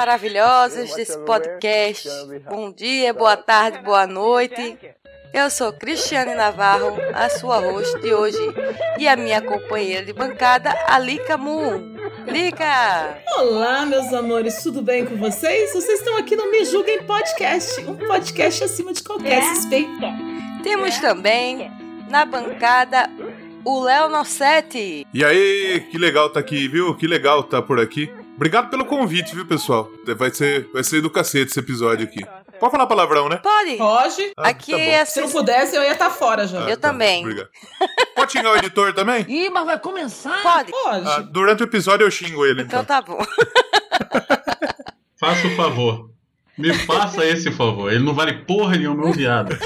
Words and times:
Maravilhosas 0.00 0.94
desse 0.94 1.18
podcast. 1.26 2.08
Bom 2.48 2.72
dia, 2.72 3.12
boa 3.12 3.36
tarde, 3.36 3.82
boa 3.84 4.06
noite. 4.06 4.78
Eu 5.30 5.50
sou 5.50 5.74
Cristiane 5.74 6.34
Navarro, 6.34 6.96
a 7.12 7.28
sua 7.28 7.58
host 7.58 8.00
de 8.00 8.14
hoje, 8.14 8.38
e 8.98 9.06
a 9.06 9.14
minha 9.14 9.42
companheira 9.42 10.02
de 10.02 10.14
bancada, 10.14 10.74
a 10.86 10.98
Lica 10.98 11.36
Moon. 11.36 11.96
Lica! 12.26 13.18
Olá, 13.36 13.84
meus 13.84 14.10
amores, 14.14 14.62
tudo 14.62 14.80
bem 14.80 15.04
com 15.04 15.18
vocês? 15.18 15.70
Vocês 15.74 15.98
estão 15.98 16.16
aqui 16.16 16.34
no 16.34 16.50
Me 16.50 16.64
Julguem 16.64 17.02
Podcast, 17.02 17.82
um 17.82 17.94
podcast 17.94 18.64
acima 18.64 18.94
de 18.94 19.02
qualquer 19.02 19.42
suspeita. 19.54 20.14
Temos 20.62 20.96
também 20.98 21.70
na 22.08 22.24
bancada 22.24 23.10
o 23.62 23.80
Léo 23.80 24.08
Nossetti. 24.08 25.06
E 25.12 25.22
aí, 25.22 25.86
que 25.90 25.98
legal 25.98 26.30
tá 26.30 26.40
aqui, 26.40 26.66
viu? 26.68 26.96
Que 26.96 27.06
legal 27.06 27.42
tá 27.42 27.60
por 27.60 27.78
aqui. 27.78 28.10
Obrigado 28.40 28.70
pelo 28.70 28.86
convite, 28.86 29.34
viu, 29.34 29.44
pessoal? 29.44 29.90
Vai 30.16 30.30
ser, 30.30 30.66
vai 30.72 30.82
ser 30.82 31.02
do 31.02 31.10
cacete 31.10 31.50
esse 31.50 31.60
episódio 31.60 32.06
aqui. 32.06 32.24
Pode 32.58 32.72
falar 32.72 32.86
palavrão, 32.86 33.28
né? 33.28 33.36
Pode? 33.36 33.76
Pode? 33.76 34.32
Ah, 34.34 34.48
Aqui 34.48 34.72
tá 34.72 34.78
é 34.78 35.04
Se 35.04 35.20
assim. 35.20 35.22
não 35.26 35.28
pudesse, 35.30 35.76
eu 35.76 35.82
ia 35.82 35.92
estar 35.92 36.08
fora 36.08 36.46
já. 36.46 36.60
Eu 36.60 36.78
também. 36.78 37.22
Obrigado. 37.22 37.50
Pode 38.16 38.32
xingar 38.32 38.52
o 38.52 38.56
editor 38.56 38.94
também? 38.94 39.26
Pode? 40.42 40.72
Pode. 40.72 41.06
Ah, 41.06 41.20
durante 41.20 41.62
o 41.62 41.64
episódio 41.64 42.06
eu 42.06 42.10
xingo 42.10 42.46
ele, 42.46 42.62
Então 42.62 42.80
então. 42.80 42.84
tá 42.84 43.02
bom. 43.02 43.18
Faça 45.20 45.46
o 45.46 45.50
favor. 45.54 46.10
Me 46.60 46.74
faça 46.74 47.24
esse 47.24 47.50
favor. 47.50 47.90
Ele 47.90 48.04
não 48.04 48.12
vale 48.12 48.34
porra 48.44 48.76
nenhuma, 48.76 49.06
um 49.06 49.12
viado. 49.12 49.56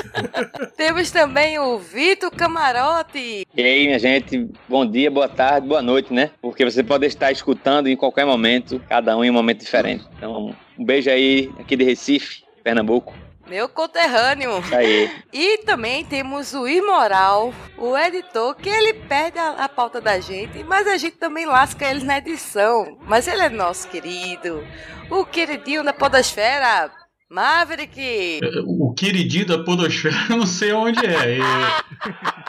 Temos 0.77 1.11
também 1.11 1.59
o 1.59 1.79
Vitor 1.79 2.31
Camarote. 2.31 3.45
E 3.55 3.63
aí, 3.63 3.87
minha 3.87 3.99
gente, 3.99 4.49
bom 4.69 4.87
dia, 4.87 5.11
boa 5.11 5.29
tarde, 5.29 5.67
boa 5.67 5.83
noite, 5.83 6.13
né? 6.15 6.31
Porque 6.41 6.65
você 6.65 6.83
pode 6.83 7.05
estar 7.07 7.33
escutando 7.33 7.89
em 7.89 7.97
qualquer 7.97 8.25
momento, 8.25 8.81
cada 8.89 9.17
um 9.17 9.25
em 9.25 9.31
um 9.31 9.35
momento 9.35 9.61
diferente. 9.61 10.05
Então, 10.17 10.55
um 10.79 10.85
beijo 10.85 11.11
aí, 11.11 11.51
aqui 11.59 11.77
de 11.77 11.85
Recife, 11.85 12.45
Pernambuco. 12.63 13.24
Meu 13.47 13.69
conterrâneo. 13.69 14.59
Isso 14.61 14.75
aí. 14.75 15.11
E 15.33 15.59
também 15.59 16.05
temos 16.05 16.55
o 16.55 16.67
Imoral, 16.67 17.53
o 17.77 17.97
editor, 17.97 18.55
que 18.55 18.69
ele 18.69 18.95
perde 18.95 19.39
a, 19.39 19.51
a 19.65 19.69
pauta 19.69 20.01
da 20.01 20.19
gente, 20.19 20.65
mas 20.65 20.87
a 20.87 20.97
gente 20.97 21.17
também 21.17 21.45
lasca 21.47 21.85
eles 21.89 22.03
na 22.03 22.19
edição. 22.19 22.99
Mas 23.07 23.29
ele 23.29 23.43
é 23.43 23.49
nosso 23.51 23.87
querido, 23.89 24.67
o 25.11 25.25
queridinho 25.27 25.85
da 25.85 25.93
podosfera, 25.93 26.91
Maverick. 27.31 28.41
O 28.67 28.95
queridinho 28.95 29.47
da 29.47 29.59
podosfera, 29.63 30.17
eu 30.31 30.37
não 30.39 30.47
sei 30.47 30.73
onde 30.73 31.05
é. 31.05 31.37
E- 31.39 31.43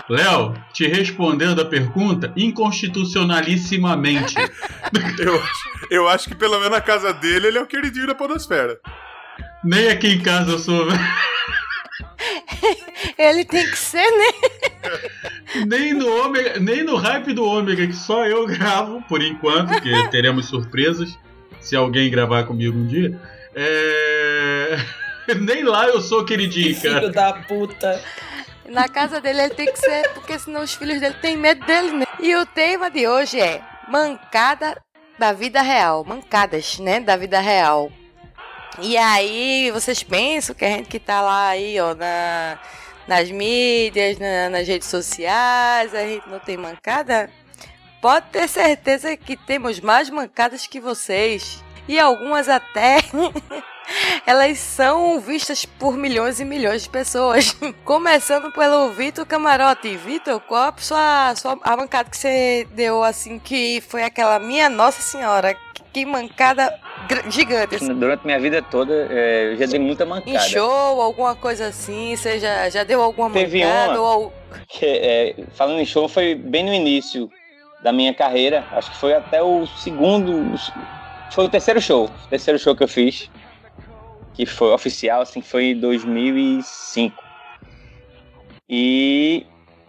Léo, 0.10 0.54
te 0.72 0.88
respondendo 0.88 1.60
a 1.62 1.66
pergunta, 1.66 2.32
inconstitucionalissimamente. 2.38 4.36
Eu, 5.20 5.36
acho- 5.36 5.88
eu 5.92 6.08
acho 6.08 6.30
que 6.30 6.36
pelo 6.36 6.56
menos 6.58 6.72
na 6.72 6.82
casa 6.82 7.12
dele 7.14 7.48
ele 7.48 7.58
é 7.58 7.62
o 7.62 7.68
queridinho 7.68 8.08
da 8.08 8.16
podosfera. 8.16 8.80
Nem 9.66 9.90
aqui 9.90 10.10
em 10.10 10.22
casa 10.22 10.52
eu 10.52 10.60
sou. 10.60 10.88
Ele 13.18 13.44
tem 13.44 13.66
que 13.66 13.78
ser, 13.78 13.98
né? 13.98 14.32
Nem 15.66 15.94
no 15.94 16.08
ômega, 16.24 16.60
nem 16.60 16.84
no 16.84 16.96
hype 16.96 17.34
do 17.34 17.44
ômega, 17.44 17.88
que 17.88 17.96
só 17.96 18.28
eu 18.28 18.46
gravo, 18.46 19.02
por 19.08 19.24
enquanto, 19.24 19.82
que 19.82 20.08
teremos 20.10 20.46
surpresas 20.46 21.18
se 21.60 21.76
alguém 21.76 22.12
gravar 22.12 22.44
comigo 22.44 22.78
um 22.78 22.86
dia. 22.86 23.20
É... 23.56 24.78
Nem 25.42 25.64
lá 25.64 25.88
eu 25.88 26.00
sou 26.00 26.24
queridinho, 26.24 26.80
cara. 26.80 27.00
Filho 27.00 27.12
da 27.12 27.34
puta. 27.34 28.00
Na 28.70 28.88
casa 28.88 29.20
dele 29.20 29.42
ele 29.42 29.56
tem 29.56 29.66
que 29.72 29.80
ser, 29.80 30.10
porque 30.14 30.38
senão 30.38 30.62
os 30.62 30.76
filhos 30.76 31.00
dele 31.00 31.16
têm 31.22 31.36
medo 31.36 31.66
dele, 31.66 31.92
né? 31.92 32.06
E 32.20 32.36
o 32.36 32.46
tema 32.46 32.92
de 32.92 33.08
hoje 33.08 33.40
é 33.40 33.64
mancada 33.90 34.80
da 35.18 35.34
vida 35.34 35.64
real. 35.64 36.04
Mancadas, 36.06 36.78
né? 36.78 37.00
Da 37.00 37.18
vida 37.18 37.40
real. 37.40 37.92
E 38.82 38.98
aí, 38.98 39.72
vocês 39.72 40.04
pensam 40.04 40.54
que 40.56 40.66
a 40.66 40.70
gente 40.70 40.90
que 40.90 41.00
tá 41.00 41.22
lá 41.22 41.48
aí, 41.50 41.80
ó, 41.80 41.94
na, 41.96 42.60
nas 43.08 43.30
mídias, 43.32 44.18
na- 44.20 44.50
nas 44.50 44.68
redes 44.68 44.88
sociais, 44.88 45.94
a 45.94 46.02
gente 46.02 46.28
não 46.30 46.40
tem 46.40 46.58
mancada? 46.58 47.30
Pode 48.02 48.28
ter 48.32 48.48
certeza 48.48 49.16
que 49.18 49.36
temos 49.38 49.80
mais 49.80 50.10
mancadas 50.10 50.68
que 50.68 50.80
vocês. 50.80 51.64
E 51.88 52.00
algumas 52.00 52.50
até 52.50 52.98
elas 54.26 54.58
são 54.60 55.20
vistas 55.20 55.66
por 55.66 55.96
milhões 55.96 56.40
e 56.40 56.46
milhões 56.46 56.84
de 56.84 56.90
pessoas. 56.90 57.56
Começando 57.86 58.52
pelo 58.52 58.90
Vitor 58.92 59.26
Camarote. 59.26 59.96
Vitor, 59.98 60.40
qual 60.42 60.70
a 60.70 60.82
sua, 60.82 61.34
sua 61.36 61.58
a 61.64 61.78
mancada 61.78 62.10
que 62.10 62.18
você 62.18 62.68
deu 62.72 63.04
assim 63.04 63.40
que 63.40 63.82
foi 63.88 64.04
aquela 64.04 64.40
minha 64.40 64.68
Nossa 64.70 65.02
Senhora? 65.02 65.56
Que, 65.96 66.06
mancada 66.06 66.78
gigante. 67.30 67.76
Assim. 67.76 67.94
Durante 67.98 68.26
minha 68.26 68.38
vida 68.38 68.62
toda, 68.62 68.94
é, 69.10 69.54
eu 69.54 69.56
já 69.56 69.66
dei 69.66 69.80
muita 69.80 70.04
Em 70.04 70.08
mancada. 70.08 70.40
show, 70.40 71.02
alguma 71.02 71.34
coisa 71.36 71.68
assim, 71.68 72.14
você 72.18 72.38
já, 72.38 72.70
já 72.70 72.84
deu 72.84 73.02
alguma 73.02 73.30
Teve 73.30 73.64
mancada? 73.64 74.02
uma. 74.02 74.16
Ou, 74.18 74.34
Que, 74.68 74.86
é, 74.86 75.36
falando 75.54 75.80
em 75.80 75.86
show, 75.86 76.10
foi 76.10 76.36
bem 76.36 76.66
no 76.66 76.74
início 76.74 77.32
da 77.82 77.94
minha 77.94 78.14
carreira. 78.14 78.66
Acho 78.74 78.92
que 78.92 78.98
foi 78.98 79.14
até 79.14 79.42
o 79.42 79.66
segundo. 79.66 80.60
Foi 81.32 81.46
o 81.46 81.50
terceiro 81.50 81.80
show. 81.80 82.10
O 82.26 82.28
terceiro 82.28 82.60
show 82.60 82.76
que 82.76 82.84
eu 82.84 82.90
fiz. 82.90 83.32
Que 84.34 84.46
foi 84.46 84.74
oficial, 84.74 85.22
assim, 85.22 85.42
foi 85.42 85.68
em 85.68 85.80
2005. 85.80 87.24
E 88.70 89.46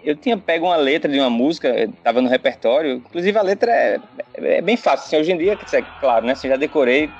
eu 0.07 0.15
tinha 0.15 0.39
pego 0.39 0.67
uma 0.67 0.77
letra 0.77 1.11
de 1.11 1.19
uma 1.19 1.29
música, 1.29 1.69
eh, 1.69 1.89
tava 2.05 2.21
no 2.21 2.29
repertório. 2.29 2.95
Inclusive 2.99 3.37
a 3.37 3.43
letra 3.43 3.73
é, 3.73 4.01
é 4.35 4.63
bem 4.63 4.77
fácil. 4.77 5.07
Assim, 5.07 5.17
hoje 5.17 5.33
em 5.33 5.37
dia, 5.37 5.59
é 5.73 5.83
claro, 6.01 6.25
né? 6.25 6.33
Assim, 6.33 6.49
já 6.49 6.57
decorei. 6.57 7.11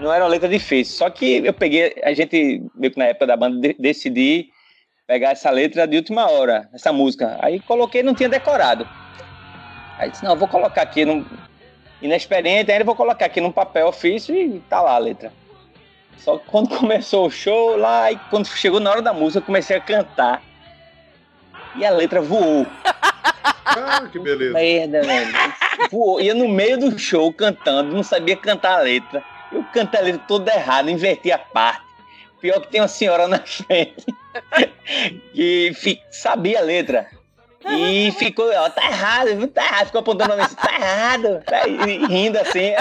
Não 0.00 0.10
era 0.10 0.24
uma 0.24 0.30
letra 0.30 0.48
difícil. 0.48 0.96
Só 0.96 1.10
que 1.10 1.44
eu 1.44 1.52
peguei, 1.52 1.94
a 2.02 2.14
gente, 2.14 2.62
meio 2.74 2.92
que 2.92 2.98
na 2.98 3.04
época 3.04 3.26
da 3.26 3.36
banda, 3.36 3.60
de, 3.60 3.76
decidi 3.78 4.48
pegar 5.06 5.32
essa 5.32 5.50
letra 5.50 5.86
de 5.86 5.98
última 5.98 6.30
hora, 6.30 6.66
essa 6.72 6.90
música. 6.92 7.36
Aí 7.40 7.60
coloquei 7.60 8.02
não 8.02 8.14
tinha 8.14 8.28
decorado. 8.28 8.88
Aí 9.98 10.10
disse, 10.10 10.24
não, 10.24 10.34
vou 10.34 10.48
colocar 10.48 10.80
aqui, 10.80 11.04
num, 11.04 11.26
inexperiente, 12.00 12.72
ainda 12.72 12.84
vou 12.84 12.94
colocar 12.94 13.26
aqui 13.26 13.40
num 13.40 13.52
papel 13.52 13.88
ofício 13.88 14.34
e 14.34 14.60
tá 14.60 14.80
lá 14.80 14.94
a 14.94 14.98
letra. 14.98 15.30
Só 16.16 16.38
que 16.38 16.46
quando 16.46 16.70
começou 16.76 17.26
o 17.26 17.30
show 17.30 17.76
lá, 17.76 18.10
e 18.10 18.16
quando 18.30 18.46
chegou 18.46 18.80
na 18.80 18.90
hora 18.90 19.02
da 19.02 19.12
música, 19.12 19.40
eu 19.40 19.46
comecei 19.46 19.76
a 19.76 19.80
cantar. 19.80 20.47
E 21.76 21.84
a 21.84 21.90
letra 21.90 22.20
voou. 22.20 22.66
Ah, 23.64 24.06
que 24.10 24.18
beleza. 24.18 24.54
Merda, 24.54 25.02
velho. 25.02 25.32
Voou. 25.90 26.20
Ia 26.20 26.34
no 26.34 26.48
meio 26.48 26.78
do 26.78 26.98
show 26.98 27.32
cantando, 27.32 27.94
não 27.94 28.02
sabia 28.02 28.36
cantar 28.36 28.78
a 28.78 28.82
letra. 28.82 29.22
Eu 29.52 29.64
cantei 29.72 30.00
a 30.00 30.02
letra 30.02 30.22
toda 30.26 30.52
errada, 30.52 30.90
inverti 30.90 31.30
a 31.30 31.38
parte. 31.38 31.86
Pior 32.40 32.60
que 32.60 32.68
tem 32.68 32.80
uma 32.80 32.88
senhora 32.88 33.26
na 33.26 33.38
frente 33.44 34.06
que 35.32 35.72
sabia 36.10 36.60
a 36.60 36.62
letra. 36.62 37.06
E 37.70 38.12
ficou, 38.12 38.50
ó, 38.54 38.70
tá 38.70 38.84
errado, 38.86 39.46
tá 39.48 39.64
errado. 39.64 39.86
Ficou 39.86 40.00
apontando 40.00 40.30
pra 40.30 40.36
mim 40.36 40.42
assim, 40.42 40.54
tá 40.54 40.74
errado. 40.74 41.42
Tá, 41.44 41.66
e, 41.66 42.06
rindo 42.06 42.38
assim. 42.38 42.72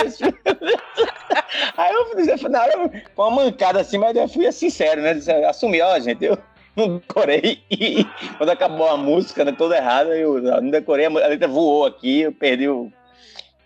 Aí 1.78 1.94
eu 1.94 2.08
na 2.50 2.64
hora, 2.64 2.90
foi 3.16 3.26
uma 3.26 3.44
mancada 3.44 3.82
assim, 3.82 3.98
mas 3.98 4.16
eu 4.16 4.28
fui 4.28 4.50
sincero, 4.52 5.02
né? 5.02 5.20
Assumi, 5.48 5.82
ó, 5.82 6.00
gente, 6.00 6.24
eu 6.24 6.38
não 6.78 6.98
decorei. 7.00 7.60
E 7.72 8.06
quando 8.38 8.50
acabou 8.52 8.88
a 8.88 8.96
música, 8.96 9.44
né, 9.44 9.52
toda 9.52 9.76
errada, 9.76 10.16
eu 10.16 10.40
não 10.62 10.70
decorei, 10.70 11.08
a 11.08 11.10
letra 11.10 11.48
voou 11.48 11.86
aqui, 11.86 12.22
eu 12.22 12.32
perdi 12.32 12.70
o. 12.70 12.92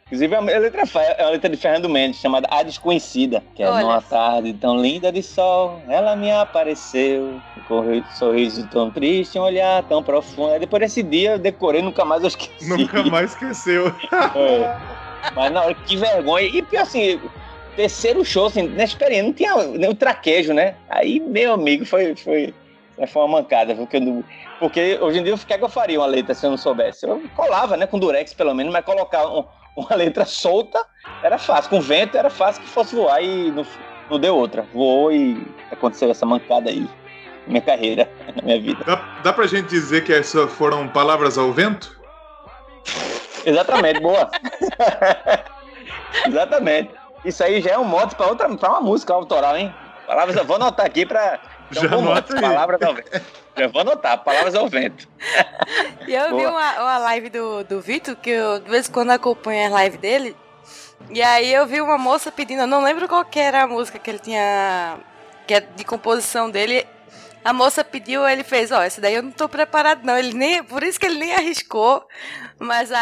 Inclusive, 0.08 0.36
a 0.36 0.42
letra 0.42 0.82
é 0.82 1.24
uma 1.24 1.30
letra 1.30 1.50
de 1.50 1.56
Fernando 1.56 1.88
Mendes, 1.88 2.20
chamada 2.20 2.46
A 2.52 2.64
Desconhecida, 2.64 3.42
que 3.56 3.64
é 3.64 3.70
Olha. 3.70 3.82
numa 3.82 4.02
tarde 4.02 4.52
tão 4.52 4.82
linda 4.82 5.10
de 5.10 5.24
sol, 5.24 5.82
ela 5.88 6.18
me 6.18 6.30
apareceu, 6.30 7.40
com 7.66 7.80
um 7.80 8.04
sorriso 8.16 8.68
tão 8.68 8.92
triste, 8.92 9.40
um 9.40 9.44
olhar 9.44 9.82
tão 9.84 10.04
profundo. 10.04 10.52
Aí 10.52 10.60
depois 10.60 10.82
desse 10.82 11.02
dia 11.02 11.32
eu 11.32 11.40
decorei, 11.40 11.82
nunca 11.82 12.04
mais 12.04 12.24
eu 12.24 12.28
esqueci. 12.28 12.68
Nunca 12.68 13.04
mais 13.04 13.32
esqueceu. 13.32 13.94
É. 14.36 14.78
Mas 15.36 15.52
na 15.52 15.62
hora, 15.62 15.74
que 15.76 15.96
vergonha. 15.96 16.48
E 16.48 16.62
pior 16.64 16.82
assim, 16.82 17.22
terceiro 17.76 18.24
show, 18.26 18.48
assim, 18.48 18.68
na 18.68 18.84
experiência, 18.84 19.24
não 19.24 19.34
tinha 19.34 19.56
nem 19.78 19.90
o 19.90 19.96
traquejo, 19.96 20.54
né? 20.54 20.76
Aí, 20.90 21.20
meu 21.20 21.54
amigo, 21.54 21.86
foi, 21.86 22.16
foi, 22.16 22.54
foi 23.08 23.22
uma 23.24 23.40
mancada. 23.40 23.74
Porque, 23.76 24.00
não- 24.00 24.24
porque 24.60 24.98
hoje 25.02 25.20
em 25.20 25.24
dia, 25.24 25.34
o 25.36 25.38
que 25.38 25.54
é 25.54 25.58
que 25.58 25.64
eu 25.64 25.70
faria 25.70 26.00
uma 26.00 26.08
letra 26.08 26.34
se 26.34 26.46
eu 26.46 26.50
não 26.50 26.58
soubesse? 26.58 27.08
Eu 27.08 27.22
colava, 27.36 27.76
né, 27.78 27.86
com 27.88 28.00
durex 28.00 28.34
pelo 28.34 28.54
menos, 28.54 28.72
mas 28.72 28.84
colocar 28.86 29.28
um- 29.28 29.46
uma 29.76 29.96
letra 29.96 30.26
solta 30.26 30.86
era 31.24 31.38
fácil. 31.38 31.70
Com 31.70 31.82
vento 31.82 32.18
era 32.18 32.30
fácil 32.30 32.62
que 32.62 32.70
fosse 32.70 32.96
voar 32.96 33.22
e 33.24 33.52
não, 33.52 33.66
não 34.10 34.20
deu 34.20 34.36
outra. 34.36 34.66
Voou 34.74 35.12
e 35.12 35.46
aconteceu 35.72 36.10
essa 36.12 36.26
mancada 36.26 36.70
aí. 36.70 36.88
Minha 37.48 37.62
carreira, 37.62 38.10
na 38.36 38.42
minha 38.44 38.62
vida. 38.62 38.84
Dá, 38.86 38.96
dá 39.24 39.34
pra 39.34 39.48
gente 39.48 39.68
dizer 39.70 40.04
que 40.04 40.14
essas 40.14 40.52
foram 40.54 40.88
palavras 40.88 41.38
ao 41.38 41.52
vento? 41.52 42.00
Exatamente, 43.46 44.00
boa. 44.00 44.30
Exatamente. 46.28 46.92
Isso 47.26 47.44
aí 47.44 47.62
já 47.62 47.72
é 47.72 47.78
um 47.78 47.84
mote 47.84 48.16
para 48.16 48.28
outra, 48.28 48.50
para 48.56 48.70
uma 48.70 48.82
música 48.82 49.14
autoral, 49.14 49.58
hein? 49.58 49.74
Palavras, 50.08 50.36
eu 50.36 50.46
vou 50.46 50.56
anotar 50.56 50.86
aqui 50.86 51.06
para 51.74 51.88
Já 51.90 51.96
anota 51.96 52.36
aí. 52.36 52.42
Palavras 52.42 52.82
ao 52.82 52.94
vento. 52.96 53.22
Já 53.58 53.68
vou 53.68 53.82
anotar, 53.82 54.18
palavras 54.24 54.56
ao 54.56 54.68
vento. 54.68 55.08
E 56.08 56.14
eu 56.14 56.26
vi 56.38 56.44
Boa. 56.44 56.50
uma, 56.52 56.74
uma 56.82 56.98
live 57.00 57.30
do, 57.30 57.64
do 57.64 57.82
Vitor, 57.82 58.16
que 58.16 58.30
eu 58.30 58.60
de 58.60 58.70
vez 58.70 58.88
em 58.88 58.92
quando 58.92 59.12
acompanho 59.12 59.74
as 59.76 59.84
lives 59.84 60.00
dele. 60.00 60.36
E 61.10 61.22
aí 61.22 61.52
eu 61.54 61.66
vi 61.66 61.82
uma 61.82 61.98
moça 61.98 62.32
pedindo, 62.32 62.62
eu 62.62 62.68
não 62.68 62.84
lembro 62.84 63.08
qual 63.08 63.26
que 63.26 63.40
era 63.40 63.64
a 63.64 63.68
música 63.68 63.98
que 64.00 64.10
ele 64.10 64.20
tinha, 64.20 64.98
que 65.48 65.54
é 65.56 65.60
de 65.60 65.84
composição 65.84 66.50
dele. 66.50 66.86
A 67.44 67.52
moça 67.52 67.84
pediu, 67.84 68.28
ele 68.28 68.44
fez, 68.44 68.72
ó, 68.72 68.82
essa 68.84 69.02
daí 69.02 69.16
eu 69.16 69.24
não 69.24 69.32
tô 69.32 69.50
preparado 69.50 70.06
não. 70.06 70.16
Ele 70.16 70.32
nem, 70.34 70.64
por 70.64 70.84
isso 70.84 71.00
que 71.00 71.08
ele 71.08 71.18
nem 71.18 71.34
arriscou, 71.34 72.08
mas 72.60 72.92
a, 72.92 73.00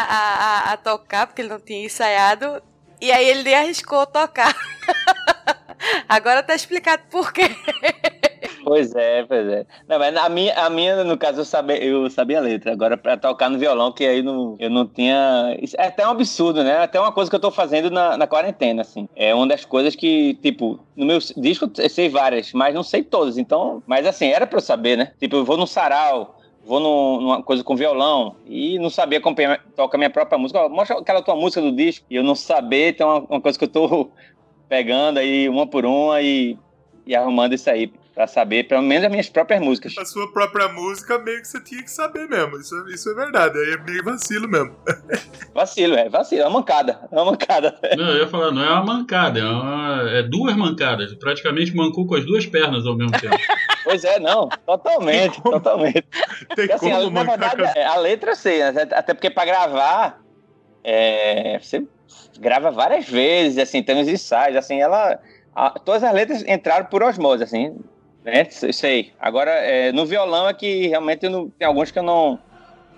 a- 0.70 0.72
a 0.72 0.76
tocar, 0.78 1.26
porque 1.26 1.42
ele 1.42 1.50
não 1.50 1.60
tinha 1.60 1.84
ensaiado. 1.84 2.62
E 3.02 3.12
aí 3.12 3.28
ele 3.28 3.42
nem 3.42 3.54
arriscou 3.54 4.06
tocar. 4.06 4.54
Agora 6.08 6.42
tá 6.42 6.54
explicado 6.54 7.02
por 7.10 7.32
quê. 7.32 7.50
Pois 8.70 8.94
é, 8.94 9.24
pois 9.24 9.48
é. 9.48 9.66
Não, 9.88 9.98
mas 9.98 10.16
a 10.16 10.28
minha, 10.28 10.54
a 10.54 10.70
minha 10.70 11.02
no 11.02 11.18
caso, 11.18 11.40
eu 11.40 11.44
sabia, 11.44 11.82
eu 11.84 12.08
sabia 12.08 12.38
a 12.38 12.40
letra. 12.40 12.70
Agora, 12.72 12.96
para 12.96 13.16
tocar 13.16 13.50
no 13.50 13.58
violão, 13.58 13.90
que 13.90 14.06
aí 14.06 14.22
não, 14.22 14.54
eu 14.60 14.70
não 14.70 14.86
tinha. 14.86 15.56
É 15.76 15.86
até 15.88 16.06
um 16.06 16.10
absurdo, 16.10 16.62
né? 16.62 16.78
Até 16.78 17.00
uma 17.00 17.10
coisa 17.10 17.28
que 17.28 17.34
eu 17.34 17.40
tô 17.40 17.50
fazendo 17.50 17.90
na, 17.90 18.16
na 18.16 18.28
quarentena, 18.28 18.82
assim. 18.82 19.08
É 19.16 19.34
uma 19.34 19.44
das 19.48 19.64
coisas 19.64 19.96
que, 19.96 20.34
tipo, 20.34 20.78
no 20.94 21.04
meu 21.04 21.18
disco 21.36 21.68
eu 21.78 21.90
sei 21.90 22.08
várias, 22.08 22.52
mas 22.52 22.72
não 22.72 22.84
sei 22.84 23.02
todas. 23.02 23.38
Então, 23.38 23.82
mas 23.88 24.06
assim, 24.06 24.28
era 24.28 24.46
pra 24.46 24.58
eu 24.58 24.62
saber, 24.62 24.96
né? 24.96 25.14
Tipo, 25.18 25.34
eu 25.36 25.44
vou 25.44 25.56
num 25.56 25.66
sarau. 25.66 26.36
Vou 26.62 26.78
num- 26.78 27.20
numa 27.22 27.42
coisa 27.42 27.64
com 27.64 27.74
violão 27.74 28.36
e 28.46 28.78
não 28.78 28.90
saber 28.90 29.16
acompanhar, 29.16 29.64
tocar 29.74 29.98
minha 29.98 30.10
própria 30.10 30.38
música. 30.38 30.68
Mostra 30.68 30.96
aquela 30.98 31.22
tua 31.22 31.34
música 31.34 31.60
do 31.60 31.72
disco 31.72 32.04
e 32.08 32.14
eu 32.14 32.22
não 32.22 32.36
saber, 32.36 32.90
então 32.90 33.08
é 33.10 33.14
uma, 33.14 33.26
uma 33.30 33.40
coisa 33.40 33.58
que 33.58 33.64
eu 33.64 33.68
tô 33.68 34.10
pegando 34.68 35.18
aí 35.18 35.48
uma 35.48 35.66
por 35.66 35.84
uma 35.86 36.20
e, 36.22 36.56
e 37.06 37.16
arrumando 37.16 37.54
isso 37.54 37.68
aí 37.70 37.90
pra 38.20 38.26
saber, 38.26 38.64
pelo 38.68 38.82
menos 38.82 39.04
as 39.06 39.10
minhas 39.10 39.30
próprias 39.30 39.62
músicas. 39.62 39.96
A 39.96 40.04
sua 40.04 40.30
própria 40.30 40.68
música 40.68 41.18
meio 41.18 41.40
que 41.40 41.48
você 41.48 41.58
tinha 41.64 41.82
que 41.82 41.90
saber 41.90 42.28
mesmo. 42.28 42.58
Isso, 42.58 42.74
é- 42.86 42.92
isso 42.92 43.08
é 43.08 43.14
verdade. 43.14 43.58
Aí 43.58 43.72
é 43.72 43.78
meio 43.78 44.04
vacilo 44.04 44.46
mesmo. 44.46 44.76
Vacilo, 45.54 45.94
é 45.96 46.08
vacilo, 46.08 46.42
é 46.42 46.44
uma 46.46 46.60
mancada, 46.60 47.08
é 47.10 47.14
uma 47.14 47.24
mancada. 47.24 47.76
Não, 47.96 48.10
eu 48.10 48.18
ia 48.18 48.28
falar, 48.28 48.52
não 48.52 48.62
é 48.62 48.70
uma 48.70 48.84
mancada, 48.84 49.40
é, 49.40 49.44
uma- 49.44 50.10
é 50.10 50.22
duas 50.22 50.54
mancadas. 50.54 51.12
Praticamente 51.14 51.74
mancou 51.74 52.06
com 52.06 52.14
as 52.14 52.24
duas 52.26 52.44
pernas 52.46 52.86
ao 52.86 52.94
mesmo 52.94 53.12
tempo. 53.18 53.34
Pois 53.82 54.04
é, 54.04 54.20
não, 54.20 54.46
totalmente, 54.66 55.40
totalmente. 55.42 56.02
Tem 56.54 56.66
Porque, 56.68 56.72
assim, 56.72 56.90
como 56.90 56.96
a- 56.96 57.10
na 57.10 57.24
mancar 57.24 57.56
verdade, 57.56 57.78
é, 57.78 57.84
a 57.86 57.96
letra 57.96 58.32
eu 58.32 58.36
sei, 58.36 58.58
né? 58.72 58.82
até 58.92 59.14
porque 59.14 59.30
pra 59.30 59.46
gravar, 59.46 60.20
é, 60.84 61.58
você 61.58 61.86
grava 62.38 62.70
várias 62.70 63.08
vezes, 63.08 63.56
assim, 63.56 63.82
tem 63.82 63.96
uns 63.96 64.06
ensaios, 64.08 64.56
assim, 64.58 64.80
ela... 64.82 65.18
a- 65.56 65.70
todas 65.82 66.04
as 66.04 66.12
letras 66.12 66.44
entraram 66.46 66.84
por 66.86 67.02
osmose, 67.02 67.42
assim, 67.42 67.74
né? 68.24 68.44
Sei. 68.50 69.12
Agora, 69.20 69.50
é, 69.50 69.92
no 69.92 70.06
violão 70.06 70.48
é 70.48 70.54
que 70.54 70.88
realmente 70.88 71.28
não- 71.28 71.48
tem 71.50 71.66
alguns 71.66 71.90
que 71.90 71.98
eu 71.98 72.02
não, 72.02 72.38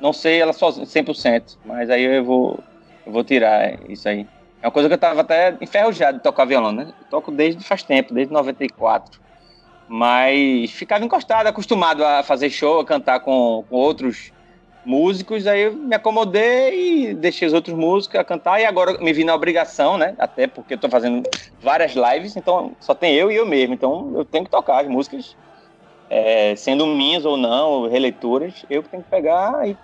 não 0.01 0.13
sei 0.13 0.41
ela 0.41 0.53
sozinha, 0.53 0.87
100%, 0.87 1.59
mas 1.65 1.91
aí 1.91 2.03
eu 2.03 2.25
vou, 2.25 2.59
eu 3.07 3.13
vou 3.13 3.25
tirar 3.25 3.79
isso 3.89 4.09
aí. 4.09 4.27
É 4.61 4.67
uma 4.67 4.73
coisa 4.73 4.89
que 4.89 4.95
eu 4.95 4.99
tava 4.99 5.23
até 5.23 5.57
enferrujado 5.61 6.19
de 6.19 6.23
tocar 6.23 6.45
violão, 6.45 6.73
né? 6.73 6.93
Eu 7.01 7.07
toco 7.11 7.33
desde 7.33 7.65
faz 7.65 7.83
tempo, 7.83 8.15
desde 8.15 8.33
94. 8.33 9.21
Mas 9.89 10.71
ficava 10.71 11.05
encostado, 11.05 11.47
acostumado 11.49 12.05
a 12.05 12.23
fazer 12.23 12.49
show, 12.49 12.81
a 12.81 12.85
cantar 12.85 13.21
com, 13.21 13.65
com 13.69 13.77
outros 13.77 14.32
músicos, 14.85 15.47
aí 15.47 15.63
eu 15.63 15.73
me 15.75 15.95
acomodei 15.95 17.11
e 17.11 17.15
deixei 17.15 17.47
os 17.47 17.55
outros 17.55 17.77
músicos 17.77 18.19
a 18.19 18.25
cantar, 18.25 18.61
e 18.61 18.65
agora 18.65 18.99
me 18.99 19.13
vi 19.13 19.25
na 19.25 19.35
obrigação, 19.35 19.97
né? 19.97 20.15
Até 20.19 20.47
porque 20.47 20.75
eu 20.75 20.79
tô 20.79 20.89
fazendo 20.89 21.23
várias 21.61 21.95
lives, 21.95 22.37
então 22.37 22.73
só 22.81 22.95
tem 22.95 23.15
eu 23.15 23.31
e 23.31 23.37
eu 23.37 23.47
mesmo, 23.47 23.75
então 23.75 24.13
eu 24.15 24.25
tenho 24.25 24.45
que 24.45 24.51
tocar 24.51 24.81
as 24.81 24.89
músicas, 24.89 25.37
é, 26.11 26.55
sendo 26.57 26.87
minhas 26.87 27.25
ou 27.25 27.37
não, 27.37 27.71
ou 27.71 27.89
releituras, 27.89 28.67
eu 28.69 28.83
tenho 28.83 29.03
que 29.03 29.09
pegar 29.09 29.69
e 29.69 29.77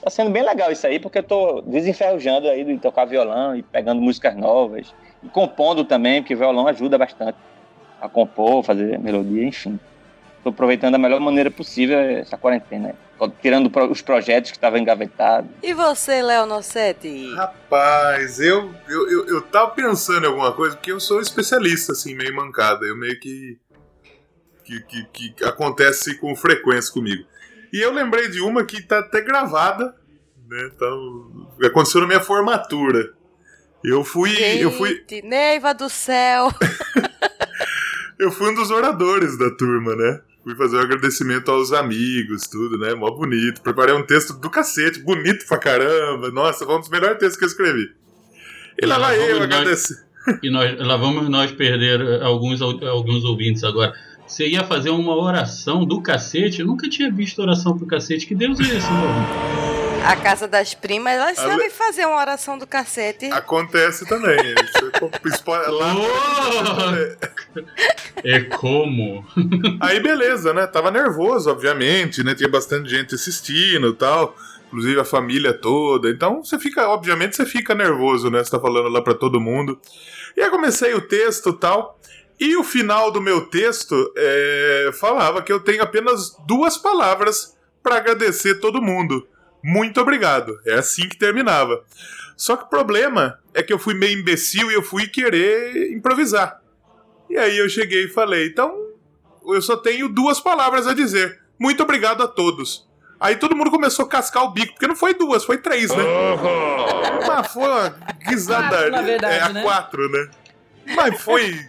tá 0.00 0.10
sendo 0.10 0.30
bem 0.30 0.42
legal 0.42 0.70
isso 0.70 0.86
aí, 0.86 0.98
porque 0.98 1.18
eu 1.18 1.24
tô 1.24 1.62
desenferrujando 1.62 2.48
aí 2.48 2.64
de 2.64 2.78
tocar 2.78 3.04
violão 3.04 3.56
e 3.56 3.62
pegando 3.62 4.00
músicas 4.00 4.36
novas, 4.36 4.94
e 5.22 5.28
compondo 5.28 5.84
também, 5.84 6.22
porque 6.22 6.34
o 6.34 6.38
violão 6.38 6.68
ajuda 6.68 6.96
bastante 6.96 7.36
a 8.00 8.08
compor, 8.08 8.62
fazer 8.62 8.98
melodia, 8.98 9.44
enfim. 9.44 9.78
Tô 10.46 10.50
aproveitando 10.50 10.92
da 10.92 10.98
melhor 10.98 11.18
maneira 11.18 11.50
possível 11.50 11.98
essa 11.98 12.38
quarentena. 12.38 12.94
Tô 13.18 13.28
Tirando 13.28 13.68
os 13.90 14.00
projetos 14.00 14.52
que 14.52 14.56
estavam 14.56 14.78
engavetados. 14.78 15.50
E 15.60 15.74
você, 15.74 16.22
Léo 16.22 16.46
Nossetti? 16.46 17.34
Rapaz, 17.34 18.38
eu, 18.38 18.72
eu, 18.86 19.10
eu, 19.10 19.26
eu 19.26 19.42
tava 19.42 19.72
pensando 19.72 20.22
em 20.22 20.28
alguma 20.28 20.52
coisa, 20.52 20.76
porque 20.76 20.92
eu 20.92 21.00
sou 21.00 21.20
especialista, 21.20 21.94
assim, 21.94 22.14
meio 22.14 22.32
mancada. 22.32 22.86
Eu 22.86 22.96
meio 22.96 23.18
que. 23.18 23.58
que, 24.62 24.80
que, 24.82 25.30
que 25.30 25.44
acontece 25.44 26.16
com 26.16 26.36
frequência 26.36 26.92
comigo. 26.92 27.24
E 27.72 27.80
eu 27.80 27.92
lembrei 27.92 28.28
de 28.28 28.40
uma 28.40 28.64
que 28.64 28.80
tá 28.80 29.00
até 29.00 29.22
gravada, 29.22 29.96
né? 30.48 30.70
Então, 30.72 31.48
aconteceu 31.64 32.02
na 32.02 32.06
minha 32.06 32.20
formatura. 32.20 33.12
Eu 33.82 34.04
fui. 34.04 34.30
Eu 34.62 34.70
fui, 34.70 34.90
Gente, 34.90 35.22
Neiva 35.22 35.74
do 35.74 35.88
céu. 35.88 36.52
eu 38.16 38.30
fui 38.30 38.48
um 38.48 38.54
dos 38.54 38.70
oradores 38.70 39.36
da 39.36 39.50
turma, 39.50 39.96
né? 39.96 40.20
Fui 40.46 40.54
fazer 40.54 40.76
um 40.76 40.80
agradecimento 40.80 41.50
aos 41.50 41.72
amigos, 41.72 42.46
tudo, 42.46 42.78
né? 42.78 42.94
Mó 42.94 43.10
bonito. 43.10 43.60
Preparei 43.62 43.92
um 43.92 44.06
texto 44.06 44.32
do 44.32 44.48
cacete, 44.48 45.00
bonito 45.00 45.44
pra 45.44 45.58
caramba. 45.58 46.30
Nossa, 46.30 46.64
foi 46.64 46.76
um 46.76 46.78
dos 46.78 46.88
melhores 46.88 47.18
textos 47.18 47.36
que 47.36 47.42
eu 47.42 47.48
escrevi. 47.48 47.90
E 48.80 48.86
lá 48.86 48.96
Lá 48.96 49.08
vai 49.08 49.32
eu 49.32 49.42
agradecer. 49.42 50.06
E 50.42 50.50
nós, 50.50 50.76
lá 50.78 50.96
vamos 50.96 51.28
nós 51.28 51.52
perder 51.52 52.20
alguns, 52.20 52.60
alguns 52.60 53.24
ouvintes 53.24 53.62
agora. 53.62 53.92
Você 54.26 54.48
ia 54.48 54.64
fazer 54.64 54.90
uma 54.90 55.16
oração 55.16 55.84
do 55.84 56.00
cacete? 56.00 56.60
Eu 56.60 56.66
nunca 56.66 56.88
tinha 56.88 57.10
visto 57.10 57.40
oração 57.40 57.78
pro 57.78 57.86
cacete. 57.86 58.26
Que 58.26 58.34
Deus 58.34 58.58
é 58.58 58.76
esse, 58.76 58.90
meu? 58.90 59.85
A 60.06 60.16
casa 60.16 60.46
das 60.46 60.72
primas, 60.74 61.12
elas 61.14 61.38
Ale- 61.38 61.50
sabem 61.50 61.70
fazer 61.70 62.06
uma 62.06 62.16
oração 62.18 62.56
do 62.56 62.66
cacete. 62.66 63.26
Acontece 63.26 64.06
também. 64.06 64.36
Isso 64.36 65.50
é 65.50 65.68
lá- 65.68 65.94
É 68.24 68.40
como? 68.40 69.24
Aí 69.80 70.00
beleza, 70.00 70.52
né? 70.52 70.66
Tava 70.66 70.90
nervoso, 70.90 71.50
obviamente, 71.50 72.22
né? 72.22 72.34
Tinha 72.34 72.48
bastante 72.48 72.88
gente 72.88 73.14
assistindo 73.14 73.88
e 73.88 73.94
tal. 73.94 74.36
Inclusive 74.68 75.00
a 75.00 75.04
família 75.04 75.52
toda. 75.52 76.10
Então 76.10 76.42
você 76.42 76.58
fica, 76.58 76.88
obviamente, 76.88 77.36
você 77.36 77.46
fica 77.46 77.74
nervoso, 77.74 78.30
né? 78.30 78.42
Você 78.42 78.50
tá 78.50 78.60
falando 78.60 78.88
lá 78.88 79.00
pra 79.00 79.14
todo 79.14 79.40
mundo. 79.40 79.80
E 80.36 80.40
aí 80.42 80.50
comecei 80.50 80.92
o 80.94 81.00
texto 81.00 81.50
e 81.50 81.58
tal. 81.58 81.98
E 82.38 82.56
o 82.56 82.64
final 82.64 83.10
do 83.10 83.20
meu 83.20 83.42
texto 83.46 84.12
é, 84.16 84.90
falava 85.00 85.40
que 85.40 85.52
eu 85.52 85.60
tenho 85.60 85.82
apenas 85.82 86.36
duas 86.46 86.76
palavras 86.76 87.56
pra 87.82 87.96
agradecer 87.96 88.56
todo 88.56 88.82
mundo. 88.82 89.26
Muito 89.62 90.00
obrigado. 90.00 90.60
É 90.64 90.74
assim 90.74 91.08
que 91.08 91.16
terminava. 91.16 91.84
Só 92.36 92.56
que 92.56 92.64
o 92.64 92.68
problema 92.68 93.38
é 93.54 93.62
que 93.62 93.72
eu 93.72 93.78
fui 93.78 93.94
meio 93.94 94.18
imbecil 94.18 94.70
e 94.70 94.74
eu 94.74 94.82
fui 94.82 95.08
querer 95.08 95.92
improvisar. 95.92 96.60
E 97.30 97.36
aí 97.36 97.58
eu 97.58 97.68
cheguei 97.68 98.04
e 98.04 98.08
falei, 98.08 98.46
então 98.46 98.74
eu 99.46 99.62
só 99.62 99.76
tenho 99.76 100.08
duas 100.08 100.40
palavras 100.40 100.86
a 100.86 100.94
dizer. 100.94 101.40
Muito 101.58 101.82
obrigado 101.82 102.22
a 102.22 102.28
todos. 102.28 102.86
Aí 103.18 103.36
todo 103.36 103.56
mundo 103.56 103.70
começou 103.70 104.04
a 104.04 104.08
cascar 104.08 104.44
o 104.44 104.50
bico, 104.50 104.74
porque 104.74 104.86
não 104.86 104.94
foi 104.94 105.14
duas, 105.14 105.44
foi 105.44 105.56
três, 105.56 105.90
né? 105.90 106.04
Mas 107.26 107.52
foi 107.52 107.62
uma 107.62 107.88
guisada. 108.28 108.68
Quatro, 108.68 108.90
na 108.90 109.02
verdade, 109.02 109.34
é, 109.34 109.40
a 109.40 109.48
né? 109.48 109.62
quatro, 109.62 110.10
né? 110.10 110.30
Mas 110.94 111.22
foi. 111.22 111.66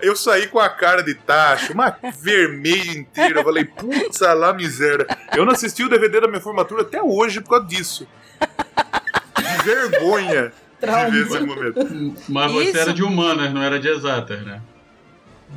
Eu 0.00 0.14
saí 0.14 0.46
com 0.46 0.58
a 0.58 0.68
cara 0.68 1.02
de 1.02 1.14
tacho, 1.14 1.72
uma 1.72 1.96
vermelha 2.20 2.92
inteira. 2.92 3.40
Eu 3.40 3.44
falei, 3.44 3.64
putz, 3.64 4.20
lá 4.20 4.52
miséria. 4.52 5.06
Eu 5.34 5.44
não 5.44 5.52
assisti 5.52 5.82
o 5.82 5.88
DVD 5.88 6.20
da 6.20 6.28
minha 6.28 6.40
formatura 6.40 6.82
até 6.82 7.02
hoje 7.02 7.40
por 7.40 7.50
causa 7.50 7.66
disso. 7.66 8.06
De 9.36 9.64
vergonha. 9.64 10.52
Trauma. 10.80 11.10
viver 11.10 11.26
esse 11.26 11.40
momento. 11.40 12.14
Mas 12.28 12.52
você 12.52 12.68
Isso. 12.70 12.78
era 12.78 12.92
de 12.92 13.02
humanas, 13.02 13.52
não 13.52 13.62
era 13.62 13.78
de 13.78 13.88
exatas, 13.88 14.44
né? 14.44 14.60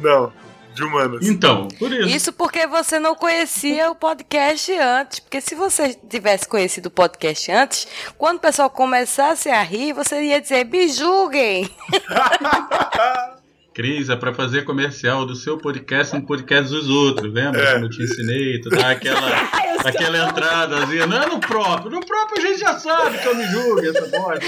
Não, 0.01 0.31
de 0.74 0.84
humanas. 0.84 1.27
Então, 1.27 1.67
por 1.77 1.91
isso. 1.91 2.08
Isso 2.08 2.34
porque 2.34 2.65
você 2.67 3.00
não 3.00 3.15
conhecia 3.15 3.91
o 3.91 3.96
podcast 3.96 4.72
antes. 4.77 5.19
Porque 5.19 5.41
se 5.41 5.55
você 5.55 5.93
tivesse 5.93 6.48
conhecido 6.48 6.86
o 6.88 6.91
podcast 6.91 7.51
antes, 7.51 7.88
quando 8.17 8.38
o 8.38 8.41
pessoal 8.41 8.69
começasse 8.69 9.50
a 9.50 9.62
rir, 9.62 9.93
você 9.93 10.22
ia 10.22 10.39
dizer: 10.39 10.65
me 10.65 10.88
julguem. 10.88 11.69
Cris, 13.74 14.10
é 14.10 14.16
pra 14.16 14.34
fazer 14.34 14.64
comercial 14.64 15.26
do 15.26 15.36
seu 15.36 15.58
podcast 15.58 16.16
no 16.16 16.26
podcast 16.26 16.70
dos 16.70 16.90
outros, 16.90 17.32
lembra? 17.32 17.62
É. 17.62 17.74
Como 17.74 17.86
eu 17.86 17.90
te 17.90 18.04
ensinei, 18.04 18.60
tu 18.60 18.70
dá 18.70 18.92
aquela, 18.92 19.30
aquela 19.86 20.30
entradazinha. 20.30 21.06
Não 21.06 21.22
é 21.22 21.26
no 21.28 21.40
próprio, 21.40 21.92
no 21.92 22.06
próprio 22.06 22.44
a 22.44 22.48
gente 22.48 22.60
já 22.60 22.78
sabe 22.80 23.18
que 23.18 23.28
eu 23.28 23.36
me 23.36 23.44
julgo 23.46 23.80
essa 23.80 24.08
bosta. 24.08 24.46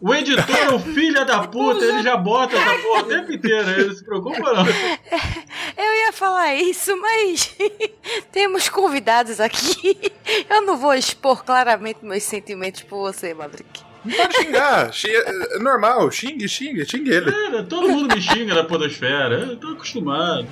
O 0.00 0.12
editor, 0.12 0.74
o 0.74 0.80
filho 0.80 1.24
da 1.24 1.46
puta, 1.46 1.84
ele 1.84 2.02
já 2.02 2.16
bota 2.16 2.56
essa 2.56 2.82
porra 2.82 3.02
o 3.02 3.06
tempo 3.06 3.32
inteiro, 3.32 3.70
ele 3.70 3.84
não 3.84 3.94
se 3.94 4.04
preocupa 4.04 4.52
não. 4.52 4.64
Eu 5.76 5.94
ia 6.06 6.12
falar 6.12 6.54
isso, 6.56 6.94
mas 7.00 7.56
temos 8.30 8.68
convidados 8.68 9.40
aqui. 9.40 10.12
Eu 10.50 10.62
não 10.62 10.76
vou 10.76 10.92
expor 10.92 11.44
claramente 11.44 12.04
meus 12.04 12.24
sentimentos 12.24 12.82
por 12.82 12.98
você, 12.98 13.32
Maverick. 13.32 13.91
Não 14.04 14.16
pode 14.16 14.34
xingar. 14.36 14.92
xi- 14.92 15.08
É 15.14 15.58
normal, 15.58 16.10
xingue, 16.10 16.48
xingue, 16.48 16.84
xingue 16.84 17.10
ele. 17.10 17.30
Cara, 17.30 17.62
todo 17.62 17.88
mundo 17.88 18.14
me 18.14 18.20
xinga 18.20 18.54
na 18.54 18.64
podosfera, 18.64 19.36
eu 19.40 19.56
tô 19.56 19.68
acostumado. 19.68 20.46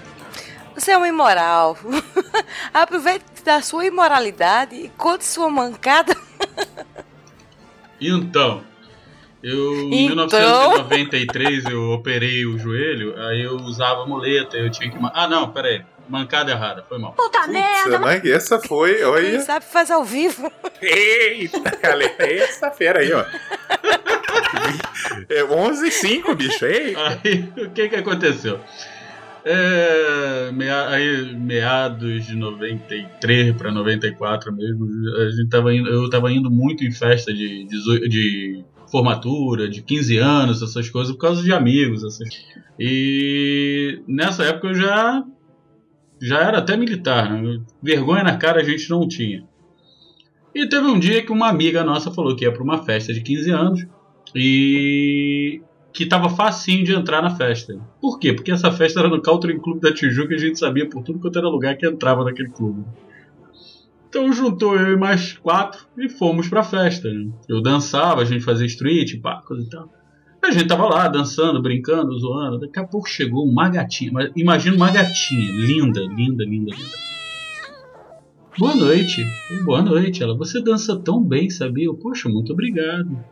Você 0.75 0.92
é 0.92 0.99
um 0.99 1.04
imoral. 1.04 1.76
Aproveite 2.73 3.25
da 3.45 3.61
sua 3.61 3.85
imoralidade 3.87 4.75
e 4.76 4.88
conte 4.97 5.25
sua 5.25 5.49
mancada. 5.50 6.16
Então, 8.00 8.62
eu 9.42 9.75
em 9.92 10.07
Então? 10.07 10.26
1993 10.26 11.64
eu 11.66 11.90
operei 11.90 12.47
o 12.47 12.59
joelho, 12.59 13.14
aí 13.21 13.42
eu 13.42 13.57
usava 13.57 14.07
muleta, 14.07 14.57
eu 14.57 14.71
tinha 14.71 14.90
que. 14.90 14.97
Ah, 15.12 15.28
não, 15.28 15.50
peraí. 15.50 15.83
Mancada 16.11 16.50
errada, 16.50 16.85
foi 16.88 16.99
mal. 16.99 17.12
Puta 17.12 17.38
Putz, 17.40 17.52
merda! 17.52 17.99
mas 17.99 18.25
essa 18.25 18.59
foi, 18.59 18.95
Quem 18.97 19.05
olha. 19.05 19.40
sabe 19.40 19.64
faz 19.64 19.90
ao 19.90 20.05
vivo. 20.05 20.50
Eita, 20.83 21.76
galera, 21.83 22.14
essa 22.19 22.71
fera 22.71 23.00
aí, 23.00 23.12
ó. 23.12 23.25
É 25.29 25.45
11 25.45 25.87
e 25.87 25.90
5, 25.90 26.35
bicho, 26.35 26.64
ei. 26.67 26.95
Aí, 26.97 27.49
o 27.67 27.71
que 27.71 27.88
que 27.88 27.97
aconteceu? 27.97 28.59
É, 29.45 30.50
mea- 30.52 30.88
aí, 30.88 31.35
meados 31.35 32.26
de 32.26 32.37
93 32.37 33.57
para 33.57 33.71
94 33.73 34.52
mesmo, 34.55 34.87
a 35.19 35.31
gente 35.31 35.49
tava 35.49 35.75
indo, 35.75 35.88
eu 35.88 36.11
tava 36.11 36.31
indo 36.31 36.50
muito 36.50 36.85
em 36.85 36.90
festa 36.93 37.33
de, 37.33 37.64
dezo- 37.67 38.00
de 38.09 38.62
formatura, 38.90 39.69
de 39.69 39.81
15 39.83 40.19
anos, 40.19 40.61
essas 40.62 40.90
coisas, 40.90 41.12
por 41.14 41.21
causa 41.23 41.43
de 41.43 41.52
amigos. 41.52 42.05
Essas... 42.05 42.29
E 42.79 44.02
nessa 44.07 44.45
época 44.45 44.69
eu 44.69 44.75
já, 44.75 45.23
já 46.20 46.40
era 46.40 46.58
até 46.58 46.76
militar, 46.76 47.30
né? 47.30 47.60
vergonha 47.82 48.22
na 48.22 48.36
cara 48.36 48.60
a 48.60 48.64
gente 48.64 48.88
não 48.90 49.08
tinha. 49.08 49.44
E 50.54 50.68
teve 50.68 50.86
um 50.86 50.98
dia 50.98 51.24
que 51.24 51.32
uma 51.32 51.48
amiga 51.48 51.82
nossa 51.84 52.10
falou 52.10 52.36
que 52.36 52.44
ia 52.44 52.52
para 52.52 52.62
uma 52.62 52.84
festa 52.84 53.12
de 53.12 53.20
15 53.20 53.50
anos 53.50 53.86
e 54.34 55.62
que 55.92 56.06
tava 56.06 56.28
facinho 56.28 56.84
de 56.84 56.92
entrar 56.92 57.22
na 57.22 57.30
festa. 57.30 57.80
Por 58.00 58.18
quê? 58.18 58.32
Porque 58.32 58.52
essa 58.52 58.70
festa 58.70 59.00
era 59.00 59.08
no 59.08 59.22
Country 59.22 59.58
Club 59.58 59.80
da 59.80 59.92
Tijuca 59.92 60.32
e 60.32 60.36
a 60.36 60.40
gente 60.40 60.58
sabia 60.58 60.88
por 60.88 61.02
tudo 61.02 61.18
quanto 61.18 61.38
era 61.38 61.48
lugar 61.48 61.76
que 61.76 61.86
entrava 61.86 62.24
naquele 62.24 62.50
clube. 62.50 62.84
Então 64.08 64.32
juntou 64.32 64.76
eu 64.76 64.92
e 64.92 64.96
mais 64.96 65.38
quatro 65.38 65.86
e 65.96 66.08
fomos 66.08 66.48
pra 66.48 66.64
festa. 66.64 67.08
né? 67.12 67.30
Eu 67.48 67.62
dançava, 67.62 68.20
a 68.20 68.24
gente 68.24 68.44
fazia 68.44 68.66
street, 68.66 69.20
pá, 69.20 69.40
coisa 69.46 69.64
e 69.64 69.68
tal. 69.70 70.00
A 70.42 70.50
gente 70.50 70.68
tava 70.68 70.87
lá 70.87 71.06
dançando, 71.06 71.61
brincando, 71.61 72.18
zoando. 72.18 72.59
Daqui 72.59 72.78
a 72.78 72.85
pouco 72.85 73.09
chegou 73.09 73.44
uma 73.44 73.68
gatinha. 73.68 74.11
Imagina 74.35 74.75
uma 74.75 74.90
gatinha, 74.90 75.52
linda, 75.52 76.00
linda, 76.00 76.44
linda, 76.44 76.75
linda. 76.75 77.11
Boa 78.59 78.75
noite. 78.75 79.25
Boa 79.64 79.82
noite. 79.82 80.23
Ela, 80.23 80.37
você 80.37 80.61
dança 80.62 80.99
tão 80.99 81.23
bem, 81.23 81.50
sabia? 81.50 81.85
Eu, 81.85 81.94
Poxa, 81.94 82.28
muito 82.28 82.52
obrigado. 82.52 83.23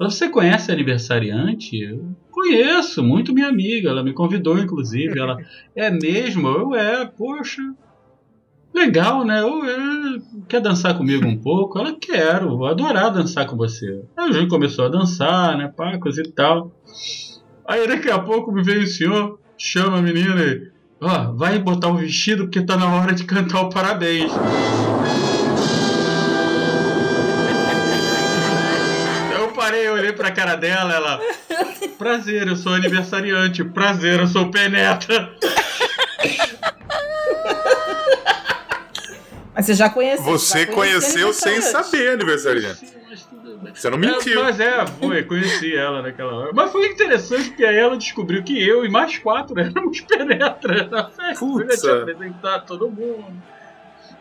Ela, 0.00 0.10
Você 0.10 0.28
conhece 0.28 0.70
a 0.70 0.74
aniversariante? 0.74 1.78
Eu 1.78 2.16
conheço, 2.30 3.02
muito 3.02 3.34
minha 3.34 3.48
amiga. 3.48 3.90
Ela 3.90 4.02
me 4.02 4.12
convidou, 4.12 4.58
inclusive. 4.58 5.18
Ela, 5.18 5.38
é 5.74 5.90
mesmo? 5.90 6.48
Eu, 6.48 6.74
é, 6.74 7.04
poxa. 7.04 7.62
Legal, 8.74 9.24
né? 9.24 9.40
Eu, 9.40 9.64
é, 9.64 10.20
quer 10.48 10.60
dançar 10.60 10.96
comigo 10.96 11.26
um 11.26 11.36
pouco? 11.36 11.78
Ela, 11.78 11.94
quero, 11.98 12.56
vou 12.56 12.66
adorar 12.66 13.12
dançar 13.12 13.46
com 13.46 13.56
você. 13.56 14.02
Aí 14.16 14.28
a 14.28 14.32
gente 14.32 14.48
começou 14.48 14.84
a 14.84 14.88
dançar, 14.88 15.56
né? 15.56 15.72
Pá, 15.74 15.98
coisa 15.98 16.20
e 16.20 16.30
tal. 16.30 16.72
Aí 17.66 17.86
daqui 17.88 18.10
a 18.10 18.18
pouco 18.18 18.52
me 18.52 18.62
veio 18.62 18.82
o 18.82 18.86
senhor, 18.86 19.40
chama 19.58 19.98
a 19.98 20.02
menina 20.02 20.40
e. 20.42 20.70
Ó, 21.00 21.32
vai 21.32 21.58
botar 21.58 21.88
o 21.88 21.96
vestido 21.96 22.44
porque 22.44 22.62
tá 22.62 22.76
na 22.76 22.94
hora 22.94 23.12
de 23.12 23.24
cantar 23.24 23.62
o 23.62 23.70
parabéns. 23.70 24.32
Eu 29.38 29.48
parei, 29.48 29.88
eu 29.88 29.94
olhei 29.94 30.12
pra 30.12 30.30
cara 30.30 30.54
dela, 30.54 30.94
ela. 30.94 31.20
Prazer, 31.98 32.46
eu 32.46 32.56
sou 32.56 32.72
aniversariante. 32.72 33.64
Prazer, 33.64 34.20
eu 34.20 34.26
sou 34.26 34.50
penetra. 34.50 35.34
Mas 39.56 39.64
você 39.66 39.74
já 39.74 39.88
conheceu. 39.88 40.24
Você 40.24 40.66
já 40.66 40.72
conheceu 40.72 41.32
sem 41.32 41.60
saber 41.62 42.10
aniversariante. 42.10 42.94
Você 43.74 43.88
não 43.90 43.96
mentiu. 43.98 44.40
É, 44.40 44.42
mas 44.44 44.60
é, 44.60 44.86
foi, 44.86 45.22
conheci 45.22 45.74
ela 45.74 46.02
naquela 46.02 46.32
hora. 46.34 46.50
Mas 46.54 46.70
foi 46.70 46.86
interessante 46.88 47.48
porque 47.48 47.64
aí 47.64 47.76
ela 47.76 47.96
descobriu 47.96 48.42
que 48.44 48.62
eu 48.62 48.84
e 48.84 48.88
mais 48.90 49.16
quatro 49.18 49.56
éramos 49.58 50.00
penetra 50.02 50.86
na 50.88 51.04
festa. 51.08 51.44
Eu 51.44 51.50
Putz, 51.52 51.80
tinha 51.80 51.92
é. 51.92 52.02
apresentado 52.02 52.66
todo 52.66 52.90
mundo. 52.90 53.32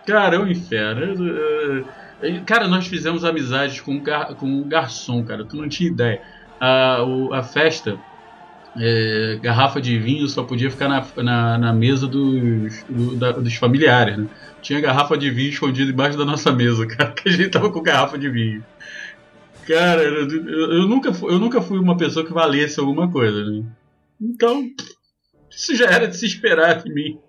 Cara, 0.07 0.37
é 0.37 0.39
um 0.39 0.47
inferno. 0.47 1.01
Eu- 1.03 1.77
eu- 2.21 2.43
Cara, 2.45 2.67
nós 2.67 2.87
fizemos 2.87 3.25
amizades 3.25 3.81
com, 3.81 3.91
um 3.95 4.01
gar- 4.01 4.33
com 4.35 4.45
um 4.47 4.63
garçom, 4.67 5.23
cara. 5.23 5.43
Tu 5.43 5.57
não 5.57 5.67
tinha 5.67 5.89
ideia. 5.89 6.21
A, 6.59 7.03
o- 7.03 7.33
a 7.33 7.43
festa, 7.43 7.99
é, 8.79 9.37
garrafa 9.41 9.81
de 9.81 9.97
vinho 9.99 10.27
só 10.27 10.43
podia 10.43 10.71
ficar 10.71 10.87
na, 10.87 11.05
na, 11.17 11.57
na 11.57 11.73
mesa 11.73 12.07
dos, 12.07 12.83
do- 12.89 13.15
da- 13.17 13.31
dos 13.33 13.55
familiares, 13.55 14.17
né? 14.17 14.27
Tinha 14.65 14.81
garrafa 14.81 15.15
de 15.15 15.29
vinho 15.29 15.49
escondida 15.51 15.91
embaixo 15.91 16.17
da 16.17 16.25
nossa 16.25 16.51
mesa, 16.51 16.87
cara, 16.89 17.11
que 17.11 17.29
a 17.29 17.31
gente 17.31 17.49
tava 17.51 17.71
com 17.71 17.83
garrafa 17.83 18.17
de 18.17 18.27
vinho. 18.29 18.65
Cara, 19.67 20.01
eu, 20.01 20.27
eu- 20.27 20.87
nunca, 20.87 21.13
fui- 21.13 21.31
eu 21.31 21.37
nunca 21.37 21.61
fui 21.61 21.77
uma 21.77 21.95
pessoa 21.95 22.25
que 22.25 22.33
valesse 22.33 22.79
alguma 22.79 23.11
coisa, 23.11 23.43
né? 23.45 23.63
Então, 24.19 24.67
isso 25.51 25.75
já 25.75 25.85
era 25.85 26.07
de 26.07 26.17
se 26.17 26.25
esperar 26.25 26.81
de 26.83 26.91
mim. 26.91 27.19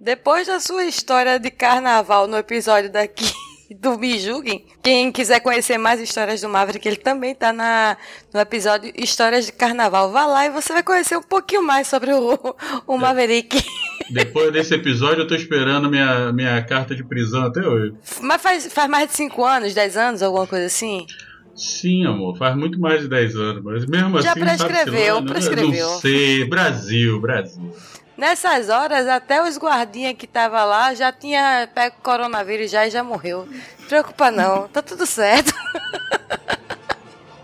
Depois 0.00 0.46
da 0.46 0.58
sua 0.60 0.84
história 0.86 1.38
de 1.38 1.50
carnaval 1.50 2.26
no 2.26 2.38
episódio 2.38 2.90
daqui 2.90 3.30
do 3.78 3.98
Me 3.98 4.18
Julguem, 4.18 4.64
quem 4.82 5.12
quiser 5.12 5.40
conhecer 5.40 5.76
mais 5.76 6.00
histórias 6.00 6.40
do 6.40 6.48
Maverick, 6.48 6.88
ele 6.88 6.96
também 6.96 7.34
tá 7.34 7.52
na, 7.52 7.98
no 8.32 8.40
episódio 8.40 8.90
Histórias 8.96 9.44
de 9.44 9.52
Carnaval. 9.52 10.10
Vá 10.10 10.24
lá 10.24 10.46
e 10.46 10.50
você 10.50 10.72
vai 10.72 10.82
conhecer 10.82 11.16
um 11.18 11.22
pouquinho 11.22 11.62
mais 11.62 11.86
sobre 11.86 12.12
o, 12.14 12.38
o 12.86 12.96
Maverick. 12.96 13.62
Depois 14.10 14.52
desse 14.52 14.74
episódio, 14.74 15.22
eu 15.22 15.26
tô 15.26 15.34
esperando 15.34 15.88
minha, 15.88 16.32
minha 16.32 16.60
carta 16.62 16.94
de 16.94 17.04
prisão 17.04 17.44
até 17.46 17.60
hoje. 17.60 17.94
Mas 18.20 18.42
faz, 18.42 18.72
faz 18.72 18.90
mais 18.90 19.08
de 19.08 19.16
5 19.16 19.44
anos, 19.44 19.74
10 19.74 19.96
anos, 19.96 20.22
alguma 20.22 20.46
coisa 20.46 20.66
assim? 20.66 21.06
Sim, 21.54 22.06
amor, 22.06 22.36
faz 22.36 22.56
muito 22.56 22.80
mais 22.80 23.02
de 23.02 23.08
10 23.08 23.36
anos, 23.36 23.62
mas 23.62 23.86
mesmo 23.86 24.20
Já 24.20 24.32
assim. 24.32 24.40
prescreveu, 24.40 24.84
sabe-se 24.84 25.10
lá, 25.10 25.20
né? 25.20 25.26
prescreveu. 25.32 25.90
Não 25.90 26.00
sei, 26.00 26.44
Brasil, 26.48 27.20
Brasil. 27.20 27.74
Nessas 28.16 28.68
horas, 28.68 29.06
até 29.06 29.42
os 29.42 29.56
guardinhas 29.56 30.14
que 30.14 30.26
tava 30.26 30.62
lá 30.64 30.94
já 30.94 31.10
tinha 31.10 31.68
pego 31.74 31.96
coronavírus 32.02 32.70
já 32.70 32.86
e 32.86 32.90
já 32.90 33.02
morreu. 33.02 33.46
Não 33.80 33.86
preocupa 33.88 34.30
não, 34.30 34.68
tá 34.68 34.82
tudo 34.82 35.06
certo. 35.06 35.52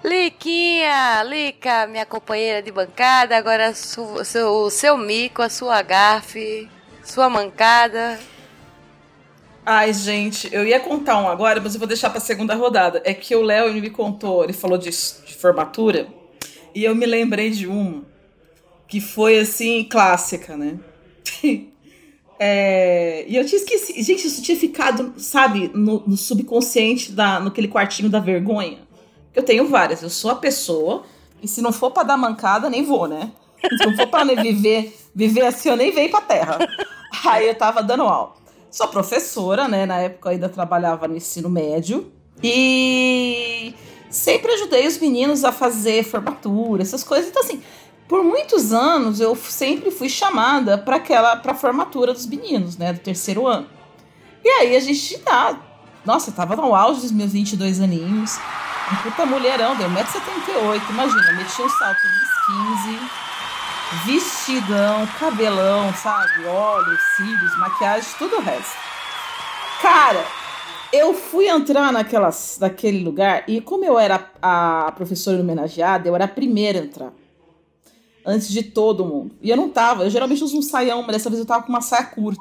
Liquinha, 0.07 1.25
Lica, 1.25 1.89
minha 1.89 2.07
companheira 2.07 2.63
de 2.63 2.71
bancada, 2.71 3.37
agora 3.37 3.75
su, 3.75 4.25
seu, 4.25 4.49
o 4.49 4.71
seu 4.71 4.97
mico, 4.97 5.43
a 5.43 5.49
sua 5.49 5.83
gafe, 5.83 6.69
sua 7.03 7.29
mancada. 7.29 8.17
Ai, 9.65 9.93
gente, 9.93 10.49
eu 10.55 10.65
ia 10.65 10.79
contar 10.79 11.21
um 11.21 11.27
agora, 11.27 11.61
mas 11.61 11.75
eu 11.75 11.81
vou 11.81 11.89
deixar 11.89 12.11
pra 12.11 12.21
segunda 12.21 12.55
rodada. 12.55 13.03
É 13.05 13.13
que 13.13 13.35
o 13.35 13.43
Léo 13.43 13.75
me 13.75 13.91
contou, 13.91 14.45
ele 14.45 14.53
falou 14.53 14.79
de, 14.79 14.91
de 14.91 15.35
formatura, 15.35 16.07
e 16.73 16.85
eu 16.85 16.95
me 16.95 17.05
lembrei 17.05 17.51
de 17.51 17.67
uma 17.67 18.05
que 18.87 19.01
foi 19.01 19.41
assim, 19.41 19.83
clássica, 19.83 20.57
né? 20.57 20.79
É, 22.39 23.25
e 23.27 23.35
eu 23.35 23.47
tinha 23.47 23.59
esquecido. 23.59 24.03
Gente, 24.03 24.27
isso 24.27 24.43
tinha 24.43 24.59
ficado, 24.59 25.15
sabe, 25.17 25.71
no, 25.73 26.03
no 26.07 26.19
subconsciente, 26.19 27.13
da, 27.13 27.41
naquele 27.41 27.67
quartinho 27.67 28.11
da 28.11 28.21
vergonha. 28.21 28.86
Eu 29.37 29.43
tenho 29.43 29.69
várias. 29.69 30.03
Eu 30.03 30.09
sou 30.09 30.31
a 30.31 30.37
pessoa, 30.37 31.05
e 31.43 31.47
se 31.47 31.61
não 31.61 31.71
for 31.71 31.91
pra 31.91 32.03
dar 32.03 32.17
mancada, 32.17 32.71
nem 32.71 32.83
vou, 32.83 33.07
né? 33.07 33.31
Se 33.63 33.87
não 33.87 33.95
for 33.95 34.07
pra 34.07 34.25
né, 34.25 34.35
viver, 34.35 34.99
viver 35.15 35.43
assim, 35.43 35.69
eu 35.69 35.77
nem 35.77 35.93
venho 35.93 36.11
pra 36.11 36.23
terra. 36.23 36.59
Aí 37.25 37.47
eu 37.47 37.55
tava 37.55 37.83
dando 37.83 38.05
aula. 38.05 38.33
Sou 38.71 38.89
professora, 38.89 39.69
né? 39.69 39.85
Na 39.85 39.99
época 39.99 40.29
eu 40.29 40.33
ainda 40.33 40.49
trabalhava 40.49 41.07
no 41.07 41.17
ensino 41.17 41.51
médio. 41.51 42.11
E 42.43 43.75
sempre 44.11 44.53
ajudei 44.53 44.87
os 44.87 44.99
meninos 44.99 45.45
a 45.45 45.53
fazer 45.53 46.03
formatura, 46.05 46.83
essas 46.83 47.05
coisas. 47.05 47.29
Então, 47.29 47.43
assim, 47.43 47.63
por 48.09 48.25
muitos 48.25 48.73
anos 48.73 49.21
eu 49.21 49.35
sempre 49.37 49.91
fui 49.91 50.09
chamada 50.09 50.79
para 50.79 50.97
aquela 50.97 51.37
para 51.37 51.55
formatura 51.55 52.13
dos 52.13 52.27
meninos, 52.27 52.77
né, 52.77 52.93
do 52.93 53.01
terceiro 53.01 53.47
ano. 53.47 53.67
E 54.45 54.49
aí 54.49 54.77
a 54.77 54.81
gente 54.81 55.19
tá, 55.19 55.59
nossa, 56.05 56.31
tava 56.31 56.55
no 56.55 56.75
auge 56.75 57.01
dos 57.01 57.13
meus 57.13 57.33
22 57.33 57.81
aninhos. 57.81 58.39
Um 58.93 58.97
puta 59.03 59.27
mulherão, 59.27 59.75
deu 59.75 59.89
1,78m, 59.91 60.91
imagina, 60.91 61.33
meti 61.33 61.61
um 61.61 61.69
salto 61.69 62.03
dos 62.03 62.47
15, 62.85 63.01
vestidão, 64.05 65.07
cabelão, 65.19 65.93
sabe? 65.95 66.45
Olhos, 66.47 67.01
cílios, 67.17 67.59
maquiagem, 67.59 68.09
tudo 68.17 68.37
o 68.37 68.41
resto. 68.41 68.77
Cara, 69.83 70.25
eu 70.93 71.15
fui 71.15 71.49
entrar 71.49 71.93
naquela, 71.93 72.31
naquele 72.61 73.03
lugar 73.03 73.43
e 73.49 73.61
como 73.61 73.85
eu 73.85 73.99
era 73.99 74.31
a 74.41 74.93
professora 74.93 75.41
homenageada, 75.41 76.09
eu 76.09 76.15
era 76.15 76.27
a 76.27 76.29
primeira 76.29 76.79
a 76.79 76.85
entrar. 76.85 77.13
Antes 78.25 78.49
de 78.49 78.63
todo 78.63 79.05
mundo. 79.05 79.37
E 79.41 79.51
eu 79.51 79.57
não 79.57 79.69
tava, 79.69 80.05
eu 80.05 80.11
geralmente 80.11 80.43
uso 80.43 80.59
um 80.59 80.63
saião, 80.63 81.03
mas 81.03 81.13
dessa 81.17 81.29
vez 81.29 81.41
eu 81.41 81.47
tava 81.47 81.65
com 81.65 81.71
uma 81.71 81.81
saia 81.81 82.07
curta. 82.07 82.41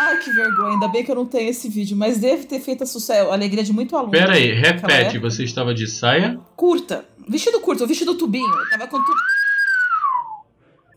Ai, 0.00 0.18
que 0.18 0.30
vergonha, 0.30 0.74
ainda 0.74 0.86
bem 0.86 1.02
que 1.04 1.10
eu 1.10 1.14
não 1.16 1.26
tenho 1.26 1.50
esse 1.50 1.68
vídeo, 1.68 1.96
mas 1.96 2.18
deve 2.18 2.44
ter 2.44 2.60
feito 2.60 2.84
a, 2.84 2.86
sucesso, 2.86 3.30
a 3.30 3.32
alegria 3.32 3.64
de 3.64 3.72
muito 3.72 3.96
aluno. 3.96 4.12
Pera 4.12 4.34
aí, 4.34 4.52
repete, 4.52 5.18
você 5.18 5.42
estava 5.42 5.74
de 5.74 5.88
saia? 5.88 6.38
Curta. 6.54 7.04
Vestido 7.26 7.58
curto, 7.60 7.84
vestido 7.84 8.14
tubinho. 8.14 8.46
Eu 8.48 8.70
tava 8.70 8.86
com 8.86 9.02
tudo. 9.04 9.16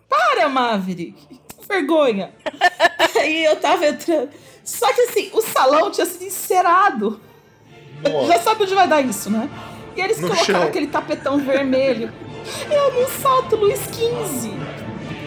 Para, 0.07 0.47
Maverick! 0.49 1.15
Que 1.59 1.67
vergonha! 1.67 2.31
Aí 3.19 3.43
eu 3.45 3.55
tava 3.55 3.87
entrando. 3.87 4.29
Só 4.63 4.93
que 4.93 5.01
assim, 5.01 5.29
o 5.33 5.41
salão 5.41 5.89
tinha 5.89 6.05
sido 6.05 6.23
encerado. 6.23 7.19
Já 8.27 8.39
sabe 8.39 8.63
onde 8.63 8.75
vai 8.75 8.87
dar 8.87 9.01
isso, 9.01 9.31
né? 9.31 9.49
E 9.97 10.01
eles 10.01 10.19
No 10.19 10.27
colocaram 10.27 10.59
chão. 10.59 10.63
aquele 10.67 10.87
tapetão 10.87 11.39
vermelho. 11.39 12.13
Eu 12.69 12.93
não 12.93 13.07
salto 13.09 13.55
Luiz 13.55 13.79
XV. 13.79 14.51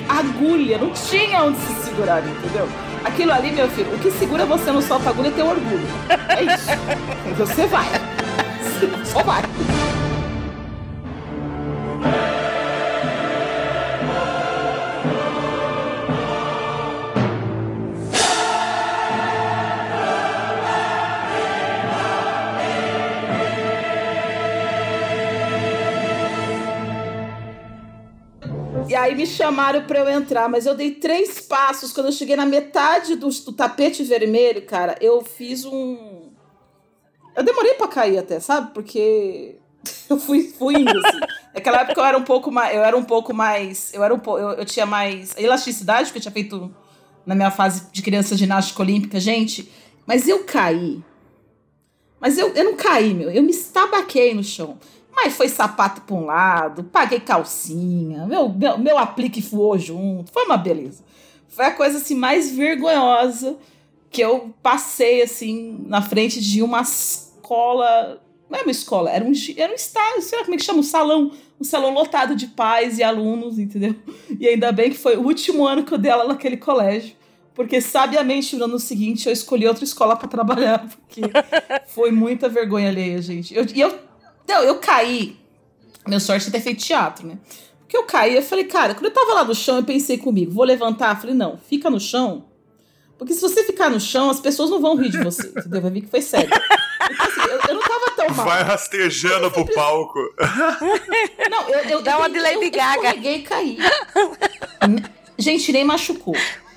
Agulha, 0.08 0.78
não 0.78 0.92
tinha 0.92 1.42
onde 1.42 1.58
se 1.58 1.84
segurar, 1.84 2.20
entendeu? 2.24 2.68
Aquilo 3.04 3.32
ali, 3.32 3.52
meu 3.52 3.68
filho, 3.68 3.94
o 3.94 3.98
que 3.98 4.10
segura 4.10 4.46
você 4.46 4.72
no 4.72 4.80
salto 4.80 5.08
agulha 5.08 5.28
é 5.28 5.30
teu 5.30 5.46
orgulho. 5.46 5.86
É 6.28 6.42
isso. 6.42 6.70
Você 7.36 7.66
vai. 7.66 7.86
Só 9.04 9.22
vai. 9.22 9.42
E 28.94 28.96
aí 28.96 29.12
me 29.16 29.26
chamaram 29.26 29.82
pra 29.82 29.98
eu 29.98 30.08
entrar, 30.08 30.48
mas 30.48 30.66
eu 30.66 30.74
dei 30.76 30.92
três 30.92 31.40
passos. 31.40 31.92
Quando 31.92 32.06
eu 32.06 32.12
cheguei 32.12 32.36
na 32.36 32.46
metade 32.46 33.16
do, 33.16 33.28
do 33.28 33.52
tapete 33.52 34.04
vermelho, 34.04 34.62
cara, 34.62 34.96
eu 35.00 35.20
fiz 35.20 35.64
um. 35.64 36.30
Eu 37.34 37.42
demorei 37.42 37.74
pra 37.74 37.88
cair 37.88 38.18
até, 38.18 38.38
sabe? 38.38 38.72
Porque 38.72 39.56
eu 40.08 40.16
fui, 40.16 40.54
fui 40.56 40.76
indo, 40.76 40.96
assim. 40.96 41.18
Naquela 41.52 41.80
época 41.80 42.00
eu 42.00 42.04
era 42.04 42.16
um 42.16 42.22
pouco 42.22 42.52
mais. 42.52 42.72
Eu 42.72 42.84
era 42.84 42.96
um 42.96 43.02
pouco 43.02 43.34
mais. 43.34 43.92
Eu, 43.92 44.04
era 44.04 44.14
um 44.14 44.18
po... 44.20 44.38
eu, 44.38 44.50
eu 44.50 44.64
tinha 44.64 44.86
mais 44.86 45.34
elasticidade, 45.36 46.04
porque 46.04 46.18
eu 46.18 46.22
tinha 46.22 46.32
feito 46.32 46.72
na 47.26 47.34
minha 47.34 47.50
fase 47.50 47.88
de 47.90 48.00
criança 48.00 48.36
ginástica 48.36 48.80
olímpica, 48.80 49.18
gente. 49.18 49.72
Mas 50.06 50.28
eu 50.28 50.44
caí. 50.44 51.02
Mas 52.20 52.38
eu, 52.38 52.54
eu 52.54 52.62
não 52.62 52.76
caí, 52.76 53.12
meu. 53.12 53.28
Eu 53.28 53.42
me 53.42 53.50
estabaquei 53.50 54.34
no 54.34 54.44
chão. 54.44 54.78
Mas 55.14 55.36
foi 55.36 55.48
sapato 55.48 56.00
pra 56.02 56.14
um 56.16 56.24
lado, 56.26 56.84
paguei 56.84 57.20
calcinha, 57.20 58.26
meu, 58.26 58.48
meu, 58.48 58.78
meu 58.78 58.98
aplique 58.98 59.40
voou 59.40 59.78
junto. 59.78 60.32
Foi 60.32 60.44
uma 60.44 60.56
beleza. 60.56 61.02
Foi 61.48 61.66
a 61.66 61.70
coisa 61.70 61.98
assim 61.98 62.14
mais 62.14 62.50
vergonhosa 62.50 63.56
que 64.10 64.20
eu 64.20 64.52
passei 64.62 65.22
assim 65.22 65.84
na 65.86 66.02
frente 66.02 66.40
de 66.40 66.62
uma 66.62 66.82
escola. 66.82 68.20
Não 68.50 68.58
é 68.58 68.62
uma 68.62 68.70
escola, 68.70 69.10
era 69.10 69.24
um, 69.24 69.32
era 69.56 69.72
um 69.72 69.74
estádio, 69.74 70.22
sei 70.22 70.38
lá 70.38 70.44
como 70.44 70.54
é 70.54 70.58
que 70.58 70.64
chama, 70.64 70.80
um 70.80 70.82
salão. 70.84 71.30
Um 71.60 71.64
salão 71.64 71.94
lotado 71.94 72.34
de 72.34 72.48
pais 72.48 72.98
e 72.98 73.02
alunos, 73.02 73.58
entendeu? 73.58 73.94
E 74.40 74.48
ainda 74.48 74.72
bem 74.72 74.90
que 74.90 74.98
foi 74.98 75.16
o 75.16 75.22
último 75.22 75.64
ano 75.64 75.84
que 75.84 75.94
eu 75.94 75.98
dei 75.98 76.10
aula 76.10 76.26
naquele 76.26 76.56
colégio. 76.56 77.14
Porque, 77.54 77.80
sabiamente, 77.80 78.56
no 78.56 78.64
ano 78.64 78.80
seguinte 78.80 79.26
eu 79.28 79.32
escolhi 79.32 79.66
outra 79.68 79.84
escola 79.84 80.16
para 80.16 80.26
trabalhar, 80.26 80.88
porque 80.88 81.20
foi 81.86 82.10
muita 82.10 82.48
vergonha 82.48 82.88
alheia, 82.88 83.22
gente. 83.22 83.54
Eu- 83.54 83.64
E 83.72 83.80
eu, 83.80 83.96
não, 84.48 84.62
eu 84.62 84.78
caí. 84.78 85.36
Meu 86.06 86.20
sorte 86.20 86.48
é 86.48 86.50
ter 86.50 86.60
feito 86.60 86.82
teatro, 86.84 87.26
né? 87.26 87.38
Porque 87.80 87.96
eu 87.96 88.04
caí, 88.04 88.34
eu 88.34 88.42
falei, 88.42 88.64
cara, 88.64 88.94
quando 88.94 89.06
eu 89.06 89.10
tava 89.12 89.34
lá 89.34 89.44
no 89.44 89.54
chão, 89.54 89.76
eu 89.76 89.84
pensei 89.84 90.18
comigo, 90.18 90.52
vou 90.52 90.64
levantar? 90.64 91.14
Eu 91.14 91.20
falei, 91.20 91.34
não, 91.34 91.58
fica 91.58 91.88
no 91.88 92.00
chão. 92.00 92.44
Porque 93.18 93.32
se 93.32 93.40
você 93.40 93.64
ficar 93.64 93.88
no 93.88 94.00
chão, 94.00 94.28
as 94.28 94.40
pessoas 94.40 94.70
não 94.70 94.80
vão 94.80 94.96
rir 94.96 95.10
de 95.10 95.18
você, 95.18 95.46
entendeu? 95.46 95.80
Vai 95.80 95.90
ver 95.90 96.00
que 96.02 96.08
foi 96.08 96.20
sério. 96.20 96.50
Então, 96.50 97.26
assim, 97.26 97.40
eu, 97.50 97.60
eu 97.68 97.74
não 97.74 97.82
tava 97.82 98.10
tão 98.16 98.34
mal. 98.34 98.46
Vai 98.46 98.62
rastejando 98.62 99.50
pro 99.50 99.66
palco. 99.72 100.18
Não, 101.50 101.68
eu, 101.68 101.80
eu, 101.90 102.02
Dá 102.02 102.12
eu, 102.12 102.18
uma 102.18 102.30
de 102.30 102.40
Lady 102.40 102.56
eu, 102.56 102.62
eu 102.62 102.70
Gaga. 102.70 102.96
escorreguei 102.96 103.36
e 103.36 103.42
caí. 103.42 103.78
Gente, 105.38 105.72
nem 105.72 105.84
machucou. 105.84 106.34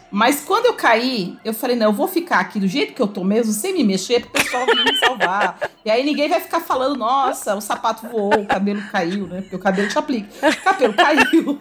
Mas 0.10 0.42
quando 0.42 0.68
eu 0.68 0.74
caí, 0.74 1.38
eu 1.44 1.54
falei, 1.54 1.76
não, 1.76 1.88
eu 1.88 1.94
vou 1.94 2.08
ficar 2.08 2.40
aqui 2.40 2.60
do 2.60 2.68
jeito 2.68 2.94
que 2.94 3.02
eu 3.02 3.08
tô 3.08 3.24
mesmo, 3.24 3.52
sem 3.52 3.74
me 3.74 3.84
mexer, 3.84 4.22
pro 4.22 4.32
pessoal 4.42 4.66
vir 4.66 4.84
me 4.84 4.98
salvar. 4.98 5.60
E 5.88 5.90
aí 5.90 6.04
ninguém 6.04 6.28
vai 6.28 6.42
ficar 6.42 6.60
falando, 6.60 6.98
nossa, 6.98 7.56
o 7.56 7.62
sapato 7.62 8.10
voou, 8.10 8.42
o 8.42 8.46
cabelo 8.46 8.82
caiu, 8.92 9.26
né? 9.26 9.40
Porque 9.40 9.56
o 9.56 9.60
cabelo 9.60 9.88
te 9.88 9.98
aplica. 9.98 10.28
O 10.50 10.62
cabelo 10.62 10.94
caiu. 10.94 11.58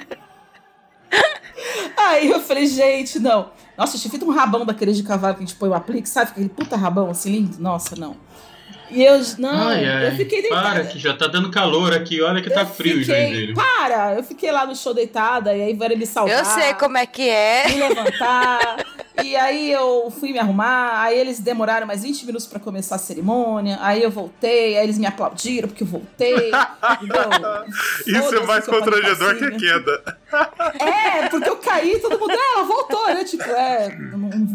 Aí 1.96 2.28
eu 2.28 2.40
falei, 2.40 2.66
gente, 2.66 3.20
não. 3.20 3.50
Nossa, 3.76 3.96
eu 3.96 4.00
tinha 4.00 4.10
feito 4.10 4.26
um 4.26 4.32
rabão 4.32 4.66
daqueles 4.66 4.96
de 4.96 5.04
cavalo 5.04 5.34
que 5.34 5.44
a 5.44 5.46
gente 5.46 5.56
põe 5.56 5.68
o 5.68 5.74
aplique, 5.74 6.08
sabe? 6.08 6.32
Aquele 6.32 6.48
puta 6.48 6.76
rabão 6.76 7.10
assim 7.10 7.30
lindo. 7.30 7.56
Nossa, 7.60 7.94
não. 7.94 8.16
E 8.90 9.04
eu, 9.04 9.20
não, 9.38 9.68
ai, 9.68 9.84
ai. 9.84 10.06
eu 10.08 10.12
fiquei 10.16 10.40
deitada. 10.42 10.62
Para, 10.70 10.84
que 10.84 10.98
já 10.98 11.12
tá 11.16 11.26
dando 11.26 11.50
calor 11.50 11.92
aqui. 11.92 12.20
Olha 12.22 12.40
que 12.42 12.48
tá 12.50 12.60
Eu 12.60 12.66
frio, 12.66 12.98
fiquei- 13.00 13.04
Joinville. 13.26 13.54
Para! 13.54 14.14
Eu 14.14 14.22
fiquei 14.22 14.50
lá 14.52 14.64
no 14.66 14.74
show 14.76 14.94
deitada, 14.94 15.54
e 15.56 15.62
aí 15.62 15.74
vieram 15.74 15.96
me 15.96 16.06
salvar. 16.06 16.38
Eu 16.38 16.44
sei 16.44 16.74
como 16.74 16.96
é 16.96 17.04
que 17.06 17.28
é. 17.28 17.68
Me 17.68 17.74
levantar. 17.88 18.84
e 19.24 19.34
aí 19.34 19.72
eu 19.72 20.10
fui 20.20 20.30
me 20.32 20.38
arrumar, 20.38 21.00
aí 21.02 21.18
eles 21.18 21.40
demoraram 21.40 21.86
mais 21.86 22.02
20 22.02 22.26
minutos 22.26 22.46
pra 22.46 22.60
começar 22.60 22.96
a 22.96 22.98
cerimônia, 22.98 23.78
aí 23.80 24.02
eu 24.02 24.10
voltei, 24.10 24.76
aí 24.76 24.84
eles 24.84 24.98
me 24.98 25.06
aplaudiram 25.06 25.68
porque 25.68 25.82
eu 25.82 25.86
voltei. 25.86 26.50
Isso 28.06 28.34
é 28.36 28.46
mais 28.46 28.66
constrangedor 28.66 29.36
que 29.36 29.44
a 29.44 29.50
calcinha. 29.50 29.72
queda. 29.72 30.18
É, 30.78 31.28
porque 31.28 31.48
eu 31.48 31.56
caí, 31.56 31.98
todo 31.98 32.18
mundo, 32.18 32.32
"Ah, 32.32 32.54
ela 32.58 32.64
voltou, 32.64 33.06
né? 33.08 33.24
Tipo, 33.24 33.42
é, 33.44 33.96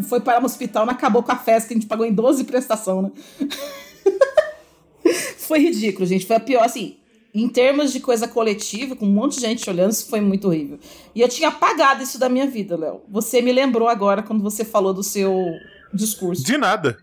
foi 0.07 0.19
parar 0.21 0.39
no 0.39 0.45
hospital, 0.45 0.85
não 0.85 0.93
acabou 0.93 1.23
com 1.23 1.31
a 1.31 1.37
festa, 1.37 1.67
que 1.69 1.73
a 1.73 1.77
gente 1.77 1.87
pagou 1.87 2.05
em 2.05 2.13
12 2.13 2.43
prestação, 2.43 3.01
né? 3.01 3.11
foi 5.37 5.59
ridículo, 5.59 6.05
gente. 6.05 6.25
Foi 6.25 6.35
a 6.35 6.39
pior, 6.39 6.63
assim, 6.63 6.97
em 7.33 7.47
termos 7.47 7.93
de 7.93 7.99
coisa 7.99 8.27
coletiva, 8.27 8.95
com 8.95 9.05
um 9.05 9.11
monte 9.11 9.35
de 9.35 9.41
gente 9.41 9.69
olhando, 9.69 9.91
isso 9.91 10.09
foi 10.09 10.19
muito 10.21 10.47
horrível. 10.47 10.79
E 11.15 11.21
eu 11.21 11.29
tinha 11.29 11.49
apagado 11.49 12.03
isso 12.03 12.19
da 12.19 12.27
minha 12.27 12.47
vida, 12.47 12.77
Léo. 12.77 13.01
Você 13.09 13.41
me 13.41 13.51
lembrou 13.53 13.87
agora 13.87 14.21
quando 14.21 14.43
você 14.43 14.65
falou 14.65 14.93
do 14.93 15.03
seu 15.03 15.45
discurso. 15.93 16.43
De 16.43 16.57
nada. 16.57 16.97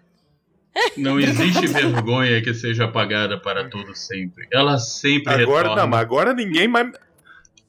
Não 0.96 1.18
existe 1.20 1.66
vergonha 1.66 2.42
que 2.42 2.52
seja 2.54 2.84
apagada 2.84 3.40
para 3.40 3.68
todo 3.68 3.94
sempre. 3.96 4.46
Ela 4.52 4.78
sempre 4.78 5.32
Agora 5.32 5.62
retorna. 5.62 5.82
não, 5.82 5.88
mas 5.88 6.00
agora 6.00 6.34
ninguém 6.34 6.68
mais. 6.68 6.92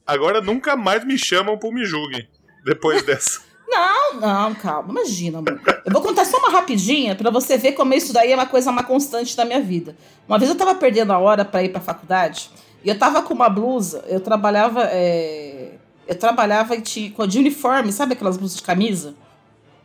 Agora 0.06 0.40
nunca 0.40 0.76
mais 0.76 1.04
me 1.04 1.16
chamam 1.16 1.56
pro 1.58 1.72
Me 1.72 1.84
Julguem. 1.84 2.28
Depois 2.64 3.02
dessa. 3.06 3.40
Não, 3.70 4.20
não, 4.20 4.54
calma, 4.54 4.90
imagina, 4.90 5.38
amor. 5.38 5.60
Eu 5.86 5.92
vou 5.92 6.02
contar 6.02 6.24
só 6.24 6.36
uma 6.38 6.50
rapidinha 6.50 7.14
pra 7.14 7.30
você 7.30 7.56
ver 7.56 7.72
como 7.72 7.94
isso 7.94 8.12
daí 8.12 8.32
é 8.32 8.34
uma 8.34 8.46
coisa, 8.46 8.70
uma 8.70 8.82
constante 8.82 9.36
da 9.36 9.44
minha 9.44 9.60
vida. 9.60 9.96
Uma 10.26 10.38
vez 10.38 10.50
eu 10.50 10.56
tava 10.56 10.74
perdendo 10.74 11.12
a 11.12 11.18
hora 11.18 11.44
pra 11.44 11.62
ir 11.62 11.68
pra 11.68 11.80
faculdade 11.80 12.50
e 12.84 12.88
eu 12.88 12.98
tava 12.98 13.22
com 13.22 13.32
uma 13.32 13.48
blusa, 13.48 14.04
eu 14.08 14.20
trabalhava. 14.20 14.82
é, 14.90 15.74
eu 16.08 16.18
trabalhava 16.18 16.76
de, 16.76 17.14
de 17.28 17.38
uniforme, 17.38 17.92
sabe 17.92 18.14
aquelas 18.14 18.36
blusas 18.36 18.56
de 18.56 18.62
camisa? 18.64 19.14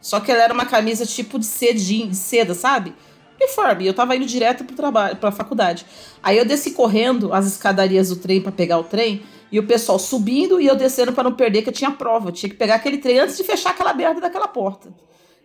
Só 0.01 0.19
que 0.19 0.31
ela 0.31 0.41
era 0.43 0.53
uma 0.53 0.65
camisa 0.65 1.05
tipo 1.05 1.37
de 1.37 1.45
de 1.45 2.15
seda, 2.15 2.55
sabe? 2.55 2.95
Uniforme. 3.39 3.85
Eu 3.85 3.93
tava 3.93 4.15
indo 4.15 4.25
direto 4.25 4.63
pro 4.63 4.75
trabalho, 4.75 5.15
pra 5.17 5.31
faculdade. 5.31 5.85
Aí 6.23 6.37
eu 6.37 6.45
desci 6.45 6.71
correndo 6.71 7.31
as 7.31 7.45
escadarias 7.45 8.09
do 8.09 8.15
trem 8.15 8.41
pra 8.41 8.51
pegar 8.51 8.79
o 8.79 8.83
trem. 8.83 9.21
E 9.55 9.59
o 9.59 9.63
pessoal 9.63 9.97
subindo 9.97 10.59
e 10.59 10.67
eu 10.67 10.75
descendo 10.75 11.13
pra 11.13 11.23
não 11.23 11.31
perder, 11.31 11.61
que 11.61 11.69
eu 11.69 11.73
tinha 11.73 11.89
prova. 11.89 12.27
Eu 12.27 12.33
tinha 12.33 12.49
que 12.49 12.57
pegar 12.57 12.75
aquele 12.75 12.97
trem 12.97 13.19
antes 13.19 13.37
de 13.37 13.43
fechar 13.45 13.69
aquela 13.69 13.93
merda 13.93 14.19
daquela 14.19 14.49
porta. 14.49 14.89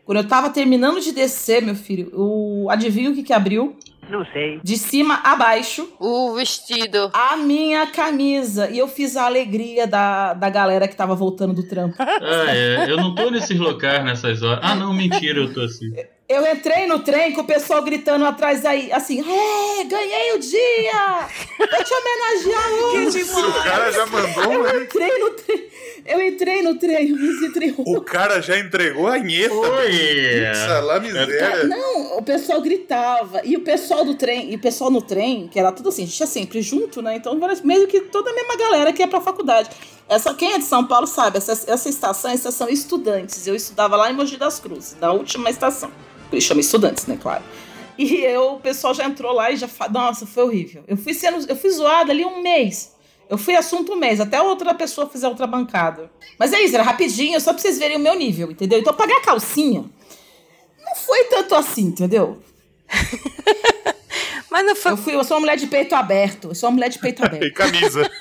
Quando 0.05 0.18
eu 0.18 0.27
tava 0.27 0.51
terminando 0.51 1.01
de 1.01 1.12
descer, 1.12 1.62
meu 1.62 1.77
filho, 1.77 2.11
o 2.12 2.68
adivinha 2.68 3.09
o 3.11 3.14
que 3.14 3.23
que 3.23 3.33
abriu? 3.33 3.77
Não 4.09 4.27
sei. 4.33 4.59
De 4.64 4.77
cima 4.77 5.20
a 5.23 5.37
baixo, 5.37 5.88
O 6.01 6.35
vestido. 6.35 7.12
a 7.14 7.37
minha 7.37 7.87
camisa. 7.87 8.68
E 8.68 8.79
eu 8.79 8.88
fiz 8.88 9.16
a 9.16 9.27
alegria 9.27 9.87
da, 9.87 10.35
da 10.35 10.51
galera 10.51 10.88
que 10.88 10.96
tava 10.96 11.14
voltando 11.14 11.55
do 11.55 11.62
trampo. 11.68 11.94
Ah, 12.01 12.46
é. 12.49 12.90
Eu 12.90 12.96
não 12.96 13.14
tô 13.14 13.31
nesses 13.31 13.57
locais 13.57 14.05
nessas 14.05 14.42
horas. 14.42 14.59
Ah, 14.64 14.75
não, 14.75 14.92
mentira, 14.92 15.38
eu 15.38 15.55
tô 15.55 15.61
assim. 15.61 15.92
Eu 16.31 16.47
entrei 16.47 16.87
no 16.87 17.01
trem 17.01 17.33
com 17.33 17.40
o 17.40 17.45
pessoal 17.45 17.83
gritando 17.83 18.25
atrás 18.25 18.64
aí, 18.64 18.93
assim, 18.93 19.21
é, 19.21 19.83
ganhei 19.83 20.33
o 20.35 20.38
dia! 20.38 21.29
Vou 21.59 21.85
te 21.85 21.93
homenagear 21.93 22.71
hoje. 22.85 23.23
O 23.25 23.53
cara 23.64 23.90
já 23.90 24.07
mandou, 24.07 24.53
Eu 24.53 24.62
mano. 24.62 24.81
entrei 24.81 25.19
no 25.19 25.31
trem. 25.31 25.71
Eu 26.07 26.23
entrei 26.23 26.62
no 26.62 26.79
trem. 26.79 27.09
Eu 27.09 27.47
entrei 27.49 27.75
O 27.77 28.01
cara 28.01 28.40
já 28.40 28.57
entregou 28.57 29.09
a 29.09 29.14
Anheta. 29.14 29.53
Putz, 29.53 30.85
lá 30.85 31.01
miséria. 31.01 31.64
Não, 31.64 32.19
o 32.19 32.23
pessoal 32.23 32.61
gritava. 32.61 33.40
E 33.43 33.57
o 33.57 33.62
pessoal 33.62 34.05
do 34.05 34.14
trem, 34.14 34.53
e 34.53 34.55
o 34.55 34.61
pessoal 34.61 34.88
no 34.88 35.03
trem, 35.03 35.49
que 35.49 35.59
era 35.59 35.73
tudo 35.73 35.88
assim, 35.88 36.05
a 36.05 36.07
gente 36.07 36.21
ia 36.21 36.27
sempre 36.29 36.62
junto, 36.62 37.03
né? 37.03 37.16
Então, 37.16 37.37
meio 37.64 37.88
que 37.88 38.03
toda 38.03 38.31
a 38.31 38.33
mesma 38.33 38.57
galera 38.57 38.93
que 38.93 39.03
ia 39.03 39.09
pra 39.09 39.21
faculdade. 39.21 39.69
Essa, 40.09 40.33
quem 40.33 40.53
é 40.53 40.59
de 40.59 40.64
São 40.64 40.87
Paulo 40.87 41.09
sabe, 41.09 41.38
essa, 41.38 41.53
essa 41.53 41.88
estação 41.88 42.31
é 42.31 42.35
a 42.35 42.37
estação 42.37 42.69
Estudantes. 42.69 43.49
Eu 43.49 43.57
estudava 43.57 43.97
lá 43.97 44.12
em 44.12 44.14
Mogi 44.14 44.37
das 44.37 44.61
Cruzes, 44.61 44.97
na 45.01 45.11
última 45.11 45.51
estação. 45.51 45.90
Eles 46.33 46.45
chamam 46.45 46.61
Estudantes, 46.61 47.07
né? 47.07 47.19
Claro. 47.21 47.43
E 47.99 48.14
eu, 48.16 48.55
o 48.55 48.61
pessoal 48.61 48.95
já 48.95 49.05
entrou 49.05 49.33
lá 49.33 49.51
e 49.51 49.57
já. 49.57 49.69
fa- 49.69 49.88
Nossa, 49.88 50.27
foi 50.27 50.45
horrível. 50.45 50.85
Eu 50.88 50.97
fui 50.97 51.12
sendo. 51.14 51.47
Eu 51.49 51.57
fui 51.57 51.71
zoada 51.71 52.12
ali 52.12 52.25
um 52.25 52.40
mês. 52.43 52.95
Eu 53.29 53.38
fui 53.38 53.55
assunto 53.55 53.93
um 53.93 53.97
mês, 53.97 54.21
até 54.21 54.40
outra 54.43 54.75
pessoa 54.75 55.09
fizer 55.09 55.29
outra 55.29 55.47
bancada. 55.47 56.11
Mas 56.38 56.53
é 56.53 56.61
isso, 56.62 56.75
era 56.75 56.83
rapidinho, 56.83 57.40
só 57.40 57.53
pra 57.53 57.62
vocês 57.62 57.79
verem 57.79 57.97
o 57.97 58.01
meu 58.01 58.14
nível, 58.16 58.51
entendeu? 58.51 58.79
Então, 58.81 58.93
pagar 58.93 59.19
a 59.19 59.21
calcinha 59.21 59.85
não 60.85 60.95
foi 60.97 61.25
tanto 61.25 61.55
assim, 61.55 61.83
entendeu? 61.83 62.43
Mas 64.51 64.66
não 64.66 64.75
foi. 64.75 64.93
Eu, 64.93 64.97
fui, 64.97 65.14
eu 65.14 65.23
sou 65.23 65.37
uma 65.37 65.40
mulher 65.43 65.57
de 65.57 65.66
peito 65.69 65.95
aberto. 65.95 66.49
Eu 66.49 66.55
sou 66.57 66.69
uma 66.69 66.75
mulher 66.75 66.88
de 66.88 66.99
peito 66.99 67.23
E 67.23 67.27
aberto. 67.27 67.55
camisa. 67.55 68.11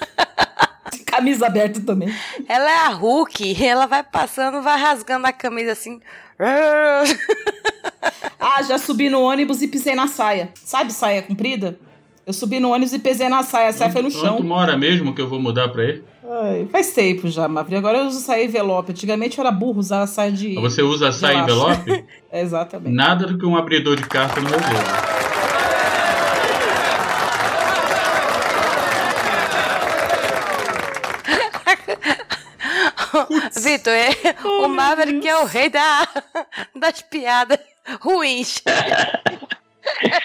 Camisa 1.05 1.47
aberta 1.47 1.81
também. 1.81 2.13
Ela 2.47 2.69
é 2.71 2.75
a 2.77 2.89
Hulk, 2.89 3.65
ela 3.65 3.87
vai 3.87 4.03
passando, 4.03 4.61
vai 4.61 4.79
rasgando 4.79 5.25
a 5.25 5.33
camisa 5.33 5.71
assim. 5.71 5.99
Ah, 8.39 8.61
já 8.63 8.77
subi 8.77 9.09
no 9.09 9.21
ônibus 9.21 9.61
e 9.61 9.67
pisei 9.67 9.95
na 9.95 10.07
saia. 10.07 10.49
Sabe 10.55 10.93
saia 10.93 11.21
comprida? 11.21 11.77
Eu 12.25 12.33
subi 12.33 12.59
no 12.59 12.71
ônibus 12.71 12.93
e 12.93 12.99
pisei 12.99 13.27
na 13.27 13.43
saia. 13.43 13.69
A 13.69 13.73
saia 13.73 13.91
foi 13.91 14.01
no 14.01 14.11
chão. 14.11 14.39
mora 14.41 14.77
mesmo 14.77 15.13
que 15.13 15.21
eu 15.21 15.27
vou 15.27 15.39
mudar 15.39 15.69
pra 15.69 15.83
ele? 15.83 16.03
Ai, 16.31 16.67
faz 16.71 16.93
tempo 16.93 17.27
já, 17.27 17.47
Mavri. 17.47 17.75
Agora 17.75 17.97
eu 17.97 18.05
uso 18.05 18.19
saia 18.19 18.45
envelope. 18.45 18.91
Antigamente 18.91 19.37
eu 19.37 19.43
era 19.43 19.51
burro 19.51 19.79
usar 19.79 20.03
a 20.03 20.07
saia 20.07 20.31
de. 20.31 20.53
Você 20.55 20.81
usa 20.83 21.11
saia 21.11 21.43
Relaxa. 21.43 21.81
envelope? 21.81 22.05
É, 22.31 22.41
Exatamente. 22.41 22.95
Nada 22.95 23.25
do 23.25 23.37
que 23.37 23.45
um 23.45 23.57
abridor 23.57 23.95
de 23.95 24.03
carta 24.03 24.39
no 24.39 24.49
meu 24.49 24.59
dedo. 24.59 25.19
Vitor, 33.61 33.93
é, 33.93 34.11
o 34.45 34.67
Maverick 34.67 35.27
é 35.27 35.37
o 35.37 35.45
rei 35.45 35.69
da, 35.69 36.07
das 36.75 37.01
piadas 37.01 37.59
ruins. 38.01 38.61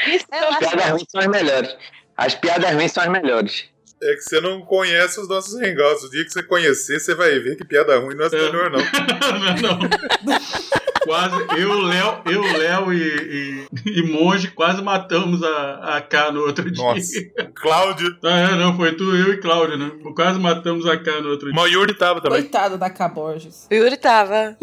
As 0.06 0.22
piadas 0.58 0.90
ruins 0.90 1.06
são 1.10 1.20
as 1.20 1.26
melhores. 1.26 1.76
As 2.16 2.34
piadas 2.34 2.72
ruins 2.72 2.92
são 2.92 3.02
as 3.02 3.08
melhores. 3.08 3.64
É 4.02 4.14
que 4.14 4.20
você 4.20 4.40
não 4.40 4.60
conhece 4.62 5.18
os 5.18 5.28
nossos 5.28 5.54
hangouts. 5.54 6.04
O 6.04 6.10
dia 6.10 6.24
que 6.24 6.30
você 6.30 6.42
conhecer, 6.42 7.00
você 7.00 7.14
vai 7.14 7.38
ver 7.38 7.56
que 7.56 7.64
piada 7.64 7.98
ruim 7.98 8.14
não 8.14 8.26
é 8.26 8.30
melhor, 8.30 8.70
não. 8.70 8.78
não, 8.78 9.78
não. 9.78 9.88
Quase, 11.04 11.36
eu, 11.58 11.80
Léo, 11.82 12.22
eu, 12.26 12.42
Léo 12.42 12.92
e, 12.92 13.66
e, 13.86 13.98
e 13.98 14.02
Monge 14.02 14.50
quase 14.50 14.82
matamos 14.82 15.42
a, 15.42 15.96
a 15.96 16.00
K 16.00 16.32
no 16.32 16.40
outro 16.40 16.70
dia. 16.70 16.84
Nossa. 16.84 17.50
Cláudio. 17.54 18.14
Ah, 18.24 18.52
é, 18.52 18.56
não, 18.56 18.74
foi 18.74 18.96
tu, 18.96 19.04
eu 19.14 19.34
e 19.34 19.36
Cláudio, 19.36 19.76
né? 19.76 19.92
Quase 20.16 20.38
matamos 20.38 20.86
a 20.86 20.96
K 20.96 21.20
no 21.20 21.30
outro 21.30 21.52
dia. 21.52 21.54
Mas 21.54 21.70
o 21.70 21.74
Yuri 21.74 21.94
tava 21.94 22.20
também. 22.20 22.40
Coitada 22.40 22.78
da 22.78 22.88
K. 22.88 23.08
Borges. 23.08 23.68
O 23.70 23.74
Yuri 23.74 23.96
tava. 23.98 24.56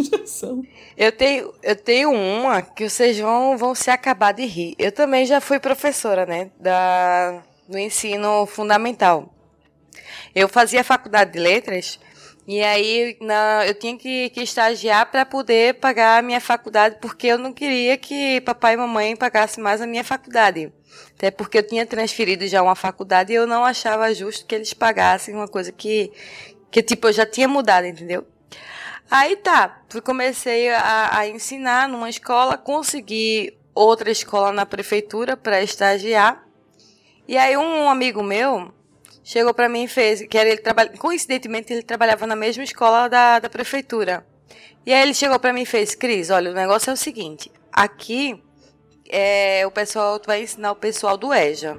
Eu 0.98 1.12
tenho, 1.12 1.54
eu 1.62 1.76
tenho 1.76 2.12
uma 2.12 2.62
que 2.62 2.90
vocês 2.90 3.20
vão, 3.20 3.56
vão 3.56 3.76
se 3.76 3.92
acabar 3.92 4.32
de 4.32 4.46
rir. 4.46 4.76
Eu 4.80 4.92
também 4.92 5.26
já 5.26 5.40
fui 5.40 5.60
professora, 5.60 6.26
né? 6.26 6.50
Da, 6.60 7.44
do 7.68 7.78
ensino 7.78 8.46
fundamental. 8.48 9.32
Eu 10.34 10.50
fazia 10.50 10.84
faculdade 10.84 11.34
de 11.34 11.40
letras 11.40 12.00
e 12.48 12.62
aí 12.64 13.18
eu 13.68 13.74
tinha 13.76 13.98
que, 13.98 14.30
que 14.32 14.42
estagiar 14.42 15.10
para 15.12 15.26
poder 15.26 15.76
pagar 15.76 16.20
a 16.20 16.22
minha 16.22 16.42
faculdade, 16.42 16.98
porque 17.00 17.28
eu 17.28 17.38
não 17.38 17.54
queria 17.54 17.98
que 17.98 18.42
papai 18.42 18.74
e 18.74 18.78
mamãe 18.78 19.16
pagassem 19.16 19.64
mais 19.64 19.80
a 19.80 19.88
minha 19.88 20.04
faculdade. 20.04 20.74
Até 21.16 21.30
porque 21.30 21.60
eu 21.60 21.68
tinha 21.68 21.86
transferido 21.86 22.48
já 22.48 22.62
uma 22.62 22.76
faculdade 22.76 23.32
e 23.32 23.36
eu 23.36 23.46
não 23.46 23.64
achava 23.64 24.14
justo 24.14 24.46
que 24.46 24.56
eles 24.56 24.74
pagassem 24.74 25.36
uma 25.36 25.48
coisa 25.48 25.72
que, 25.72 26.12
que 26.72 26.82
tipo, 26.82 27.08
eu 27.08 27.14
já 27.14 27.26
tinha 27.26 27.48
mudado, 27.48 27.86
entendeu? 27.86 28.26
Aí 29.10 29.36
tá, 29.36 29.82
comecei 30.04 30.70
a, 30.70 31.20
a 31.20 31.28
ensinar 31.28 31.88
numa 31.88 32.10
escola, 32.10 32.58
consegui 32.58 33.58
outra 33.76 34.10
escola 34.10 34.52
na 34.52 34.66
prefeitura 34.66 35.38
para 35.38 35.62
estagiar. 35.62 36.44
E 37.28 37.38
aí 37.38 37.56
um 37.56 37.90
amigo 37.90 38.24
meu 38.24 38.74
chegou 39.24 39.54
para 39.54 39.70
mim 39.70 39.84
e 39.84 39.88
fez, 39.88 40.22
que 40.22 40.38
era 40.38 40.50
ele 40.50 40.62
trabalha, 40.62 40.92
coincidentemente 40.98 41.72
ele 41.72 41.84
trabalhava 41.84 42.26
na 42.28 42.36
mesma 42.36 42.64
escola 42.64 43.08
da, 43.08 43.40
da 43.40 43.50
prefeitura. 43.50 44.26
E 44.86 44.94
aí 44.94 45.02
ele 45.02 45.14
chegou 45.14 45.40
para 45.40 45.54
mim 45.54 45.62
e 45.62 45.66
fez, 45.66 45.94
Cris, 45.96 46.30
olha, 46.30 46.52
o 46.52 46.56
negócio 46.56 46.90
é 46.90 46.94
o 46.94 46.98
seguinte, 46.98 47.52
aqui 47.72 48.42
é, 49.12 49.68
o 49.68 49.72
pessoal, 49.72 50.20
vai 50.26 50.42
ensinar 50.44 50.72
o 50.72 50.76
pessoal 50.76 51.18
do 51.18 51.34
EJA. 51.34 51.78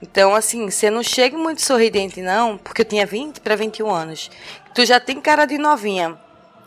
Então, 0.00 0.34
assim, 0.34 0.70
você 0.70 0.90
não 0.90 1.02
chega 1.02 1.36
muito 1.36 1.62
sorridente, 1.62 2.20
não, 2.20 2.58
porque 2.58 2.82
eu 2.82 2.84
tinha 2.84 3.06
20 3.06 3.40
para 3.40 3.56
21 3.56 3.90
anos. 3.90 4.30
Tu 4.74 4.84
já 4.84 5.00
tem 5.00 5.20
cara 5.20 5.46
de 5.46 5.56
novinha. 5.56 6.18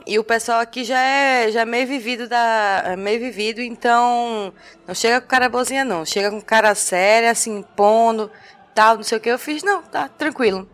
E 0.08 0.18
o 0.18 0.24
pessoal 0.24 0.60
aqui 0.60 0.84
já 0.84 1.00
é, 1.00 1.52
já 1.52 1.62
é 1.62 1.66
meio 1.66 1.86
vivido 1.86 2.28
da, 2.28 2.84
é 2.86 2.96
meio 2.96 3.20
vivido, 3.20 3.62
então 3.62 4.52
não 4.88 4.96
chega 4.96 5.22
com 5.22 5.28
cara 5.28 5.48
boazinha 5.48 5.86
não, 5.86 6.04
chega 6.04 6.32
com 6.32 6.42
cara 6.42 6.74
séria, 6.74 7.30
assim, 7.30 7.58
impondo, 7.58 8.32
tal, 8.74 8.96
não 8.96 9.04
sei 9.04 9.18
o 9.18 9.22
que 9.22 9.30
eu 9.30 9.40
fiz, 9.40 9.64
não, 9.64 9.82
tá, 9.84 10.08
tranquilo. 10.08 10.68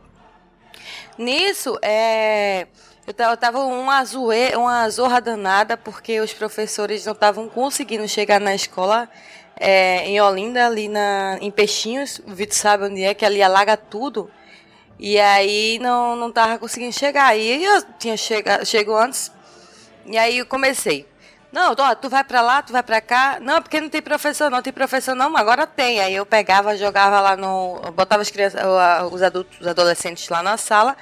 Nisso, 1.17 1.77
é, 1.81 2.67
eu 3.07 3.13
tava, 3.37 3.59
uma, 3.59 4.03
zoe, 4.03 4.55
uma 4.55 4.89
zorra 4.89 5.21
danada, 5.21 5.77
porque 5.77 6.19
os 6.19 6.33
professores 6.33 7.05
não 7.05 7.13
estavam 7.13 7.47
conseguindo 7.47 8.07
chegar 8.07 8.39
na 8.39 8.53
escola 8.53 9.09
é, 9.57 10.07
em 10.07 10.19
Olinda, 10.19 10.65
ali 10.65 10.87
na, 10.87 11.37
em 11.39 11.49
Peixinhos, 11.49 12.19
o 12.25 12.33
Vitor 12.33 12.55
sabe 12.55 12.85
onde 12.85 13.03
é, 13.03 13.13
que 13.13 13.25
ali 13.25 13.41
alaga 13.41 13.77
tudo. 13.77 14.29
E 14.99 15.19
aí 15.19 15.79
não, 15.79 16.15
não 16.15 16.31
tava 16.31 16.57
conseguindo 16.57 16.93
chegar. 16.93 17.37
E 17.37 17.63
eu 17.63 17.83
tinha 17.99 18.15
chegado, 18.17 18.65
chegou 18.65 18.97
antes. 18.97 19.31
E 20.05 20.17
aí 20.17 20.39
eu 20.39 20.45
comecei. 20.45 21.05
Não, 21.55 21.73
ó, 21.79 21.95
tu 21.95 22.09
vai 22.09 22.21
pra 22.21 22.41
lá, 22.41 22.61
tu 22.61 22.73
vai 22.73 22.83
pra 22.83 22.99
cá. 22.99 23.39
Não, 23.39 23.61
porque 23.61 23.79
não 23.79 23.87
tem 23.89 24.01
professor, 24.01 24.51
não 24.51 24.61
tem 24.61 24.73
professor, 24.73 25.15
não, 25.15 25.37
agora 25.37 25.65
tem. 25.65 26.01
Aí 26.01 26.13
eu 26.13 26.25
pegava, 26.25 26.75
jogava 26.75 27.21
lá 27.21 27.37
no. 27.37 27.79
Botava 27.93 28.21
as 28.21 28.29
crianças, 28.29 28.61
os 29.09 29.23
adultos, 29.23 29.61
os 29.61 29.65
adolescentes 29.67 30.27
lá 30.27 30.43
na 30.43 30.57
sala 30.57 30.97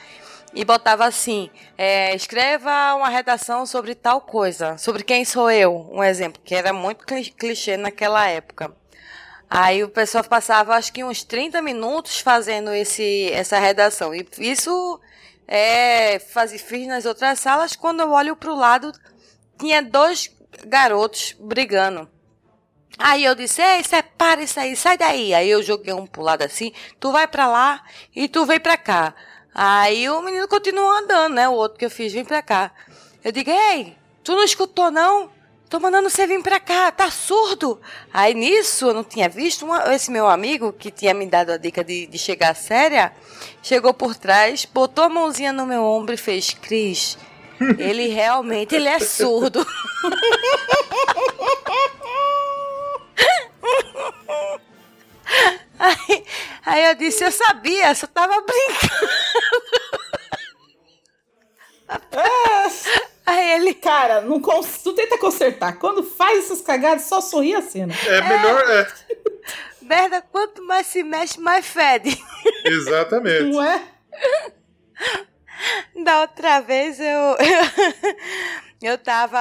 e 0.53 0.63
botava 0.63 1.05
assim: 1.05 1.49
é, 1.75 2.13
escreva 2.15 2.93
uma 2.93 3.09
redação 3.09 3.65
sobre 3.65 3.95
tal 3.95 4.21
coisa, 4.21 4.77
sobre 4.77 5.03
quem 5.03 5.25
sou 5.25 5.49
eu, 5.49 5.89
um 5.91 6.03
exemplo, 6.03 6.39
que 6.45 6.53
era 6.53 6.71
muito 6.71 7.03
cli- 7.03 7.31
clichê 7.31 7.75
naquela 7.75 8.27
época. 8.29 8.71
Aí 9.49 9.83
o 9.83 9.89
pessoal 9.89 10.23
passava 10.23 10.75
acho 10.75 10.93
que 10.93 11.03
uns 11.03 11.23
30 11.23 11.63
minutos 11.63 12.19
fazendo 12.19 12.71
esse, 12.71 13.31
essa 13.31 13.57
redação. 13.57 14.13
E 14.13 14.23
isso 14.39 14.99
é, 15.47 16.19
faz, 16.19 16.51
fiz 16.61 16.87
nas 16.87 17.05
outras 17.05 17.39
salas. 17.39 17.75
Quando 17.75 18.01
eu 18.01 18.11
olho 18.11 18.35
para 18.35 18.51
o 18.51 18.55
lado, 18.55 18.91
tinha 19.59 19.81
dois 19.81 20.31
garotos 20.65 21.35
brigando. 21.39 22.09
Aí 22.97 23.25
eu 23.25 23.33
disse, 23.33 23.61
ei, 23.61 23.83
separa 23.83 24.41
isso 24.43 24.59
aí, 24.59 24.75
sai 24.75 24.97
daí. 24.97 25.33
Aí 25.33 25.49
eu 25.49 25.63
joguei 25.63 25.93
um 25.93 26.05
pro 26.05 26.21
lado 26.21 26.43
assim, 26.43 26.71
tu 26.99 27.11
vai 27.11 27.27
pra 27.27 27.47
lá 27.47 27.83
e 28.15 28.27
tu 28.27 28.45
vem 28.45 28.59
pra 28.59 28.77
cá. 28.77 29.15
Aí 29.53 30.09
o 30.09 30.21
menino 30.21 30.47
continuou 30.47 30.89
andando, 30.91 31.33
né? 31.33 31.47
O 31.49 31.53
outro 31.53 31.77
que 31.79 31.85
eu 31.85 31.89
fiz, 31.89 32.13
vem 32.13 32.23
pra 32.25 32.41
cá. 32.41 32.71
Eu 33.23 33.31
digo, 33.31 33.49
ei, 33.49 33.95
tu 34.23 34.33
não 34.35 34.43
escutou 34.43 34.91
não? 34.91 35.31
Tô 35.69 35.79
mandando 35.79 36.07
você 36.07 36.27
vir 36.27 36.41
pra 36.43 36.59
cá, 36.59 36.91
tá 36.91 37.09
surdo? 37.09 37.81
Aí 38.13 38.35
nisso, 38.35 38.85
eu 38.89 38.93
não 38.93 39.03
tinha 39.03 39.27
visto, 39.27 39.65
uma- 39.65 39.91
esse 39.95 40.11
meu 40.11 40.27
amigo, 40.27 40.71
que 40.71 40.91
tinha 40.91 41.15
me 41.15 41.25
dado 41.25 41.51
a 41.51 41.57
dica 41.57 41.83
de, 41.83 42.05
de 42.05 42.17
chegar 42.19 42.55
séria, 42.55 43.11
chegou 43.63 43.91
por 43.91 44.15
trás, 44.15 44.65
botou 44.65 45.03
a 45.05 45.09
mãozinha 45.09 45.51
no 45.51 45.65
meu 45.65 45.83
ombro 45.83 46.13
e 46.13 46.17
fez, 46.17 46.51
Cris, 46.53 47.17
ele 47.77 48.07
realmente, 48.07 48.75
ele 48.75 48.87
é 48.87 48.99
surdo. 48.99 49.65
Aí, 55.79 56.25
aí 56.65 56.85
eu 56.85 56.95
disse, 56.95 57.23
eu 57.25 57.31
sabia, 57.31 57.93
só 57.93 58.07
tava 58.07 58.41
brincando. 58.41 59.13
Aí 63.25 63.51
ele, 63.53 63.73
Cara, 63.73 64.21
não, 64.21 64.39
cons... 64.39 64.81
não 64.85 64.95
tenta 64.95 65.17
consertar. 65.17 65.77
Quando 65.77 66.03
faz 66.03 66.45
essas 66.45 66.61
cagadas, 66.61 67.03
só 67.03 67.21
sorri 67.21 67.55
a 67.55 67.61
cena. 67.61 67.93
É 68.07 68.21
melhor. 68.21 68.69
É, 68.69 68.87
merda, 69.81 70.21
quanto 70.21 70.63
mais 70.65 70.87
se 70.87 71.03
mexe, 71.03 71.39
mais 71.39 71.65
fede. 71.65 72.17
exatamente. 72.65 73.43
Não 73.43 73.63
é? 73.63 73.81
Da 76.03 76.21
outra 76.21 76.59
vez 76.61 76.99
eu. 76.99 77.37
Eu 78.81 78.97
tava. 78.97 79.39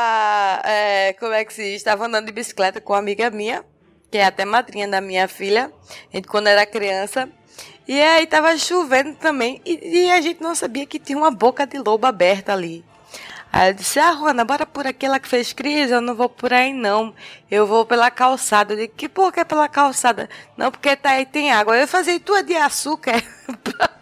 é, 0.64 1.14
como 1.14 1.32
é 1.32 1.44
que 1.44 1.52
se 1.52 1.72
diz? 1.72 1.82
Tava 1.82 2.06
andando 2.06 2.26
de 2.26 2.32
bicicleta 2.32 2.80
com 2.80 2.92
uma 2.92 3.00
amiga 3.00 3.28
minha. 3.28 3.64
que 4.10 4.18
é 4.18 4.24
até 4.26 4.44
madrinha 4.44 4.86
da 4.86 5.00
minha 5.00 5.26
filha, 5.26 5.72
quando 6.28 6.46
era 6.46 6.64
criança. 6.64 7.28
E 7.88 8.00
aí 8.00 8.26
tava 8.26 8.56
chovendo 8.56 9.14
também, 9.16 9.60
e, 9.64 10.04
e 10.04 10.10
a 10.10 10.20
gente 10.20 10.40
não 10.40 10.54
sabia 10.54 10.86
que 10.86 10.98
tinha 11.00 11.18
uma 11.18 11.30
boca 11.30 11.66
de 11.66 11.78
lobo 11.78 12.06
aberta 12.06 12.52
ali. 12.52 12.84
Aí 13.52 13.70
eu 13.70 13.74
disse, 13.74 13.98
ah, 13.98 14.14
Juana, 14.14 14.44
bora 14.44 14.64
por 14.64 14.86
aqui, 14.86 15.04
ela 15.04 15.18
que 15.18 15.28
fez 15.28 15.52
crise, 15.52 15.92
eu 15.92 16.00
não 16.00 16.14
vou 16.14 16.28
por 16.28 16.52
aí 16.54 16.72
não. 16.72 17.14
Eu 17.50 17.66
vou 17.66 17.84
pela 17.84 18.10
calçada. 18.10 18.72
Eu 18.72 18.76
disse, 18.78 18.88
que 18.96 19.08
por 19.08 19.32
que 19.32 19.44
pela 19.44 19.68
calçada? 19.68 20.28
Não, 20.56 20.70
porque 20.70 20.96
tá 20.96 21.10
aí 21.10 21.26
tem 21.26 21.52
água. 21.52 21.76
Eu 21.76 21.86
fazia 21.86 22.18
tua 22.20 22.42
de 22.42 22.56
açúcar 22.56 23.22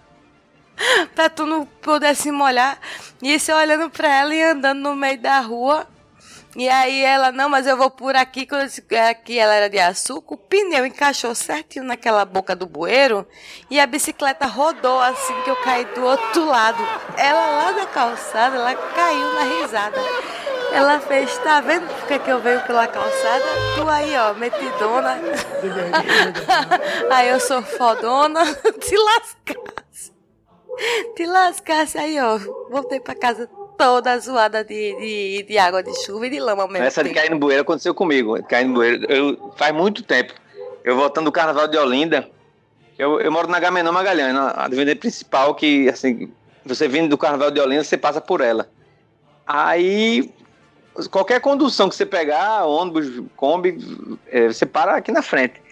pra, 1.15 1.29
tu 1.29 1.47
não 1.47 1.65
poder 1.65 2.15
se 2.15 2.31
molhar. 2.31 2.79
E 3.23 3.35
isso 3.35 3.51
eu 3.51 3.57
olhando 3.57 3.91
pra 3.91 4.09
ela 4.09 4.35
e 4.35 4.43
andando 4.43 4.81
no 4.81 4.97
meio 4.97 5.19
da 5.19 5.41
rua. 5.41 5.87
E 6.57 6.69
aí 6.69 7.05
ela, 7.05 7.31
não, 7.31 7.49
mas 7.49 7.67
eu 7.67 7.77
vou 7.77 7.91
por 7.91 8.17
aqui. 8.17 8.45
Quando 8.45 8.63
eu 8.63 8.67
disse 8.67 8.83
que 8.83 8.97
aqui 8.97 9.39
ela 9.39 9.55
era 9.55 9.71
de 9.71 9.79
açúcar, 9.79 10.35
o 10.35 10.37
pneu 10.37 10.85
encaixou 10.85 11.35
certinho 11.35 11.85
naquela 11.85 12.25
boca 12.25 12.57
do 12.57 12.67
bueiro 12.67 13.27
e 13.71 13.79
a 13.79 13.87
bicicleta 13.87 14.47
rodou 14.47 15.01
assim 15.01 15.35
que 15.43 15.51
eu 15.51 15.57
caí 15.57 15.85
do 15.85 16.05
outro 16.05 16.45
lado. 16.45 16.83
Ela 17.17 17.47
lá 17.47 17.73
da 17.73 17.87
calçada, 17.87 18.57
ela 18.57 18.75
caiu 18.75 19.33
na 19.35 19.43
risada. 19.43 20.01
Ela 20.73 21.01
fez, 21.01 21.37
tá 21.39 21.61
vendo 21.61 21.89
por 21.89 22.07
que, 22.07 22.19
que 22.19 22.31
eu 22.31 22.41
venho 22.41 22.61
pela 22.63 22.87
calçada? 22.87 23.45
Tu 23.77 23.89
aí, 23.89 24.17
ó, 24.17 24.35
metidona. 24.35 25.19
aí 27.11 27.29
eu 27.29 27.41
sou 27.41 27.61
fodona, 27.63 28.45
te 28.79 28.97
lascasse. 28.97 29.80
Te 31.17 31.27
lascasse 31.27 31.99
aí, 31.99 32.19
ó. 32.21 32.39
Voltei 32.71 33.01
pra 33.01 33.15
casa 33.15 33.49
toda 33.77 34.19
zoada 34.19 34.65
de, 34.65 34.97
de, 34.97 35.43
de 35.49 35.59
água 35.59 35.83
de 35.83 35.95
chuva 36.05 36.27
e 36.27 36.31
de 36.31 36.39
lama 36.39 36.67
mesmo 36.67 36.87
Essa 36.87 37.03
de 37.03 37.11
cair 37.11 37.31
no 37.31 37.39
bueiro 37.39 37.63
aconteceu 37.63 37.95
comigo. 37.95 38.43
Cair 38.45 38.67
no 38.67 38.75
bueiro. 38.75 39.05
Eu, 39.11 39.53
faz 39.57 39.75
muito 39.75 40.03
tempo. 40.03 40.35
Eu 40.85 40.97
voltando 40.97 41.27
do 41.27 41.33
carnaval 41.33 41.69
de 41.69 41.79
Olinda. 41.79 42.29
Eu, 42.99 43.21
eu 43.21 43.33
moro 43.33 43.49
na 43.49 43.59
Gamenon 43.59 43.93
Magalhães, 43.93 44.35
na 44.35 44.51
avenida 44.51 44.95
principal, 44.95 45.55
que 45.55 45.89
assim, 45.89 46.31
você 46.65 46.87
vindo 46.87 47.09
do 47.09 47.17
carnaval 47.17 47.51
de 47.51 47.59
Olinda, 47.59 47.83
você 47.83 47.97
passa 47.97 48.21
por 48.21 48.43
ela. 48.43 48.69
Aí, 49.47 50.31
qualquer 51.11 51.41
condução 51.41 51.89
que 51.89 51.95
você 51.95 52.05
pegar, 52.05 52.67
ônibus, 52.67 53.23
Kombi, 53.37 53.79
eh, 54.29 54.49
você 54.49 54.67
para 54.67 54.97
aqui 54.97 55.11
na 55.11 55.23
frente. 55.23 55.63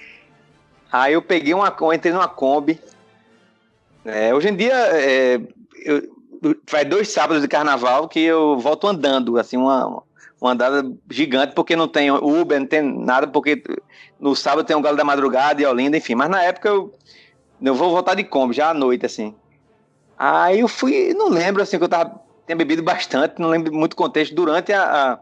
Aí 0.90 1.12
eu 1.12 1.20
peguei 1.20 1.52
uma, 1.52 1.74
eu 1.78 1.92
entrei 1.92 2.12
numa 2.12 2.28
Kombi. 2.28 2.80
É, 4.08 4.34
hoje 4.34 4.48
em 4.48 4.56
dia, 4.56 4.74
é, 4.74 5.38
eu- 5.84 6.02
faz 6.66 6.88
dois 6.88 7.08
sábados 7.08 7.42
de 7.42 7.48
carnaval 7.48 8.08
que 8.08 8.20
eu 8.20 8.58
volto 8.58 8.86
andando, 8.86 9.36
assim, 9.38 9.56
uma, 9.56 10.02
uma 10.40 10.52
andada 10.52 10.82
gigante, 11.10 11.52
porque 11.54 11.76
não 11.76 11.86
tem 11.86 12.10
Uber, 12.10 12.58
não 12.58 12.66
tem 12.66 12.80
nada, 12.80 13.26
porque 13.26 13.62
no 14.18 14.34
sábado 14.34 14.64
tem 14.66 14.74
o 14.76 14.80
Galo 14.80 14.96
da 14.96 15.04
Madrugada 15.04 15.60
e 15.60 15.66
Olinda, 15.66 15.96
enfim. 15.98 16.14
Mas 16.14 16.30
na 16.30 16.42
época 16.42 16.68
eu, 16.68 16.94
eu 17.60 17.74
vou 17.74 17.90
voltar 17.90 18.14
de 18.14 18.24
Kombi, 18.24 18.54
já 18.54 18.70
à 18.70 18.74
noite, 18.74 19.04
assim. 19.04 19.34
Aí 20.16 20.60
eu 20.60 20.68
fui, 20.68 21.12
não 21.14 21.28
lembro, 21.28 21.62
assim, 21.62 21.76
que 21.76 21.84
eu 21.84 21.88
tava, 21.88 22.18
tinha 22.46 22.56
bebido 22.56 22.82
bastante, 22.82 23.34
não 23.38 23.48
lembro 23.50 23.72
muito 23.74 23.94
contexto, 23.94 24.34
durante 24.34 24.72
a, 24.72 24.82
a, 24.82 25.18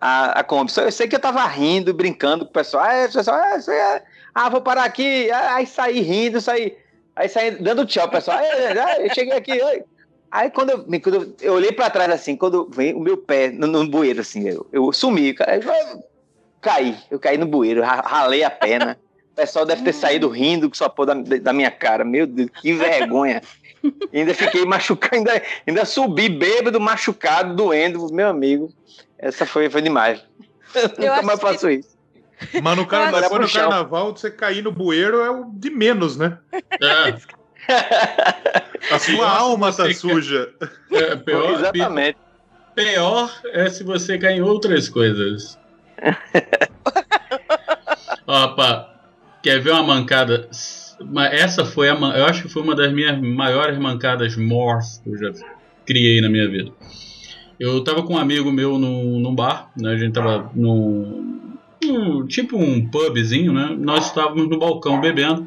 a, 0.00 0.40
a 0.40 0.44
Kombi. 0.44 0.70
Só 0.70 0.82
eu 0.82 0.92
sei 0.92 1.08
que 1.08 1.16
eu 1.16 1.20
tava 1.20 1.44
rindo, 1.46 1.92
brincando 1.92 2.44
com 2.44 2.50
o 2.50 2.54
pessoal, 2.54 2.84
ah, 2.84 3.08
pessoal, 3.12 3.36
ah, 3.38 3.72
é- 3.72 4.02
ah, 4.34 4.48
vou 4.48 4.60
parar 4.60 4.84
aqui, 4.84 5.30
Ah, 5.30 5.56
aí 5.56 5.66
saí 5.66 6.00
rindo, 6.00 6.40
saí, 6.40 6.76
aí 7.18 7.28
saí 7.28 7.50
dando 7.52 7.84
tchau, 7.86 8.08
pessoal, 8.10 8.38
ah, 8.38 9.00
eu 9.00 9.12
cheguei 9.14 9.34
aqui, 9.36 9.52
oi. 9.62 9.82
Aí 10.30 10.50
quando 10.50 10.70
eu, 10.70 10.84
quando 11.00 11.14
eu- 11.14 11.34
eu 11.40 11.52
olhei 11.54 11.72
pra 11.72 11.88
trás 11.90 12.10
assim, 12.10 12.36
quando 12.36 12.68
vem 12.70 12.94
o 12.94 13.00
meu 13.00 13.16
pé 13.16 13.50
no, 13.50 13.66
no 13.66 13.86
bueiro, 13.88 14.20
assim, 14.20 14.46
eu, 14.48 14.66
eu 14.72 14.92
sumi, 14.92 15.28
eu 15.30 15.34
caí, 16.60 16.96
eu 17.10 17.18
caí 17.18 17.38
no 17.38 17.46
bueiro, 17.46 17.82
ra- 17.82 18.02
ralei 18.04 18.42
a 18.44 18.50
perna. 18.50 18.98
O 19.32 19.36
pessoal 19.40 19.64
deve 19.64 19.82
ter 19.84 19.92
saído 19.92 20.28
rindo 20.28 20.68
com 20.68 20.74
sua 20.74 20.88
porra 20.90 21.14
da, 21.14 21.36
da 21.38 21.52
minha 21.52 21.70
cara. 21.70 22.04
Meu 22.04 22.26
Deus, 22.26 22.50
que 22.60 22.72
vergonha. 22.72 23.40
Ainda 24.12 24.34
fiquei 24.34 24.64
machucado, 24.64 25.14
ainda, 25.14 25.42
ainda 25.66 25.84
subi 25.84 26.28
bêbado, 26.28 26.80
machucado, 26.80 27.54
doendo, 27.54 28.12
meu 28.12 28.28
amigo. 28.28 28.72
Essa 29.16 29.46
foi, 29.46 29.70
foi 29.70 29.80
demais. 29.80 30.20
Nunca 30.74 31.12
acho 31.14 31.26
mais 31.26 31.38
que- 31.38 31.46
faço 31.46 31.70
isso. 31.70 31.88
Mas 32.62 32.76
no, 32.76 32.86
car... 32.86 33.10
Mas 33.12 33.30
no 33.30 33.48
carnaval, 33.50 34.16
você 34.16 34.30
cair 34.30 34.62
no 34.62 34.70
bueiro 34.72 35.20
é 35.20 35.30
o 35.30 35.50
de 35.52 35.70
menos, 35.70 36.16
né? 36.16 36.38
É, 36.52 37.14
A 38.90 38.98
sua 38.98 39.14
Pior 39.16 39.26
alma 39.26 39.72
tá 39.72 39.92
suja. 39.92 40.50
é, 40.90 41.16
pior, 41.16 41.52
Exatamente. 41.52 42.18
Pior 42.74 43.40
é 43.52 43.68
se 43.68 43.82
você 43.84 44.16
cair 44.18 44.36
em 44.38 44.40
outras 44.40 44.88
coisas. 44.88 45.58
Opa, 48.26 48.94
quer 49.42 49.60
ver 49.60 49.72
uma 49.72 49.82
mancada? 49.82 50.48
Mas 51.04 51.32
Essa 51.32 51.64
foi 51.64 51.88
a. 51.88 51.94
man- 51.94 52.14
Eu 52.14 52.24
acho 52.26 52.42
que 52.42 52.48
foi 52.48 52.62
uma 52.62 52.74
das 52.74 52.92
minhas 52.92 53.20
maiores 53.20 53.78
mancadas 53.78 54.36
mortas 54.36 54.98
que 55.02 55.10
eu 55.10 55.18
já 55.18 55.32
criei 55.86 56.20
na 56.20 56.28
minha 56.28 56.48
vida. 56.48 56.70
Eu 57.58 57.82
tava 57.82 58.02
com 58.04 58.14
um 58.14 58.18
amigo 58.18 58.52
meu 58.52 58.78
num, 58.78 59.18
num 59.18 59.34
bar, 59.34 59.70
né? 59.76 59.90
A 59.92 59.96
gente 59.96 60.12
tava 60.12 60.50
num, 60.54 61.37
num- 61.92 62.26
Tipo 62.26 62.56
um 62.56 62.86
pubzinho, 62.88 63.52
né? 63.52 63.74
Nós 63.78 64.06
estávamos 64.06 64.48
no 64.48 64.58
balcão 64.58 65.00
bebendo. 65.00 65.46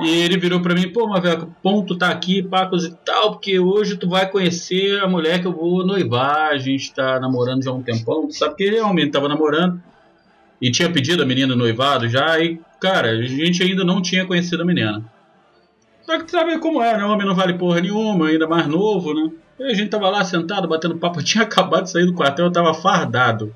E 0.00 0.08
ele 0.22 0.38
virou 0.38 0.60
pra 0.60 0.74
mim, 0.74 0.88
pô, 0.88 1.06
Maveco, 1.06 1.54
ponto 1.62 1.96
tá 1.96 2.08
aqui, 2.08 2.42
pacos 2.42 2.86
e 2.86 2.90
tal, 3.04 3.32
porque 3.32 3.58
hoje 3.58 3.98
tu 3.98 4.08
vai 4.08 4.30
conhecer 4.30 4.98
a 4.98 5.06
mulher 5.06 5.40
que 5.42 5.46
eu 5.46 5.52
vou 5.52 5.84
noivar, 5.84 6.48
a 6.52 6.56
gente 6.56 6.94
tá 6.94 7.20
namorando 7.20 7.62
já 7.62 7.70
há 7.70 7.74
um 7.74 7.82
tempão, 7.82 8.26
tu 8.26 8.34
sabe 8.34 8.54
que 8.56 8.70
realmente 8.70 9.10
tava 9.10 9.28
namorando 9.28 9.78
e 10.58 10.70
tinha 10.70 10.90
pedido 10.90 11.22
a 11.22 11.26
menina 11.26 11.54
noivado 11.54 12.08
já, 12.08 12.40
e, 12.40 12.58
cara, 12.80 13.10
a 13.10 13.22
gente 13.22 13.62
ainda 13.62 13.84
não 13.84 14.00
tinha 14.00 14.24
conhecido 14.24 14.62
a 14.62 14.64
menina. 14.64 15.04
Só 16.02 16.16
que 16.18 16.24
tu 16.24 16.30
sabe 16.30 16.58
como 16.58 16.82
é, 16.82 16.96
né? 16.96 17.04
O 17.04 17.10
homem 17.10 17.26
não 17.26 17.34
vale 17.34 17.54
porra 17.54 17.80
nenhuma, 17.82 18.28
ainda 18.28 18.48
mais 18.48 18.66
novo, 18.66 19.12
né? 19.12 19.30
E 19.58 19.64
a 19.64 19.74
gente 19.74 19.90
tava 19.90 20.08
lá 20.08 20.24
sentado, 20.24 20.66
batendo 20.66 20.96
papo, 20.96 21.20
eu 21.20 21.24
tinha 21.24 21.44
acabado 21.44 21.84
de 21.84 21.90
sair 21.90 22.06
do 22.06 22.14
quartel, 22.14 22.46
eu 22.46 22.52
tava 22.52 22.72
fardado. 22.72 23.54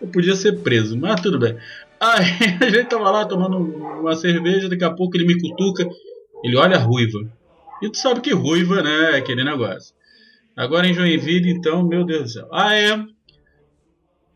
Eu 0.00 0.08
podia 0.08 0.34
ser 0.34 0.60
preso, 0.60 0.98
mas 0.98 1.20
tudo 1.20 1.38
bem. 1.38 1.56
Aí 2.00 2.24
a 2.60 2.70
gente 2.70 2.88
tava 2.88 3.10
lá 3.10 3.24
tomando 3.24 3.58
uma 3.58 4.14
cerveja, 4.14 4.68
daqui 4.68 4.84
a 4.84 4.92
pouco 4.92 5.16
ele 5.16 5.26
me 5.26 5.40
cutuca, 5.40 5.88
ele 6.44 6.56
olha 6.56 6.76
a 6.76 6.80
ruiva. 6.80 7.18
E 7.82 7.90
tu 7.90 7.96
sabe 7.96 8.20
que 8.20 8.32
ruiva, 8.32 8.82
né, 8.82 9.12
é 9.12 9.16
aquele 9.16 9.44
negócio. 9.44 9.94
Agora 10.56 10.88
em 10.88 10.94
Joinville, 10.94 11.50
então, 11.50 11.86
meu 11.86 12.04
Deus 12.04 12.22
do 12.22 12.28
céu. 12.30 12.48
Ah, 12.52 12.74
é. 12.74 13.06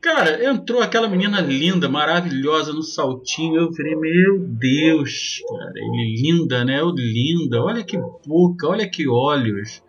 Cara, 0.01 0.45
entrou 0.49 0.81
aquela 0.81 1.09
menina 1.09 1.41
linda, 1.41 1.89
maravilhosa 1.89 2.73
no 2.73 2.83
saltinho. 2.83 3.57
Eu 3.57 3.73
falei, 3.73 3.97
meu 3.97 4.39
Deus, 4.39 5.41
cara, 5.49 5.73
ele 5.77 6.23
linda, 6.23 6.65
né? 6.65 6.81
Eu 6.81 6.91
linda. 6.91 7.61
Olha 7.63 7.85
que 7.85 7.99
boca, 8.27 8.69
olha 8.69 8.89
que 8.89 9.09
olhos. 9.09 9.83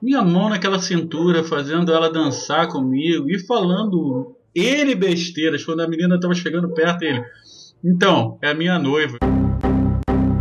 Minha 0.00 0.22
mão 0.22 0.48
naquela 0.48 0.78
cintura, 0.78 1.44
fazendo 1.44 1.92
ela 1.92 2.12
dançar 2.12 2.68
comigo 2.68 3.28
e 3.28 3.38
falando 3.38 4.36
ele 4.54 4.94
besteiras 4.94 5.64
quando 5.64 5.80
a 5.80 5.88
menina 5.88 6.18
tava 6.18 6.34
chegando 6.34 6.68
perto 6.70 7.02
ele. 7.02 7.22
Então, 7.82 8.38
é 8.42 8.50
a 8.50 8.54
minha 8.54 8.78
noiva. 8.78 9.18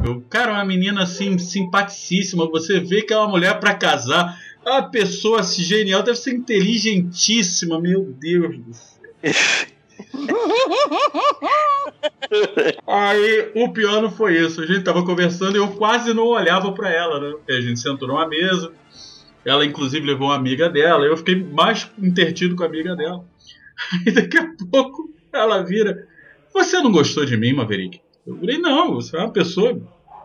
Eu, 0.03 0.21
cara, 0.29 0.53
uma 0.53 0.65
menina 0.65 1.03
assim, 1.03 1.37
simpaticíssima. 1.37 2.49
Você 2.49 2.79
vê 2.79 3.01
que 3.01 3.13
é 3.13 3.17
uma 3.17 3.27
mulher 3.27 3.59
pra 3.59 3.73
casar. 3.73 4.37
É 4.65 4.71
uma 4.71 4.89
pessoa 4.89 5.39
assim, 5.39 5.63
genial, 5.63 6.03
deve 6.03 6.17
ser 6.17 6.31
inteligentíssima, 6.31 7.79
meu 7.79 8.13
Deus 8.19 8.57
do 8.57 8.73
céu. 8.73 8.99
Aí 12.85 13.51
o 13.55 13.69
pior 13.69 14.01
não 14.01 14.11
foi 14.11 14.37
isso. 14.37 14.61
A 14.61 14.65
gente 14.65 14.83
tava 14.83 15.05
conversando 15.05 15.55
e 15.55 15.59
eu 15.59 15.69
quase 15.69 16.13
não 16.13 16.27
olhava 16.27 16.71
pra 16.71 16.89
ela, 16.89 17.19
né? 17.19 17.31
Porque 17.31 17.51
a 17.51 17.61
gente 17.61 17.79
sentou 17.79 18.07
numa 18.07 18.27
mesa. 18.27 18.71
Ela, 19.45 19.65
inclusive, 19.65 20.05
levou 20.05 20.27
uma 20.27 20.35
amiga 20.35 20.69
dela. 20.69 21.05
Eu 21.05 21.17
fiquei 21.17 21.43
mais 21.43 21.89
intertido 21.97 22.55
com 22.55 22.63
a 22.63 22.67
amiga 22.67 22.95
dela. 22.95 23.23
Aí 23.93 24.11
daqui 24.13 24.37
a 24.37 24.47
pouco 24.71 25.13
ela 25.31 25.63
vira. 25.63 26.07
Você 26.53 26.81
não 26.81 26.91
gostou 26.91 27.25
de 27.25 27.37
mim, 27.37 27.53
Maverick? 27.53 28.01
Eu 28.25 28.37
falei, 28.37 28.57
não, 28.57 28.95
você 28.95 29.15
é 29.15 29.19
uma 29.19 29.31
pessoa 29.31 29.79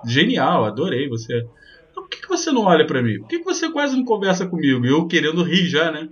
genial, 0.06 0.64
adorei 0.64 1.08
você. 1.08 1.46
Então, 1.90 2.02
por 2.02 2.08
que, 2.08 2.22
que 2.22 2.28
você 2.28 2.50
não 2.50 2.62
olha 2.62 2.86
pra 2.86 3.02
mim? 3.02 3.20
Por 3.20 3.28
que, 3.28 3.38
que 3.38 3.44
você 3.44 3.70
quase 3.70 3.96
não 3.96 4.04
conversa 4.04 4.46
comigo? 4.46 4.84
Eu 4.84 5.06
querendo 5.06 5.42
rir 5.42 5.66
já, 5.66 5.90
né? 5.90 6.08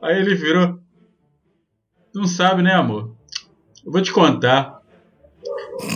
Aí 0.00 0.18
ele 0.18 0.34
virou. 0.34 0.78
Não 2.14 2.26
sabe, 2.26 2.62
né, 2.62 2.74
amor? 2.74 3.14
Eu 3.84 3.90
vou 3.90 4.02
te 4.02 4.12
contar. 4.12 4.80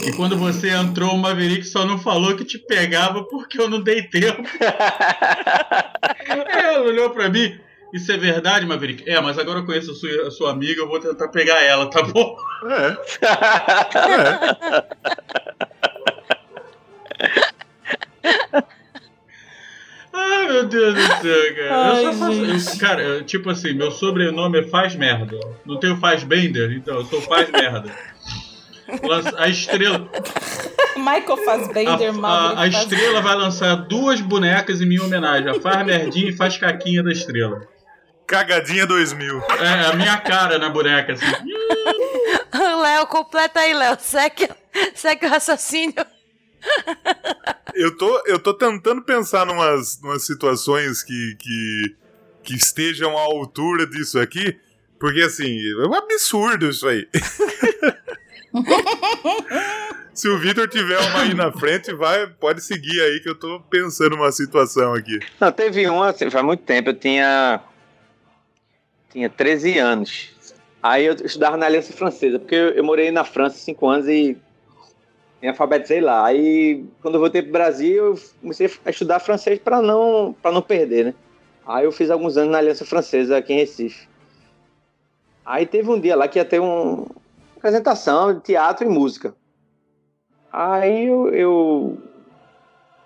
E 0.06 0.12
quando 0.16 0.36
você 0.36 0.70
entrou, 0.70 1.14
o 1.14 1.18
Maverick 1.18 1.64
só 1.64 1.84
não 1.84 1.98
falou 1.98 2.34
que 2.36 2.44
te 2.44 2.58
pegava 2.58 3.24
porque 3.24 3.60
eu 3.60 3.68
não 3.68 3.80
dei 3.80 4.02
tempo. 4.02 4.42
Ela 6.26 6.80
olhou 6.80 7.10
pra 7.10 7.28
mim. 7.28 7.65
Isso 7.96 8.12
é 8.12 8.16
verdade, 8.18 8.66
Maverick? 8.66 9.08
É, 9.08 9.18
mas 9.20 9.38
agora 9.38 9.60
eu 9.60 9.64
conheço 9.66 9.90
a 9.90 9.94
sua, 9.94 10.26
a 10.28 10.30
sua 10.30 10.50
amiga, 10.50 10.80
eu 10.82 10.88
vou 10.88 11.00
tentar 11.00 11.28
pegar 11.28 11.62
ela, 11.62 11.88
tá 11.88 12.02
bom? 12.02 12.36
É. 12.68 14.06
Ai, 20.12 20.46
meu 20.50 20.66
Deus 20.66 20.94
do 20.94 21.00
céu, 21.00 21.54
cara. 21.56 21.90
Ai, 21.92 22.06
eu 22.06 22.12
só 22.12 22.18
faço, 22.18 22.74
eu- 22.74 22.78
cara, 22.80 23.02
eu, 23.02 23.24
tipo 23.24 23.50
assim, 23.50 23.72
meu 23.74 23.90
sobrenome 23.90 24.60
é 24.60 24.62
Faz 24.62 24.94
Merda. 24.94 25.38
Não 25.64 25.78
tenho 25.78 25.96
Faz 25.98 26.24
Bender, 26.24 26.72
então 26.72 26.96
eu 26.96 27.04
sou 27.04 27.20
Faz 27.22 27.50
Merda. 27.50 27.92
a 29.36 29.48
estrela, 29.48 30.08
Michael 30.96 31.36
Fassbender, 31.44 32.12
a, 32.24 32.28
a, 32.28 32.60
a 32.62 32.66
estrela 32.68 33.20
vai 33.20 33.34
lançar 33.34 33.74
duas 33.74 34.20
bonecas 34.20 34.80
em 34.80 34.86
minha 34.86 35.02
homenagem. 35.02 35.50
A 35.50 35.60
Faz 35.60 35.84
Merdinha 35.84 36.30
e 36.30 36.36
Faz 36.36 36.56
Caquinha 36.56 37.02
da 37.02 37.10
estrela. 37.12 37.62
Cagadinha 38.26 38.86
2000. 38.86 39.42
É 39.60 39.86
a 39.86 39.92
minha 39.94 40.18
cara 40.18 40.58
na 40.58 40.68
boneca, 40.68 41.12
assim. 41.12 41.24
Léo, 42.82 43.06
completa 43.06 43.60
aí, 43.60 43.72
Léo. 43.74 43.96
Segue, 44.00 44.48
segue 44.94 45.26
o 45.26 45.28
raciocínio. 45.28 46.04
Eu 47.74 47.96
tô, 47.96 48.22
eu 48.26 48.38
tô 48.38 48.54
tentando 48.54 49.02
pensar 49.02 49.46
numas, 49.46 50.00
numas 50.00 50.24
situações 50.24 51.02
que, 51.02 51.36
que, 51.38 51.96
que 52.42 52.54
estejam 52.54 53.16
à 53.16 53.20
altura 53.20 53.86
disso 53.86 54.18
aqui, 54.18 54.58
porque 54.98 55.20
assim, 55.20 55.58
é 55.58 55.86
um 55.86 55.94
absurdo 55.94 56.68
isso 56.68 56.88
aí. 56.88 57.06
Se 60.14 60.28
o 60.30 60.38
Vitor 60.38 60.66
tiver 60.66 60.98
uma 60.98 61.20
aí 61.20 61.34
na 61.34 61.52
frente, 61.52 61.92
vai, 61.92 62.26
pode 62.26 62.62
seguir 62.62 62.98
aí 63.02 63.20
que 63.20 63.28
eu 63.28 63.34
tô 63.34 63.60
pensando 63.60 64.16
uma 64.16 64.32
situação 64.32 64.94
aqui. 64.94 65.20
Não, 65.38 65.52
teve 65.52 65.86
uma, 65.86 66.08
assim, 66.08 66.30
faz 66.30 66.42
muito 66.42 66.62
tempo, 66.62 66.88
eu 66.88 66.94
tinha. 66.94 67.60
Tinha 69.16 69.30
13 69.30 69.78
anos. 69.78 70.34
Aí 70.82 71.06
eu 71.06 71.14
estudava 71.14 71.56
na 71.56 71.64
Aliança 71.64 71.90
Francesa, 71.90 72.38
porque 72.38 72.54
eu, 72.54 72.68
eu 72.72 72.84
morei 72.84 73.10
na 73.10 73.24
França 73.24 73.56
5 73.56 73.88
anos 73.88 74.06
e 74.08 74.36
me 75.40 75.48
alfabetizei 75.48 76.02
lá. 76.02 76.26
Aí, 76.26 76.84
quando 77.00 77.14
eu 77.14 77.20
voltei 77.20 77.40
pro 77.40 77.50
Brasil, 77.50 78.08
eu 78.08 78.20
comecei 78.42 78.70
a 78.84 78.90
estudar 78.90 79.18
francês 79.20 79.58
para 79.58 79.80
não, 79.80 80.36
não 80.44 80.60
perder, 80.60 81.06
né? 81.06 81.14
Aí 81.66 81.86
eu 81.86 81.92
fiz 81.92 82.10
alguns 82.10 82.36
anos 82.36 82.52
na 82.52 82.58
Aliança 82.58 82.84
Francesa 82.84 83.38
aqui 83.38 83.54
em 83.54 83.56
Recife. 83.56 84.06
Aí 85.46 85.64
teve 85.64 85.90
um 85.90 85.98
dia 85.98 86.14
lá 86.14 86.28
que 86.28 86.38
ia 86.38 86.44
ter 86.44 86.60
um- 86.60 87.04
uma 87.04 87.06
apresentação 87.56 88.34
de 88.34 88.40
teatro 88.40 88.84
e 88.84 88.90
música. 88.90 89.34
Aí 90.52 91.06
eu, 91.06 91.30
eu 91.30 91.98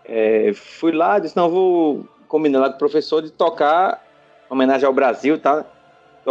é, 0.04 0.52
fui 0.54 0.90
lá, 0.90 1.20
disse, 1.20 1.36
não, 1.36 1.48
vou 1.48 2.04
combinar 2.26 2.58
lá 2.58 2.68
com 2.68 2.74
o 2.74 2.78
professor 2.80 3.22
de 3.22 3.30
tocar, 3.30 4.04
em 4.50 4.52
homenagem 4.52 4.84
ao 4.88 4.92
Brasil, 4.92 5.38
tá? 5.38 5.64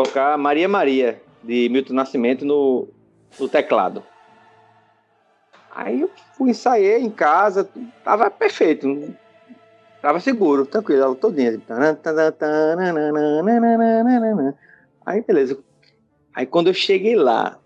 tocar 0.04 0.38
Maria 0.38 0.68
Maria, 0.68 1.22
de 1.44 1.68
Milton 1.70 1.94
Nascimento, 1.94 2.46
no, 2.46 2.88
no 3.40 3.50
teclado. 3.50 4.04
Aí 5.72 6.02
eu 6.02 6.10
fui 6.34 6.50
ensaiei 6.50 7.02
em 7.02 7.10
casa, 7.10 7.70
tava 8.04 8.30
perfeito, 8.30 9.14
tava 10.02 10.20
seguro, 10.20 10.66
tranquilo, 10.66 11.04
ela 11.04 11.16
todinha. 11.16 11.52
Assim, 11.52 11.62
aí 15.06 15.22
beleza. 15.22 15.60
Aí 16.34 16.46
quando 16.46 16.68
eu 16.68 16.74
cheguei 16.74 17.16
lá, 17.16 17.60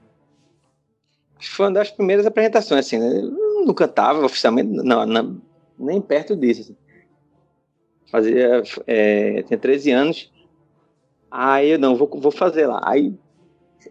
foi 1.39 1.67
uma 1.67 1.74
das 1.74 1.91
primeiras 1.91 2.26
apresentações, 2.26 2.86
assim, 2.86 2.98
né? 2.98 3.22
Eu 3.22 3.65
não 3.65 3.74
cantava 3.74 4.26
oficialmente, 4.26 4.69
não, 4.69 5.06
não 5.06 5.41
nem 5.78 6.02
perto 6.02 6.36
disso. 6.36 6.62
Assim. 6.62 6.78
Fazia, 8.12 8.63
é, 8.86 9.41
tinha 9.43 9.58
13 9.58 9.91
anos, 9.91 10.33
Aí 11.36 11.72
eu 11.72 11.80
não, 11.80 11.96
vou, 11.96 12.08
vou 12.08 12.32
fazer 12.32 12.67
lá. 12.67 12.80
Aí, 12.84 13.12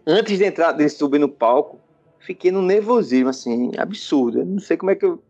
antes 0.07 0.37
de 0.37 0.45
entrar, 0.45 0.71
de 0.71 0.87
subir 0.87 1.19
no 1.19 1.27
palco, 1.27 1.77
fiquei 2.21 2.49
num 2.53 2.61
nervosismo, 2.61 3.27
assim, 3.27 3.69
absurdo. 3.77 4.39
Eu 4.39 4.45
não 4.45 4.59
sei 4.59 4.77
como 4.77 4.91
é 4.91 4.95
que 4.95 5.03
eu 5.03 5.21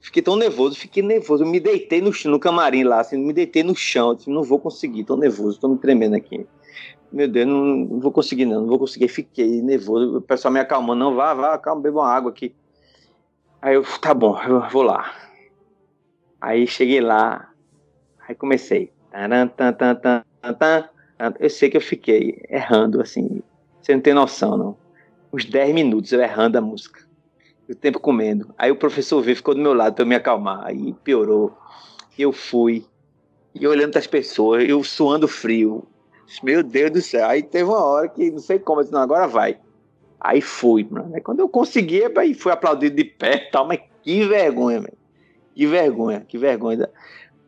fiquei 0.00 0.22
tão 0.22 0.36
nervoso, 0.36 0.74
fiquei 0.74 1.02
nervoso. 1.02 1.44
Eu 1.44 1.48
me 1.48 1.60
deitei 1.60 2.00
no, 2.00 2.10
no 2.24 2.40
camarim 2.40 2.82
lá, 2.82 3.00
assim, 3.00 3.18
me 3.18 3.34
deitei 3.34 3.62
no 3.62 3.76
chão. 3.76 4.14
Disse, 4.14 4.30
não 4.30 4.42
vou 4.42 4.58
conseguir, 4.58 5.04
tô 5.04 5.18
nervoso, 5.18 5.60
tô 5.60 5.68
me 5.68 5.76
tremendo 5.76 6.16
aqui. 6.16 6.46
Meu 7.12 7.28
Deus, 7.28 7.46
não, 7.46 7.62
não 7.62 8.00
vou 8.00 8.10
conseguir, 8.10 8.46
não, 8.46 8.62
não 8.62 8.66
vou 8.66 8.78
conseguir. 8.78 9.08
Fiquei 9.08 9.60
nervoso. 9.60 10.16
O 10.16 10.22
pessoal 10.22 10.54
me 10.54 10.60
acalmando, 10.60 10.98
não, 10.98 11.14
vá, 11.14 11.34
vá, 11.34 11.58
calma, 11.58 11.82
beba 11.82 12.00
uma 12.00 12.10
água 12.10 12.30
aqui. 12.30 12.54
Aí 13.60 13.74
eu, 13.74 13.84
tá 14.00 14.14
bom, 14.14 14.40
eu 14.44 14.66
vou 14.70 14.82
lá. 14.82 15.12
Aí 16.40 16.66
cheguei 16.66 17.02
lá, 17.02 17.52
aí 18.26 18.34
comecei. 18.34 18.90
Taran, 19.10 19.46
tan, 19.48 19.74
tan, 19.74 19.94
tan, 19.94 20.24
tan. 20.54 20.88
Eu 21.38 21.50
sei 21.50 21.68
que 21.68 21.76
eu 21.76 21.80
fiquei 21.80 22.42
errando, 22.48 23.00
assim, 23.00 23.42
você 23.80 23.94
não 23.94 24.00
tem 24.00 24.14
noção, 24.14 24.56
não. 24.56 24.76
Uns 25.32 25.44
10 25.44 25.74
minutos 25.74 26.12
eu 26.12 26.20
errando 26.20 26.58
a 26.58 26.60
música. 26.60 27.00
O 27.68 27.74
tempo 27.74 28.00
comendo. 28.00 28.52
Aí 28.58 28.70
o 28.70 28.76
professor 28.76 29.22
veio, 29.22 29.36
ficou 29.36 29.54
do 29.54 29.60
meu 29.60 29.74
lado 29.74 29.94
pra 29.94 30.02
eu 30.02 30.08
me 30.08 30.14
acalmar. 30.14 30.66
Aí 30.66 30.92
piorou. 31.04 31.56
Eu 32.18 32.32
fui. 32.32 32.84
E 33.54 33.66
olhando 33.66 33.96
as 33.96 34.06
pessoas, 34.06 34.68
eu 34.68 34.82
suando 34.82 35.28
frio. 35.28 35.86
Meu 36.42 36.62
Deus 36.62 36.90
do 36.90 37.00
céu. 37.00 37.28
Aí 37.28 37.42
teve 37.42 37.64
uma 37.64 37.84
hora 37.84 38.08
que 38.08 38.30
não 38.30 38.38
sei 38.38 38.58
como, 38.58 38.80
eu 38.80 38.84
disse, 38.84 38.92
não, 38.94 39.02
agora 39.02 39.26
vai. 39.28 39.58
Aí 40.20 40.40
fui, 40.40 40.86
mano. 40.90 41.14
Aí 41.14 41.20
quando 41.20 41.40
eu 41.40 41.48
consegui, 41.48 42.02
aí 42.18 42.34
fui 42.34 42.50
aplaudido 42.52 42.96
de 42.96 43.04
pé 43.04 43.36
e 43.36 43.50
tal, 43.52 43.66
mas 43.66 43.80
que 44.02 44.24
vergonha, 44.26 44.80
velho. 44.80 44.98
Que 45.54 45.66
vergonha, 45.66 46.20
que 46.26 46.38
vergonha. 46.38 46.88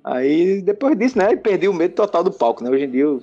Aí 0.05 0.63
depois 0.63 0.97
disso, 0.99 1.19
né, 1.19 1.35
perdi 1.37 1.69
o 1.69 1.75
medo 1.75 1.95
total 1.95 2.23
do 2.25 2.33
palco, 2.33 2.63
né? 2.63 2.71
Hoje 2.71 2.85
em 2.85 2.91
dia, 2.91 3.03
eu- 3.03 3.23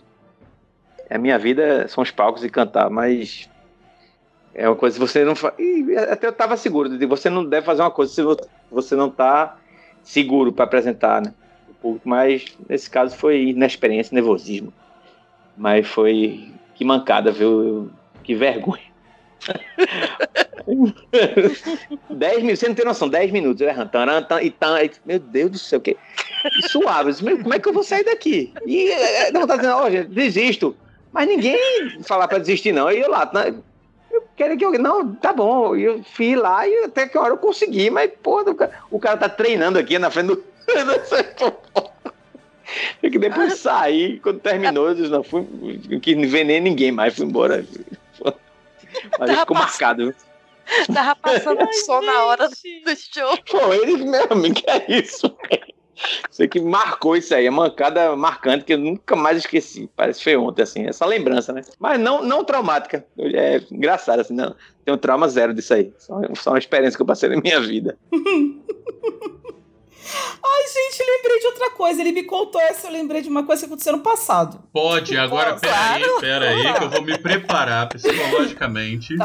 a 1.10 1.18
minha 1.18 1.38
vida 1.40 1.88
são 1.88 2.02
os 2.04 2.12
palcos 2.12 2.44
e 2.44 2.50
cantar, 2.50 2.90
mas 2.90 3.50
é 4.54 4.68
uma 4.68 4.76
coisa 4.76 4.96
que 4.96 5.06
você 5.08 5.24
não 5.24 5.36
faz. 5.36 5.54
Até 6.12 6.28
eu 6.28 6.34
tava 6.34 6.56
seguro, 6.58 6.90
você 7.08 7.30
não 7.30 7.46
deve 7.46 7.66
fazer 7.66 7.82
uma 7.82 7.92
coisa 7.92 8.14
se 8.14 8.22
vo- 8.22 8.38
você 8.70 8.96
não 8.96 9.10
tá 9.10 9.58
seguro 10.04 10.52
para 10.52 10.66
apresentar, 10.66 11.22
né? 11.22 11.34
o 11.70 11.74
público. 11.74 12.08
Mas 12.08 12.46
nesse 12.68 12.90
caso 12.90 13.16
foi 13.16 13.50
inexperiência, 13.50 14.14
nervosismo. 14.14 14.74
Mas 15.58 15.88
foi 15.88 16.52
que 16.76 16.86
mancada, 16.86 17.32
viu? 17.32 17.90
Que 18.24 18.36
vergonha. 18.36 18.90
10 22.10 22.38
minutos, 22.38 22.60
você 22.60 22.68
não 22.68 22.76
tem 22.76 22.86
noção, 22.86 23.10
10 23.10 23.32
minutos, 23.32 23.62
errando, 23.62 23.90
taran, 23.90 24.22
tan, 24.22 24.42
e 24.42 24.54
meu 25.06 25.20
Deus 25.20 25.52
do 25.52 25.58
céu, 25.58 25.80
que 25.82 25.98
suave, 26.70 27.14
como 27.42 27.54
é 27.54 27.60
que 27.60 27.68
eu 27.68 27.74
vou 27.74 27.84
sair 27.84 28.04
daqui? 28.04 28.54
E 28.66 28.92
é, 28.92 29.32
não 29.32 29.48
tá 29.48 29.56
dizendo, 29.56 29.76
ó, 29.76 29.90
gente, 29.90 30.10
desisto, 30.10 30.76
mas 31.12 31.28
ninguém 31.28 32.02
falar 32.04 32.28
pra 32.28 32.38
desistir 32.38 32.72
não, 32.72 32.88
aí 32.88 33.00
eu 33.00 33.10
lá, 33.10 33.26
tá, 33.26 33.48
eu 34.12 34.24
quero 34.36 34.58
que 34.58 34.66
alguém, 34.66 34.82
não, 34.82 35.14
tá 35.16 35.34
bom, 35.34 35.76
e 35.76 35.84
eu 35.84 36.04
fui 36.04 36.36
lá 36.36 36.68
e 36.68 36.86
até 36.86 37.08
que 37.08 37.18
hora 37.18 37.34
eu 37.34 37.38
consegui, 37.38 37.90
mas, 37.90 38.12
pô, 38.22 38.42
o 38.42 38.56
cara, 38.56 38.72
o 38.92 39.00
cara 39.00 39.18
tá 39.18 39.30
treinando 39.30 39.80
aqui 39.80 39.98
na 40.00 40.10
frente 40.10 40.28
do... 40.28 40.44
E 43.02 43.10
que 43.10 43.18
depois 43.18 43.56
saí, 43.56 44.20
quando 44.20 44.40
terminou, 44.42 44.90
eu 44.90 44.96
disse, 44.96 45.10
não, 45.10 45.24
fui, 45.24 45.48
não 45.90 46.00
quis 46.00 46.16
nem 46.16 46.62
ninguém 46.62 46.92
mais, 46.92 47.16
fui 47.16 47.26
embora. 47.26 47.66
Mas 49.20 49.40
ficou 49.40 49.58
marcado? 49.58 50.14
Tava 50.94 51.16
passando 51.16 51.68
som 51.86 52.02
na 52.02 52.26
hora 52.26 52.48
do 52.48 52.56
show. 52.56 53.38
Pô, 53.50 53.74
eles, 53.74 54.02
meu 54.02 54.28
amigo, 54.30 54.56
que 54.56 54.70
é 54.70 54.86
isso? 54.88 55.36
Sei 56.30 56.48
que 56.48 56.60
marcou 56.60 57.16
isso 57.16 57.34
aí, 57.34 57.46
é 57.46 57.50
mancada 57.50 58.16
marcante 58.16 58.66
que 58.66 58.74
eu 58.74 58.78
nunca 58.78 59.16
mais 59.16 59.38
esqueci. 59.38 59.90
Parece 59.96 60.20
que 60.20 60.24
foi 60.24 60.38
ontem, 60.38 60.62
assim, 60.62 60.86
essa 60.88 61.06
lembrança, 61.06 61.52
né? 61.52 61.62
Mas 61.80 62.00
não, 62.00 62.24
não 62.24 62.44
traumática. 62.44 63.06
É 63.18 63.62
engraçado, 63.72 64.20
assim, 64.20 64.34
não. 64.34 64.56
Tenho 64.86 64.98
trauma 64.98 65.28
zero 65.28 65.54
disso 65.54 65.74
aí. 65.74 65.94
Só, 65.98 66.22
só 66.36 66.52
uma 66.52 66.60
experiência 66.60 66.98
que 66.98 67.02
eu 67.02 67.08
passei 67.08 67.30
na 67.30 67.42
minha 67.42 67.60
vida. 67.60 67.98
Ai, 70.12 70.64
gente, 70.68 71.04
lembrei 71.06 71.40
de 71.40 71.46
outra 71.48 71.70
coisa. 71.72 72.02
Ele 72.02 72.12
me 72.12 72.24
contou 72.24 72.60
essa, 72.60 72.88
eu 72.88 72.92
lembrei 72.92 73.22
de 73.22 73.30
uma 73.30 73.44
coisa 73.44 73.62
que 73.62 73.68
aconteceu 73.68 73.94
no 73.94 74.02
passado. 74.02 74.64
Pode, 74.74 75.16
agora 75.18 75.56
peraí, 75.56 76.04
claro. 76.04 76.20
peraí, 76.20 76.74
que 76.74 76.84
eu 76.84 76.90
vou 76.90 77.02
me 77.04 77.18
preparar 77.18 77.90
psicologicamente. 77.94 79.16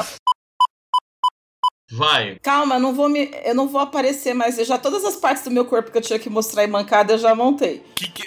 Vai. 1.92 2.38
Calma, 2.42 2.76
eu 2.76 2.80
não 2.80 2.94
vou 2.94 3.08
me, 3.08 3.30
eu 3.44 3.54
não 3.54 3.68
vou 3.68 3.80
aparecer, 3.80 4.32
mas 4.34 4.58
eu 4.58 4.64
já 4.64 4.78
todas 4.78 5.04
as 5.04 5.16
partes 5.16 5.44
do 5.44 5.50
meu 5.50 5.64
corpo 5.66 5.90
que 5.92 5.98
eu 5.98 6.02
tinha 6.02 6.18
que 6.18 6.30
mostrar 6.30 6.64
em 6.64 6.68
mancada 6.68 7.12
eu 7.12 7.18
já 7.18 7.34
montei. 7.34 7.84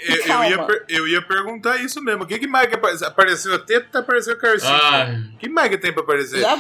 Eu, 0.07 0.15
eu 0.15 0.23
Calma. 0.25 0.47
ia, 0.47 0.63
per- 0.63 0.85
eu 0.87 1.07
ia 1.07 1.21
perguntar 1.21 1.77
isso 1.77 2.01
mesmo. 2.01 2.23
O 2.23 2.27
que, 2.27 2.37
que 2.37 2.47
mais 2.47 2.67
que 2.67 2.75
apare- 2.75 3.03
apareceu? 3.03 3.55
A 3.55 3.59
teta 3.59 3.99
apareceu 3.99 4.33
a 4.33 4.37
carcinha. 4.37 4.71
Ai. 4.79 5.15
O 5.33 5.37
que 5.37 5.49
mais 5.49 5.69
que 5.69 5.77
tem 5.77 5.91
pra 5.91 6.03
aparecer? 6.03 6.39
Já, 6.39 6.59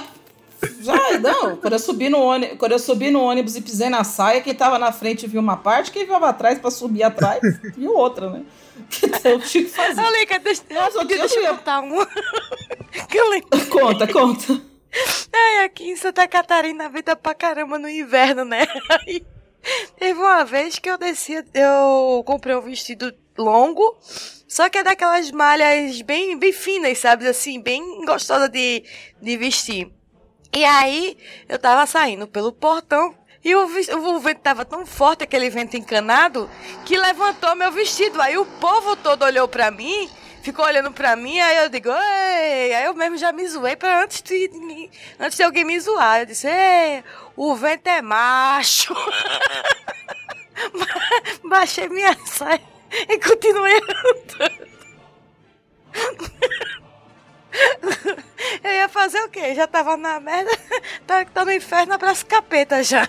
já, 0.81 1.19
não. 1.19 1.55
Quando 1.57 1.73
eu 1.73 1.79
subi 1.79 2.09
no 2.09 2.17
ônibus, 2.19 2.57
quando 2.57 2.71
eu 2.71 2.79
subi 2.79 3.11
no 3.11 3.21
ônibus 3.21 3.55
e 3.55 3.61
pisei 3.61 3.89
na 3.89 4.03
saia, 4.03 4.41
quem 4.41 4.55
tava 4.55 4.79
na 4.79 4.91
frente 4.91 5.27
viu 5.27 5.39
uma 5.39 5.55
parte, 5.55 5.91
quem 5.91 6.03
viu 6.03 6.15
atrás 6.15 6.57
pra 6.57 6.71
subir 6.71 7.03
atrás 7.03 7.39
viu 7.77 7.93
outra, 7.93 8.29
né? 8.31 8.41
Então 9.03 9.31
eu 9.33 9.39
tinha 9.41 9.63
que 9.65 9.69
fazer. 9.71 10.01
Deixa, 10.43 10.63
Nossa, 10.71 11.03
deixa 11.05 11.35
eu 11.39 11.43
eu 11.45 11.55
contar 11.57 11.81
que 13.09 13.17
eu 13.17 13.29
lembro. 13.29 13.65
Conta, 13.69 14.07
conta. 14.07 14.61
Ai, 15.33 15.65
aqui 15.65 15.89
em 15.89 15.95
Santa 15.95 16.27
Catarina, 16.27 16.89
vida 16.89 17.15
pra 17.15 17.33
caramba 17.33 17.77
no 17.77 17.89
inverno, 17.89 18.45
né? 18.45 18.67
Aí, 18.89 19.25
teve 19.97 20.19
uma 20.19 20.43
vez 20.43 20.79
que 20.79 20.89
eu 20.89 20.97
desci, 20.97 21.43
eu 21.53 22.23
comprei 22.25 22.55
um 22.55 22.61
vestido 22.61 23.13
longo, 23.37 23.97
só 24.47 24.69
que 24.69 24.77
é 24.77 24.83
daquelas 24.83 25.31
malhas 25.31 26.01
bem, 26.01 26.37
bem 26.37 26.51
finas, 26.51 26.97
sabe? 26.97 27.27
Assim, 27.27 27.61
bem 27.61 28.05
gostosa 28.05 28.49
de, 28.49 28.83
de 29.21 29.37
vestir. 29.37 29.91
E 30.53 30.63
aí, 30.63 31.17
eu 31.47 31.59
tava 31.59 31.85
saindo 31.85 32.27
pelo 32.27 32.51
portão 32.51 33.13
e 33.43 33.53
o, 33.55 33.65
o 33.65 34.19
vento 34.19 34.41
tava 34.41 34.65
tão 34.65 34.85
forte, 34.85 35.23
aquele 35.23 35.49
vento 35.49 35.77
encanado, 35.77 36.49
que 36.85 36.97
levantou 36.97 37.55
meu 37.55 37.71
vestido. 37.71 38.21
Aí 38.21 38.37
o 38.37 38.45
povo 38.45 38.95
todo 38.95 39.23
olhou 39.23 39.47
pra 39.47 39.71
mim, 39.71 40.09
ficou 40.47 40.63
olhando 40.63 40.93
pra 40.93 41.13
mim, 41.17 41.37
aí 41.41 41.57
eu 41.57 41.67
digo, 41.67 41.89
ei, 41.89 42.73
aí 42.73 42.85
eu 42.85 42.93
mesmo 42.93 43.17
já 43.17 43.33
me 43.33 43.45
zoei 43.45 43.75
pra 43.75 44.03
antes 44.03 44.21
de, 44.21 44.49
antes 45.19 45.35
de 45.35 45.43
alguém 45.43 45.65
me 45.65 45.77
zoar. 45.77 46.21
Eu 46.21 46.25
disse, 46.25 46.47
ei, 46.47 47.03
o 47.35 47.53
vento 47.53 47.87
é 47.87 48.01
macho. 48.01 48.95
Baixei 51.43 51.89
minha 51.89 52.17
saia 52.25 52.61
e 53.09 53.19
continuei 53.19 53.75
andando. 53.75 54.67
Eu 58.63 58.71
ia 58.71 58.87
fazer 58.87 59.19
o 59.23 59.29
quê? 59.29 59.53
Já 59.55 59.67
tava 59.67 59.97
na 59.97 60.19
merda, 60.19 60.51
tá, 61.07 61.25
tá 61.25 61.43
no 61.43 61.51
inferno, 61.51 61.93
abraço 61.93 62.23
capeta 62.25 62.83
já. 62.83 63.07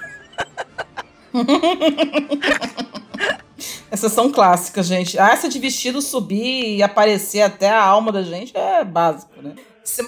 Essas 3.91 4.13
são 4.13 4.31
clássicas, 4.31 4.87
gente. 4.87 5.19
Ah, 5.19 5.31
essa 5.31 5.49
de 5.49 5.59
vestido 5.59 6.01
subir 6.01 6.77
e 6.77 6.83
aparecer 6.83 7.43
até 7.43 7.71
a 7.71 7.83
alma 7.83 8.13
da 8.13 8.23
gente 8.23 8.57
é 8.57 8.85
básico, 8.85 9.41
né? 9.43 9.55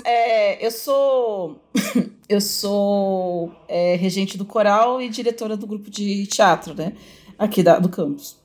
É, 0.05 0.65
eu 0.65 0.71
sou. 0.71 1.61
eu 2.29 2.41
sou 2.41 3.53
é, 3.67 3.97
regente 3.97 4.37
do 4.37 4.45
coral 4.45 5.01
e 5.01 5.09
diretora 5.09 5.57
do 5.57 5.67
grupo 5.67 5.91
de 5.91 6.27
teatro, 6.27 6.75
né? 6.75 6.93
Aqui 7.39 7.63
da- 7.63 7.79
do 7.79 7.89
campus. 7.89 8.37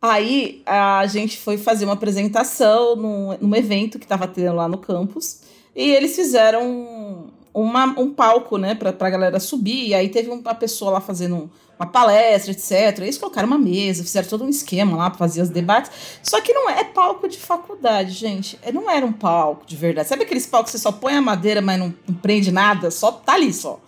Aí 0.00 0.62
a 0.66 1.06
gente 1.06 1.38
foi 1.38 1.56
fazer 1.56 1.86
uma 1.86 1.94
apresentação 1.94 2.94
num, 2.94 3.36
num 3.40 3.56
evento 3.56 3.98
que 3.98 4.04
estava 4.04 4.28
tendo 4.28 4.54
lá 4.54 4.68
no 4.68 4.76
campus. 4.76 5.40
E 5.74 5.90
eles 5.90 6.14
fizeram 6.14 7.32
uma, 7.54 7.84
um 7.98 8.12
palco, 8.12 8.58
né, 8.58 8.74
pra, 8.74 8.92
pra 8.92 9.08
galera 9.08 9.38
subir. 9.38 9.88
E 9.88 9.94
aí 9.94 10.08
teve 10.08 10.28
uma 10.28 10.54
pessoa 10.54 10.90
lá 10.90 11.00
fazendo 11.00 11.48
uma 11.78 11.86
palestra, 11.86 12.50
etc. 12.50 12.98
Eles 12.98 13.16
colocaram 13.16 13.46
uma 13.46 13.58
mesa, 13.58 14.02
fizeram 14.02 14.28
todo 14.28 14.44
um 14.44 14.48
esquema 14.48 14.96
lá 14.96 15.08
pra 15.08 15.18
fazer 15.18 15.40
os 15.40 15.48
debates. 15.48 15.90
Só 16.22 16.40
que 16.40 16.52
não 16.52 16.68
é, 16.68 16.80
é 16.80 16.84
palco 16.84 17.28
de 17.28 17.38
faculdade, 17.38 18.10
gente. 18.10 18.58
É, 18.62 18.72
não 18.72 18.90
era 18.90 19.06
um 19.06 19.12
palco 19.12 19.64
de 19.64 19.76
verdade. 19.76 20.08
Sabe 20.08 20.24
aqueles 20.24 20.46
palcos 20.46 20.72
que 20.72 20.78
você 20.78 20.82
só 20.82 20.90
põe 20.90 21.14
a 21.14 21.22
madeira, 21.22 21.62
mas 21.62 21.78
não, 21.78 21.94
não 22.06 22.14
prende 22.16 22.50
nada? 22.50 22.90
Só 22.90 23.12
tá 23.12 23.34
ali 23.34 23.52
só. 23.52 23.80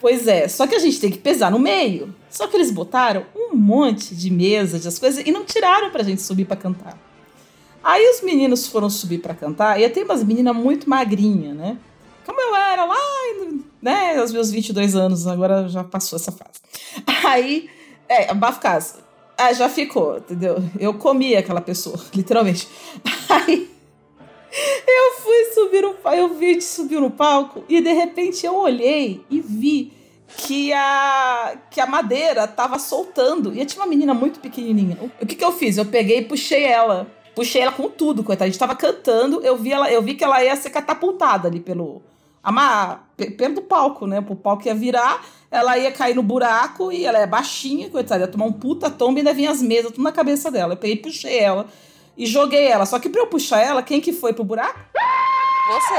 Pois 0.00 0.28
é, 0.28 0.46
só 0.46 0.66
que 0.66 0.76
a 0.76 0.78
gente 0.78 1.00
tem 1.00 1.10
que 1.10 1.18
pesar 1.18 1.50
no 1.50 1.58
meio. 1.58 2.14
Só 2.30 2.46
que 2.46 2.56
eles 2.56 2.70
botaram 2.70 3.24
um 3.34 3.56
monte 3.56 4.14
de 4.14 4.30
mesa, 4.30 4.78
de 4.78 4.86
as 4.86 4.98
coisas, 4.98 5.26
e 5.26 5.32
não 5.32 5.44
tiraram 5.44 5.90
pra 5.90 6.04
gente 6.04 6.22
subir 6.22 6.44
pra 6.44 6.56
cantar. 6.56 6.96
Aí 7.82 8.08
os 8.10 8.22
meninos 8.22 8.66
foram 8.66 8.90
subir 8.90 9.18
pra 9.18 9.34
cantar, 9.34 9.80
e 9.80 9.88
tenho 9.88 10.06
umas 10.06 10.22
meninas 10.22 10.54
muito 10.54 10.88
magrinhas, 10.88 11.56
né? 11.56 11.78
Como 12.28 12.38
eu 12.42 12.54
era 12.54 12.84
lá, 12.84 12.98
né, 13.80 14.18
aos 14.18 14.32
meus 14.32 14.50
22 14.50 14.94
anos, 14.94 15.26
agora 15.26 15.66
já 15.66 15.82
passou 15.82 16.18
essa 16.18 16.30
fase. 16.30 16.60
Aí, 17.26 17.70
é, 18.06 18.30
abafo 18.30 18.60
caso. 18.60 18.96
Ah, 19.34 19.50
já 19.54 19.66
ficou, 19.66 20.18
entendeu? 20.18 20.62
Eu 20.78 20.92
comi 20.92 21.34
aquela 21.34 21.62
pessoa, 21.62 21.98
literalmente. 22.14 22.68
Aí 23.30 23.66
eu 24.86 25.20
fui 25.22 25.44
subir 25.54 25.82
no 25.82 25.94
palco, 25.94 26.18
eu 26.18 26.34
vi 26.34 26.56
de 26.56 26.64
subir 26.64 27.00
no 27.00 27.10
palco 27.10 27.64
e 27.66 27.80
de 27.80 27.92
repente 27.92 28.44
eu 28.44 28.56
olhei 28.56 29.24
e 29.30 29.40
vi 29.40 29.92
que 30.36 30.70
a, 30.74 31.56
que 31.70 31.80
a 31.80 31.86
madeira 31.86 32.46
tava 32.46 32.78
soltando. 32.78 33.54
E 33.54 33.64
tinha 33.64 33.82
uma 33.82 33.88
menina 33.88 34.12
muito 34.12 34.38
pequenininha. 34.38 34.98
O 35.18 35.24
que 35.24 35.34
que 35.34 35.44
eu 35.44 35.52
fiz? 35.52 35.78
Eu 35.78 35.86
peguei 35.86 36.18
e 36.18 36.24
puxei 36.24 36.64
ela. 36.64 37.06
Puxei 37.34 37.62
ela 37.62 37.72
com 37.72 37.88
tudo, 37.88 38.22
coitada. 38.22 38.44
A 38.44 38.48
gente 38.48 38.58
tava 38.58 38.74
cantando, 38.74 39.40
eu 39.42 39.56
vi, 39.56 39.72
ela, 39.72 39.90
eu 39.90 40.02
vi 40.02 40.14
que 40.14 40.24
ela 40.24 40.42
ia 40.42 40.56
ser 40.56 40.70
catapultada 40.70 41.48
ali 41.48 41.60
pelo. 41.60 42.02
Ama, 42.42 43.00
pe- 43.16 43.30
pelo 43.32 43.56
do 43.56 43.62
palco, 43.62 44.06
né? 44.06 44.24
O 44.28 44.36
palco 44.36 44.66
ia 44.66 44.74
virar, 44.74 45.24
ela 45.50 45.76
ia 45.76 45.90
cair 45.92 46.14
no 46.14 46.22
buraco 46.22 46.90
e 46.92 47.04
ela 47.04 47.18
é 47.18 47.26
baixinha, 47.26 47.88
coitada, 47.90 48.22
ia 48.22 48.28
tomar 48.28 48.46
um 48.46 48.52
puta 48.52 48.88
tomba 48.90 49.18
e 49.18 49.20
ainda 49.20 49.34
vinha 49.34 49.50
as 49.50 49.60
mesas 49.60 49.90
tudo 49.92 50.02
na 50.04 50.12
cabeça 50.12 50.50
dela. 50.50 50.72
Eu 50.74 50.76
peguei 50.76 50.96
e 50.96 51.00
puxei 51.00 51.38
ela 51.38 51.66
e 52.16 52.24
joguei 52.26 52.66
ela. 52.66 52.86
Só 52.86 52.98
que 52.98 53.08
pra 53.08 53.20
eu 53.20 53.26
puxar 53.26 53.60
ela, 53.60 53.82
quem 53.82 54.00
que 54.00 54.12
foi 54.12 54.32
pro 54.32 54.44
buraco? 54.44 54.78
Você. 55.68 55.94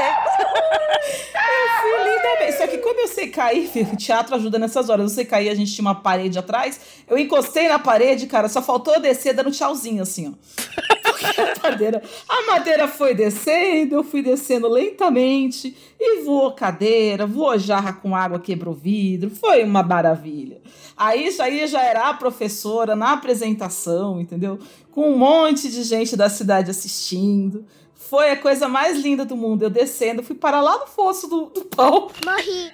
Eu 1.34 1.80
fui 1.80 2.10
lindamente. 2.10 2.58
Só 2.58 2.66
que 2.66 2.78
como 2.78 3.00
eu 3.00 3.08
sei 3.08 3.28
cair, 3.28 3.68
filho, 3.68 3.92
o 3.92 3.96
teatro 3.96 4.34
ajuda 4.34 4.58
nessas 4.58 4.88
horas. 4.88 5.04
Eu 5.04 5.14
sei 5.14 5.24
cair, 5.24 5.48
a 5.48 5.54
gente 5.54 5.72
tinha 5.72 5.82
uma 5.84 5.94
parede 5.94 6.38
atrás. 6.38 6.80
Eu 7.08 7.16
encostei 7.18 7.68
na 7.68 7.78
parede, 7.78 8.26
cara, 8.26 8.48
só 8.48 8.60
faltou 8.60 8.94
eu 8.94 9.00
descer 9.00 9.32
dando 9.34 9.50
tchauzinho, 9.50 10.02
assim, 10.02 10.34
ó. 10.34 10.99
Porque 11.20 11.40
a 11.40 11.70
madeira, 11.70 12.02
a 12.28 12.46
madeira 12.46 12.88
foi 12.88 13.14
descendo, 13.14 13.96
eu 13.96 14.04
fui 14.04 14.22
descendo 14.22 14.68
lentamente. 14.68 15.76
E 15.98 16.22
voou 16.22 16.52
cadeira, 16.52 17.26
voou 17.26 17.58
jarra 17.58 17.92
com 17.92 18.16
água, 18.16 18.40
quebrou 18.40 18.74
vidro. 18.74 19.30
Foi 19.30 19.62
uma 19.62 19.82
maravilha. 19.82 20.60
Aí 20.96 21.26
isso 21.26 21.42
aí 21.42 21.66
já 21.66 21.82
era 21.82 22.08
a 22.08 22.14
professora 22.14 22.96
na 22.96 23.12
apresentação, 23.12 24.20
entendeu? 24.20 24.58
Com 24.90 25.10
um 25.10 25.18
monte 25.18 25.70
de 25.70 25.82
gente 25.82 26.16
da 26.16 26.28
cidade 26.28 26.70
assistindo. 26.70 27.64
Foi 27.94 28.30
a 28.30 28.36
coisa 28.36 28.66
mais 28.66 28.98
linda 28.98 29.24
do 29.24 29.36
mundo. 29.36 29.62
Eu 29.62 29.70
descendo, 29.70 30.22
fui 30.22 30.34
parar 30.34 30.60
lá 30.60 30.78
no 30.78 30.86
fosso 30.86 31.28
do, 31.28 31.46
do 31.46 31.64
pau. 31.66 32.10
Morri. 32.24 32.72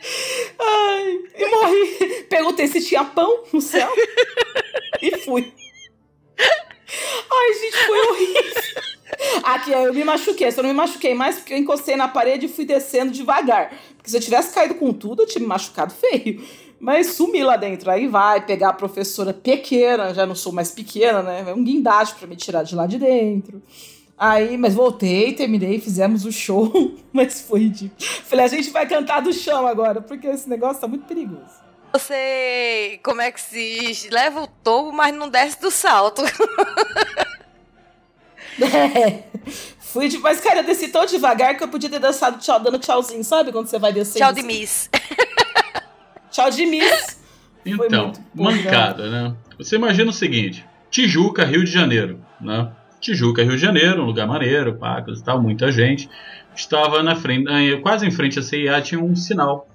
Ai, 0.59 1.18
e 1.36 1.51
morri. 1.51 2.22
Perguntei 2.30 2.66
se 2.68 2.80
tinha 2.80 3.05
pão 3.05 3.42
no 3.53 3.61
céu. 3.61 3.88
e 5.03 5.18
fui. 5.18 5.53
Ai, 7.30 7.53
gente, 7.55 7.86
foi 7.86 8.01
horrível. 8.09 8.62
Aqui, 9.42 9.72
eu 9.72 9.94
me 9.94 10.05
machuquei. 10.05 10.51
Só 10.51 10.62
não 10.62 10.70
me 10.70 10.74
machuquei 10.74 11.14
mais 11.14 11.36
porque 11.36 11.55
eu 11.55 11.59
encostei 11.59 11.97
na 11.97 12.09
parede 12.09 12.47
e 12.47 12.49
fui 12.49 12.64
descendo 12.64 13.12
devagar. 13.12 13.72
Porque 13.97 14.11
se 14.11 14.16
eu 14.16 14.20
tivesse 14.20 14.55
caído 14.55 14.74
com 14.74 14.92
tudo, 14.92 15.22
eu 15.22 15.26
tinha 15.26 15.40
me 15.40 15.47
machucado 15.47 15.92
feio. 15.92 16.42
Mas 16.78 17.14
sumi 17.14 17.42
lá 17.42 17.57
dentro. 17.57 17.90
Aí 17.90 18.07
vai 18.07 18.44
pegar 18.44 18.70
a 18.70 18.72
professora 18.72 19.32
pequena, 19.32 20.12
já 20.12 20.26
não 20.26 20.34
sou 20.34 20.53
mais 20.53 20.70
pequena, 20.70 21.22
né? 21.22 21.44
É 21.49 21.55
um 21.55 21.64
guindaste 21.64 22.16
pra 22.16 22.26
me 22.26 22.36
tirar 22.36 22.62
de 22.62 22.74
lá 22.74 22.86
de 22.86 22.99
dentro. 22.99 23.62
Aí, 24.18 24.57
mas 24.57 24.74
voltei, 24.74 25.34
terminei, 25.34 25.78
fizemos 25.78 26.24
o 26.24 26.32
show, 26.32 26.72
mas 27.12 27.42
foi 27.42 27.61
ridículo. 27.61 28.01
Falei, 28.24 28.47
a 28.47 28.49
gente 28.49 28.70
vai 28.70 28.86
cantar 28.88 29.20
do 29.20 29.32
chão 29.32 29.66
agora, 29.66 30.01
porque 30.01 30.26
esse 30.26 30.49
negócio 30.49 30.80
tá 30.80 30.88
muito 30.88 31.05
perigoso. 31.05 31.66
Você, 31.99 33.01
como 33.03 33.22
é 33.22 33.32
que 33.32 33.40
se 33.40 33.80
diz? 33.80 34.11
Leva 34.11 34.42
o 34.42 34.47
tombo, 34.47 34.92
mas 34.92 35.14
não 35.14 35.30
desce 35.30 35.61
do 35.61 35.70
salto. 35.70 36.22
É. 38.59 39.22
Fui 39.80 40.09
de... 40.09 40.16
Mas, 40.16 40.40
cara, 40.40 40.61
eu 40.61 40.64
desci 40.64 40.88
tão 40.88 41.05
devagar 41.05 41.59
que 41.59 41.62
eu 41.62 41.68
podia 41.68 41.90
ter 41.90 41.99
dançado 41.99 42.38
tchau, 42.38 42.59
dando 42.59 42.78
tchauzinho, 42.78 43.22
sabe? 43.22 43.53
Quando 43.53 43.66
você 43.66 43.78
vai 43.78 43.92
descendo. 43.92 44.18
Tchau 44.18 44.32
de 44.32 44.40
assim. 44.40 44.49
miss. 44.49 44.90
Tchau 46.32 46.51
de 46.51 46.64
miss. 46.64 47.20
Foi 47.76 47.86
Então, 47.86 48.12
mancada, 48.34 49.11
né? 49.11 49.36
Você 49.59 49.76
imagina 49.76 50.09
o 50.09 50.12
seguinte: 50.12 50.64
Tijuca, 50.90 51.44
Rio 51.44 51.64
de 51.64 51.70
Janeiro, 51.70 52.18
né? 52.40 52.72
Tijuca, 52.99 53.42
Rio 53.42 53.57
de 53.57 53.59
Janeiro, 53.59 54.03
um 54.03 54.07
lugar 54.07 54.26
maneiro, 54.26 54.76
pacas 54.76 55.20
e 55.20 55.24
tal, 55.24 55.38
muita 55.42 55.70
gente. 55.70 56.09
Estava 56.55 57.03
na 57.03 57.14
frente, 57.14 57.44
quase 57.82 58.07
em 58.07 58.11
frente 58.11 58.38
à 58.38 58.42
CIA, 58.42 58.80
tinha 58.80 58.99
um 58.99 59.14
sinal. 59.14 59.68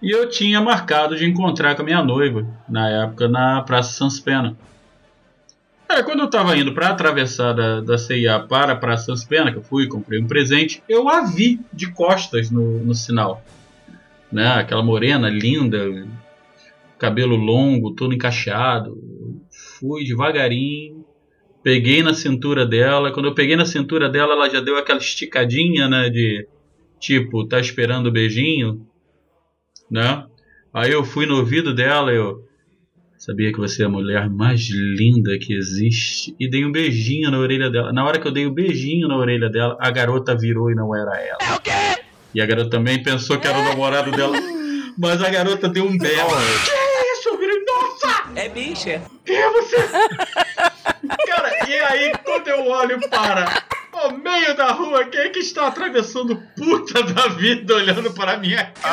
E 0.00 0.10
eu 0.10 0.28
tinha 0.28 0.60
marcado 0.60 1.16
de 1.16 1.24
encontrar 1.24 1.74
com 1.74 1.82
a 1.82 1.84
minha 1.84 2.02
noiva, 2.02 2.46
na 2.68 2.88
época, 2.88 3.28
na 3.28 3.62
Praça 3.62 3.92
Sans 3.92 4.20
Pena. 4.20 4.56
É, 5.88 6.02
quando 6.02 6.20
eu 6.20 6.26
estava 6.26 6.56
indo 6.56 6.72
para 6.72 6.90
atravessar 6.90 7.52
da, 7.52 7.80
da 7.80 7.98
CIA 7.98 8.38
para 8.40 8.74
a 8.74 8.76
Praça 8.76 9.06
Sans 9.06 9.24
Pena, 9.24 9.50
que 9.50 9.58
eu 9.58 9.62
fui, 9.62 9.88
comprei 9.88 10.20
um 10.20 10.26
presente, 10.26 10.82
eu 10.88 11.08
a 11.08 11.22
vi 11.24 11.60
de 11.72 11.90
costas 11.90 12.50
no, 12.50 12.78
no 12.78 12.94
sinal. 12.94 13.42
Né? 14.30 14.46
Aquela 14.46 14.82
morena 14.82 15.28
linda, 15.28 16.06
cabelo 16.98 17.34
longo, 17.34 17.94
todo 17.94 18.14
encaixado. 18.14 18.96
Fui 19.80 20.04
devagarinho, 20.04 21.04
peguei 21.62 22.02
na 22.02 22.14
cintura 22.14 22.64
dela. 22.64 23.10
Quando 23.10 23.26
eu 23.26 23.34
peguei 23.34 23.56
na 23.56 23.66
cintura 23.66 24.08
dela, 24.08 24.34
ela 24.34 24.48
já 24.48 24.60
deu 24.60 24.76
aquela 24.76 25.00
esticadinha, 25.00 25.88
né? 25.88 26.08
De 26.08 26.46
tipo, 27.00 27.46
tá 27.46 27.58
esperando 27.58 28.06
o 28.06 28.12
beijinho, 28.12 28.86
né? 29.90 30.24
Aí 30.72 30.92
eu 30.92 31.02
fui 31.02 31.26
no 31.26 31.38
ouvido 31.38 31.74
dela, 31.74 32.12
eu 32.12 32.44
sabia 33.16 33.52
que 33.52 33.58
você 33.58 33.82
é 33.82 33.86
a 33.86 33.88
mulher 33.88 34.28
mais 34.30 34.68
linda 34.70 35.38
que 35.38 35.54
existe 35.54 36.34
e 36.38 36.48
dei 36.48 36.64
um 36.64 36.70
beijinho 36.70 37.30
na 37.30 37.38
orelha 37.38 37.70
dela. 37.70 37.92
Na 37.92 38.04
hora 38.04 38.18
que 38.18 38.28
eu 38.28 38.32
dei 38.32 38.46
o 38.46 38.50
um 38.50 38.54
beijinho 38.54 39.08
na 39.08 39.16
orelha 39.16 39.48
dela, 39.48 39.76
a 39.80 39.90
garota 39.90 40.36
virou 40.36 40.70
e 40.70 40.74
não 40.74 40.94
era 40.94 41.20
ela. 41.20 41.38
É 41.40 41.54
o 41.54 41.60
quê? 41.60 42.02
E 42.34 42.40
a 42.40 42.46
garota 42.46 42.70
também 42.70 43.02
pensou 43.02 43.38
que 43.38 43.48
era 43.48 43.58
o 43.58 43.64
namorado 43.64 44.10
dela, 44.12 44.36
mas 44.96 45.22
a 45.22 45.30
garota 45.30 45.68
deu 45.68 45.84
um 45.84 45.96
belo. 45.96 46.28
Que 46.64 46.70
é 46.70 47.12
isso? 47.14 47.28
Eu 47.30 47.38
virei, 47.38 47.64
nossa! 47.64 48.30
É 48.36 48.48
bicha. 48.48 49.02
Quem 49.24 49.36
é 49.36 49.50
você? 49.50 49.76
Cara, 51.26 51.68
e 51.68 51.74
aí 51.74 52.12
quando 52.24 52.48
eu 52.48 52.66
olho 52.66 53.00
para 53.08 53.67
o 54.08 54.18
meio 54.18 54.56
da 54.56 54.72
rua, 54.72 55.04
quem 55.06 55.20
é 55.20 55.28
que 55.28 55.38
está 55.38 55.66
atravessando 55.68 56.36
puta 56.56 57.02
da 57.02 57.28
vida 57.28 57.74
olhando 57.74 58.10
para 58.12 58.36
minha 58.38 58.64
cara? 58.66 58.88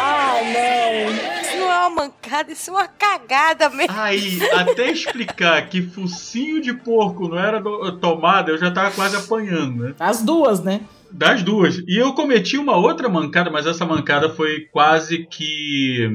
Ah, 0.00 0.40
não. 0.42 1.40
Isso 1.42 1.56
não 1.58 1.72
é 1.72 1.78
uma 1.86 1.90
mancada, 1.90 2.52
isso 2.52 2.70
é 2.70 2.74
uma 2.74 2.88
cagada 2.88 3.68
mesmo. 3.70 3.94
Aí, 3.96 4.38
até 4.52 4.90
explicar 4.90 5.66
que 5.68 5.82
focinho 5.82 6.60
de 6.60 6.72
porco 6.74 7.28
não 7.28 7.38
era 7.38 7.60
do- 7.60 7.92
tomada, 7.98 8.50
eu 8.52 8.58
já 8.58 8.70
tava 8.70 8.90
quase 8.92 9.16
apanhando, 9.16 9.84
né? 9.84 9.94
As 9.98 10.22
duas, 10.22 10.62
né? 10.62 10.80
Das 11.10 11.42
duas. 11.42 11.78
E 11.88 11.98
eu 12.00 12.12
cometi 12.12 12.56
uma 12.56 12.76
outra 12.76 13.08
mancada, 13.08 13.50
mas 13.50 13.66
essa 13.66 13.84
mancada 13.84 14.28
foi 14.30 14.60
quase 14.72 15.26
que 15.26 16.08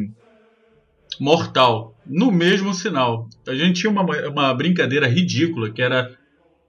mortal. 1.19 1.95
No 2.05 2.31
mesmo 2.31 2.73
sinal. 2.73 3.27
A 3.47 3.53
gente 3.55 3.81
tinha 3.81 3.91
uma, 3.91 4.03
uma 4.29 4.53
brincadeira 4.53 5.07
ridícula 5.07 5.69
que 5.71 5.81
era 5.81 6.11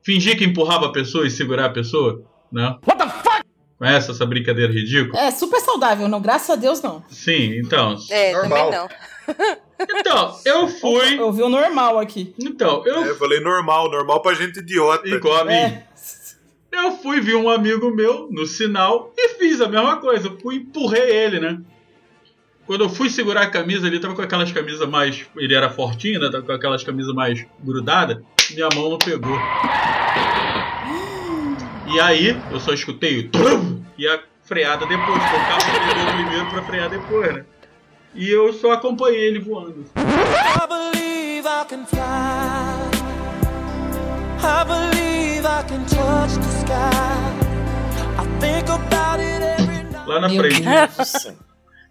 fingir 0.07 0.39
que 0.39 0.45
empurrava 0.45 0.87
a 0.87 0.93
pessoa 0.93 1.27
e 1.27 1.31
segurar 1.33 1.65
a 1.65 1.71
pessoa, 1.71 2.23
né? 2.53 2.77
What 2.87 2.97
the 2.97 3.09
fuck? 3.09 3.43
Conhece 3.77 4.13
essa 4.13 4.25
brincadeira 4.25 4.73
ridícula? 4.73 5.21
É 5.21 5.33
super 5.33 5.61
saudável, 5.61 6.07
não. 6.07 6.21
Graças 6.21 6.49
a 6.49 6.55
Deus, 6.55 6.81
não. 6.81 7.03
Sim, 7.11 7.59
então. 7.59 7.97
É, 8.09 8.33
Normal. 8.33 8.71
também 8.71 8.79
não. 8.79 9.57
Então, 9.79 10.35
eu 10.47 10.69
fui. 10.69 11.21
Eu 11.21 11.31
vi 11.31 11.43
o 11.43 11.51
normal 11.51 11.99
aqui. 11.99 12.33
Então, 12.41 12.83
eu 12.87 13.05
É, 13.05 13.09
eu 13.11 13.17
falei 13.19 13.41
normal, 13.41 13.91
normal 13.91 14.23
pra 14.23 14.33
gente 14.33 14.61
idiota. 14.61 15.07
igual 15.07 15.43
a 15.43 15.45
mim. 15.45 15.53
É. 15.53 15.85
Eu 16.73 16.93
fui 16.93 17.21
ver 17.21 17.35
um 17.35 17.51
amigo 17.51 17.95
meu 17.95 18.27
no 18.31 18.47
sinal 18.47 19.13
e 19.19 19.35
fiz 19.39 19.61
a 19.61 19.69
mesma 19.69 19.97
coisa. 19.99 20.29
Eu 20.29 20.39
fui 20.41 20.57
empurrei 20.57 21.11
ele, 21.11 21.41
né? 21.41 21.61
Quando 22.67 22.85
eu 22.85 22.89
fui 22.89 23.11
segurar 23.11 23.43
a 23.43 23.51
camisa, 23.51 23.87
ele 23.87 24.01
tava 24.01 24.15
com 24.15 24.23
aquelas 24.23 24.51
camisas 24.51 24.89
mais. 24.89 25.27
Ele 25.37 25.55
era 25.55 25.69
fortinho, 25.69 26.21
né? 26.21 26.31
Tava 26.31 26.43
com 26.45 26.53
aquelas 26.53 26.83
camisas 26.83 27.15
mais 27.15 27.45
grudadas. 27.63 28.23
Minha 28.53 28.69
mão 28.75 28.89
não 28.89 28.99
pegou. 28.99 29.39
E 31.93 32.01
aí, 32.01 32.37
eu 32.51 32.61
só 32.61 32.73
escutei 32.73 33.21
o 33.21 33.29
trum 33.31 33.83
e 33.97 34.07
a 34.09 34.21
freada 34.43 34.87
depois. 34.87 35.19
porque 35.23 35.37
O 35.37 35.47
carro 35.47 35.89
pegou 35.89 36.13
primeiro 36.15 36.47
pra 36.51 36.63
frear 36.63 36.91
depois, 36.91 37.35
né? 37.35 37.45
E 38.15 38.31
eu 38.31 38.53
só 38.53 38.73
acompanhei 38.73 39.25
ele 39.27 39.39
voando. 39.41 39.85
I 39.97 40.67
believe 40.67 41.47
I 41.47 41.65
can 41.69 41.85
fly. 41.87 42.01
I 44.43 44.65
believe 44.65 45.47
I 45.47 45.63
can 45.69 45.85
touch 45.85 46.35
the 46.39 46.49
sky. 46.61 47.47
I 48.19 48.41
think 48.41 48.71
about 48.71 49.21
it 49.21 49.43
every 49.43 49.83
night. 49.85 50.07
Lá 50.09 50.21
na 50.21 50.29
frente. 50.31 50.63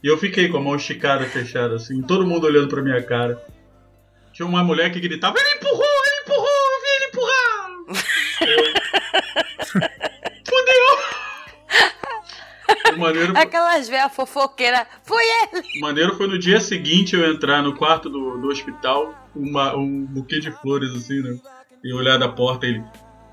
E 0.04 0.08
eu 0.08 0.18
fiquei 0.18 0.50
com 0.50 0.58
a 0.58 0.62
mão 0.62 0.76
esticada, 0.76 1.26
fechada, 1.26 1.76
assim, 1.76 2.02
todo 2.02 2.26
mundo 2.28 2.46
olhando 2.46 2.68
pra 2.68 2.82
minha 2.82 3.02
cara. 3.02 3.42
Tinha 4.34 4.48
uma 4.48 4.64
mulher 4.64 4.92
que 4.92 5.00
gritava: 5.00 5.36
Ele 5.40 5.58
empurrou, 5.58 5.84
ele 5.84 6.22
empurrou, 6.22 6.48
eu 6.48 6.82
vi 6.82 6.88
ele 6.96 7.06
empurrar! 7.06 7.70
Eu- 8.42 8.85
Fudeu! 10.48 11.16
Maneiro, 12.98 13.34
Aquelas 13.38 13.90
velhas 13.90 14.14
fofoqueiras. 14.16 14.86
Foi 15.04 15.24
ele! 15.24 15.62
o 15.78 15.82
maneiro 15.82 16.16
foi 16.16 16.28
no 16.28 16.40
dia 16.40 16.60
seguinte 16.62 17.16
eu 17.16 17.26
entrar 17.30 17.62
no 17.62 17.76
quarto 17.76 18.10
do, 18.10 18.38
do 18.38 18.48
hospital, 18.48 19.14
uma- 19.36 19.76
um 19.76 20.06
buquê 20.06 20.40
de 20.40 20.52
flores, 20.62 20.92
assim, 20.96 21.22
né? 21.22 21.38
E 21.84 21.94
olhar 21.94 22.18
da 22.18 22.30
porta, 22.30 22.66
ele 22.66 22.82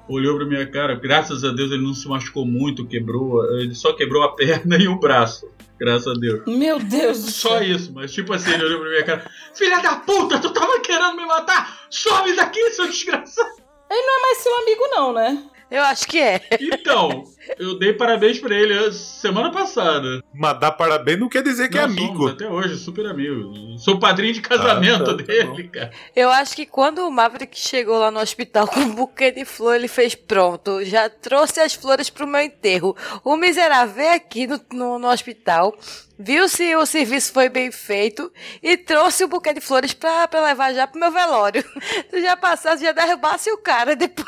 olhou 0.08 0.36
pra 0.36 0.44
minha 0.46 0.66
cara. 0.66 0.94
Graças 0.96 1.44
a 1.44 1.50
Deus 1.52 1.70
ele 1.70 1.82
não 1.84 1.94
se 1.94 2.08
machucou 2.08 2.44
muito, 2.44 2.86
quebrou. 2.86 3.44
Ele 3.60 3.74
só 3.74 3.92
quebrou 3.92 4.22
a 4.24 4.34
perna 4.34 4.76
e 4.82 4.88
o 4.88 4.98
braço. 4.98 5.48
Graças 5.78 6.08
a 6.08 6.12
Deus. 6.18 6.42
Meu 6.46 6.78
Deus 6.78 7.24
do 7.24 7.30
Só 7.30 7.58
céu. 7.58 7.62
isso, 7.62 7.92
mas 7.92 8.12
tipo 8.12 8.32
assim, 8.32 8.52
ele 8.52 8.64
olhou 8.64 8.80
pra 8.80 8.88
minha 8.90 9.04
cara: 9.04 9.30
Filha 9.54 9.80
da 9.80 9.96
puta, 9.96 10.38
tu 10.40 10.50
tava 10.52 10.80
querendo 10.80 11.16
me 11.16 11.24
matar? 11.26 11.86
Some 11.90 12.34
daqui, 12.34 12.70
seu 12.70 12.86
desgraçado! 12.88 13.48
Ele 13.90 14.00
não 14.06 14.18
é 14.18 14.22
mais 14.22 14.38
seu 14.38 14.54
amigo, 14.58 14.82
não, 14.90 15.12
né? 15.12 15.44
Eu 15.72 15.82
acho 15.84 16.06
que 16.06 16.18
é. 16.20 16.40
Então, 16.60 17.24
eu 17.58 17.78
dei 17.78 17.94
parabéns 17.94 18.38
pra 18.38 18.54
ele 18.54 18.74
eh, 18.74 18.92
semana 18.92 19.50
passada. 19.50 20.22
Mas 20.34 20.60
dar 20.60 20.72
parabéns 20.72 21.18
não 21.18 21.28
quer 21.30 21.42
dizer 21.42 21.68
que 21.70 21.78
é 21.78 21.82
Nós 21.86 21.90
amigo. 21.90 22.16
somos 22.18 22.32
até 22.32 22.46
hoje, 22.48 22.76
super 22.76 23.06
amigo. 23.06 23.78
Sou 23.78 23.98
padrinho 23.98 24.34
de 24.34 24.42
casamento 24.42 25.02
Ah, 25.02 25.16
tá, 25.16 25.16
tá 25.16 25.22
dele, 25.22 25.68
cara. 25.68 25.90
Eu 26.14 26.30
acho 26.30 26.54
que 26.54 26.66
quando 26.66 26.98
o 27.06 27.10
Maverick 27.10 27.58
chegou 27.58 27.98
lá 27.98 28.10
no 28.10 28.20
hospital 28.20 28.68
com 28.68 28.80
um 28.80 28.94
buquê 28.94 29.30
de 29.30 29.44
flor, 29.46 29.74
ele 29.76 29.88
fez 29.88 30.14
pronto. 30.14 30.84
Já 30.84 31.08
trouxe 31.08 31.58
as 31.60 31.72
flores 31.72 32.10
pro 32.10 32.26
meu 32.26 32.42
enterro. 32.42 32.94
O 33.24 33.34
miserável 33.36 33.94
veio 33.94 34.14
aqui 34.14 34.46
no, 34.46 34.60
no, 34.72 34.98
no 34.98 35.08
hospital, 35.08 35.74
viu 36.22 36.48
se 36.48 36.74
o 36.76 36.86
serviço 36.86 37.32
foi 37.32 37.48
bem 37.48 37.72
feito 37.72 38.32
e 38.62 38.76
trouxe 38.76 39.24
o 39.24 39.28
buquê 39.28 39.52
de 39.52 39.60
flores 39.60 39.92
pra, 39.92 40.28
pra 40.28 40.44
levar 40.44 40.72
já 40.72 40.86
pro 40.86 41.00
meu 41.00 41.10
velório. 41.10 41.64
Se 42.10 42.22
já 42.22 42.36
passasse, 42.36 42.84
já 42.84 42.92
derrubasse 42.92 43.50
o 43.50 43.58
cara. 43.58 43.96
Depois 43.96 44.26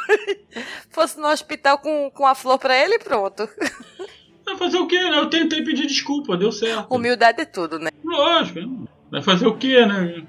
fosse 0.90 1.18
no 1.18 1.28
hospital 1.28 1.78
com, 1.78 2.10
com 2.10 2.26
a 2.26 2.34
flor 2.34 2.58
pra 2.58 2.76
ele 2.76 2.94
e 2.94 2.98
pronto. 2.98 3.48
Vai 4.44 4.58
fazer 4.58 4.76
o 4.76 4.86
quê, 4.86 4.98
né? 4.98 5.18
Eu 5.18 5.30
tentei 5.30 5.64
pedir 5.64 5.86
desculpa, 5.86 6.36
deu 6.36 6.52
certo. 6.52 6.94
Humildade 6.94 7.40
é 7.40 7.44
tudo, 7.46 7.78
né? 7.78 7.90
Lógico, 8.04 8.60
né? 8.60 8.86
vai 9.10 9.22
fazer 9.22 9.46
o 9.46 9.56
quê, 9.56 9.86
né? 9.86 10.22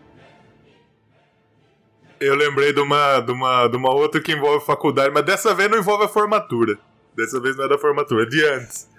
Eu 2.18 2.34
lembrei 2.34 2.72
de 2.72 2.80
uma, 2.80 3.20
de, 3.20 3.34
uma, 3.34 3.68
de 3.68 3.76
uma 3.76 3.94
outra 3.94 4.22
que 4.22 4.32
envolve 4.32 4.66
faculdade, 4.66 5.14
mas 5.14 5.26
dessa 5.26 5.54
vez 5.54 5.70
não 5.70 5.80
envolve 5.80 6.06
a 6.06 6.08
formatura. 6.08 6.80
Dessa 7.14 7.42
vez 7.42 7.58
não 7.58 7.66
é 7.66 7.68
da 7.68 7.78
formatura, 7.78 8.24
é 8.24 8.26
de 8.26 8.46
antes. 8.46 8.90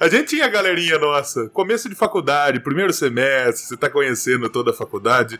A 0.00 0.08
gente 0.08 0.28
tinha 0.28 0.46
a 0.46 0.48
galerinha 0.48 0.98
nossa, 0.98 1.50
começo 1.50 1.86
de 1.86 1.94
faculdade, 1.94 2.58
primeiro 2.60 2.90
semestre, 2.90 3.66
você 3.66 3.76
tá 3.76 3.90
conhecendo 3.90 4.48
toda 4.48 4.70
a 4.70 4.74
faculdade. 4.74 5.38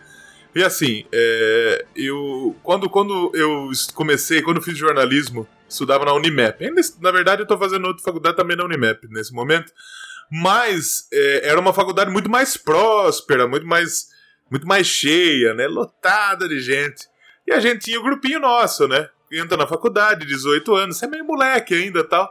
E 0.55 0.63
assim, 0.63 1.07
é, 1.11 1.87
eu 1.97 2.55
quando, 2.63 2.91
quando 2.91 3.33
eu 3.35 3.71
comecei, 3.95 4.43
quando 4.43 4.59
eu 4.59 4.63
fiz 4.63 4.77
jornalismo, 4.77 5.49
estudava 5.67 6.05
na 6.05 6.13
Unimap. 6.13 6.61
Ainda, 6.61 6.83
na 7.01 7.11
verdade, 7.11 7.41
eu 7.41 7.47
tô 7.47 7.57
fazendo 7.57 7.87
outra 7.87 8.05
faculdade 8.05 8.37
também 8.37 8.55
na 8.55 8.67
Unimap 8.67 9.03
nesse 9.09 9.33
momento. 9.33 9.73
Mas 10.31 11.09
é, 11.11 11.49
era 11.49 11.59
uma 11.59 11.73
faculdade 11.73 12.11
muito 12.11 12.31
mais 12.31 12.59
próspera, 12.59 13.49
muito 13.49 13.67
mais, 13.67 14.09
muito 14.51 14.67
mais 14.67 14.87
cheia, 14.87 15.55
né? 15.55 15.69
Lotada 15.69 16.47
de 16.47 16.61
gente. 16.61 17.09
E 17.47 17.53
a 17.55 17.61
gente 17.61 17.87
tinha 17.87 17.99
o 17.99 18.03
grupinho 18.03 18.39
nosso, 18.39 18.87
né? 18.87 19.09
Entra 19.33 19.57
na 19.57 19.67
faculdade, 19.67 20.27
18 20.27 20.75
anos, 20.75 20.99
você 20.99 21.07
é 21.07 21.09
meio 21.09 21.25
moleque 21.25 21.73
ainda 21.73 22.05
tal. 22.05 22.31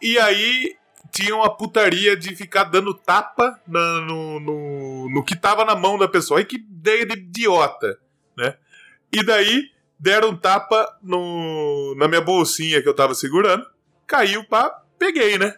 E 0.00 0.18
aí 0.18 0.74
tinha 1.14 1.34
uma 1.36 1.48
putaria 1.56 2.16
de 2.16 2.34
ficar 2.34 2.64
dando 2.64 2.92
tapa 2.92 3.58
na- 3.68 4.00
no, 4.00 4.40
no, 4.40 5.08
no 5.10 5.24
que 5.24 5.36
tava 5.36 5.64
na 5.64 5.76
mão 5.76 5.96
da 5.96 6.08
pessoa. 6.08 6.40
E 6.40 6.44
que 6.44 6.56
ideia 6.56 7.06
de 7.06 7.14
idiota, 7.14 7.98
né? 8.36 8.56
E 9.12 9.22
daí 9.24 9.70
deram 9.98 10.36
tapa 10.36 10.98
no, 11.02 11.94
na 11.96 12.08
minha 12.08 12.20
bolsinha 12.20 12.82
que 12.82 12.88
eu 12.88 12.94
tava 12.94 13.14
segurando. 13.14 13.64
Caiu, 14.06 14.44
pá, 14.44 14.82
peguei, 14.98 15.38
né? 15.38 15.54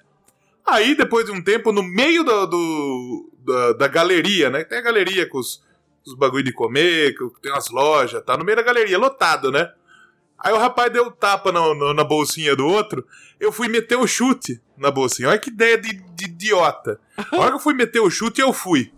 Aí, 0.64 0.94
depois 0.94 1.24
de 1.24 1.32
um 1.32 1.42
tempo, 1.42 1.72
no 1.72 1.82
meio 1.82 2.22
do, 2.22 2.46
do- 2.46 3.32
da, 3.38 3.72
da 3.72 3.88
galeria, 3.88 4.50
né? 4.50 4.62
Tem 4.64 4.78
a 4.78 4.82
galeria 4.82 5.26
com 5.28 5.38
os, 5.38 5.64
os 6.04 6.14
bagulho 6.14 6.44
de 6.44 6.52
comer, 6.52 7.14
tem 7.40 7.50
umas 7.52 7.70
lojas, 7.70 8.22
tá? 8.24 8.36
No 8.36 8.44
meio 8.44 8.56
da 8.56 8.62
galeria, 8.62 8.98
lotado, 8.98 9.50
né? 9.50 9.72
Aí 10.46 10.52
o 10.52 10.58
rapaz 10.58 10.92
deu 10.92 11.10
tapa 11.10 11.50
na, 11.50 11.74
na, 11.74 11.92
na 11.92 12.04
bolsinha 12.04 12.54
do 12.54 12.64
outro, 12.64 13.04
eu 13.40 13.50
fui 13.50 13.66
meter 13.66 13.96
o 13.96 14.06
chute 14.06 14.62
na 14.78 14.92
bolsinha. 14.92 15.28
Olha 15.28 15.40
que 15.40 15.50
ideia 15.50 15.76
de, 15.76 15.92
de 15.92 16.26
idiota. 16.26 17.00
A 17.16 17.36
hora 17.36 17.48
que 17.48 17.56
eu 17.56 17.60
fui 17.60 17.74
meter 17.74 17.98
o 17.98 18.08
chute, 18.08 18.40
eu 18.40 18.52
fui. 18.52 18.92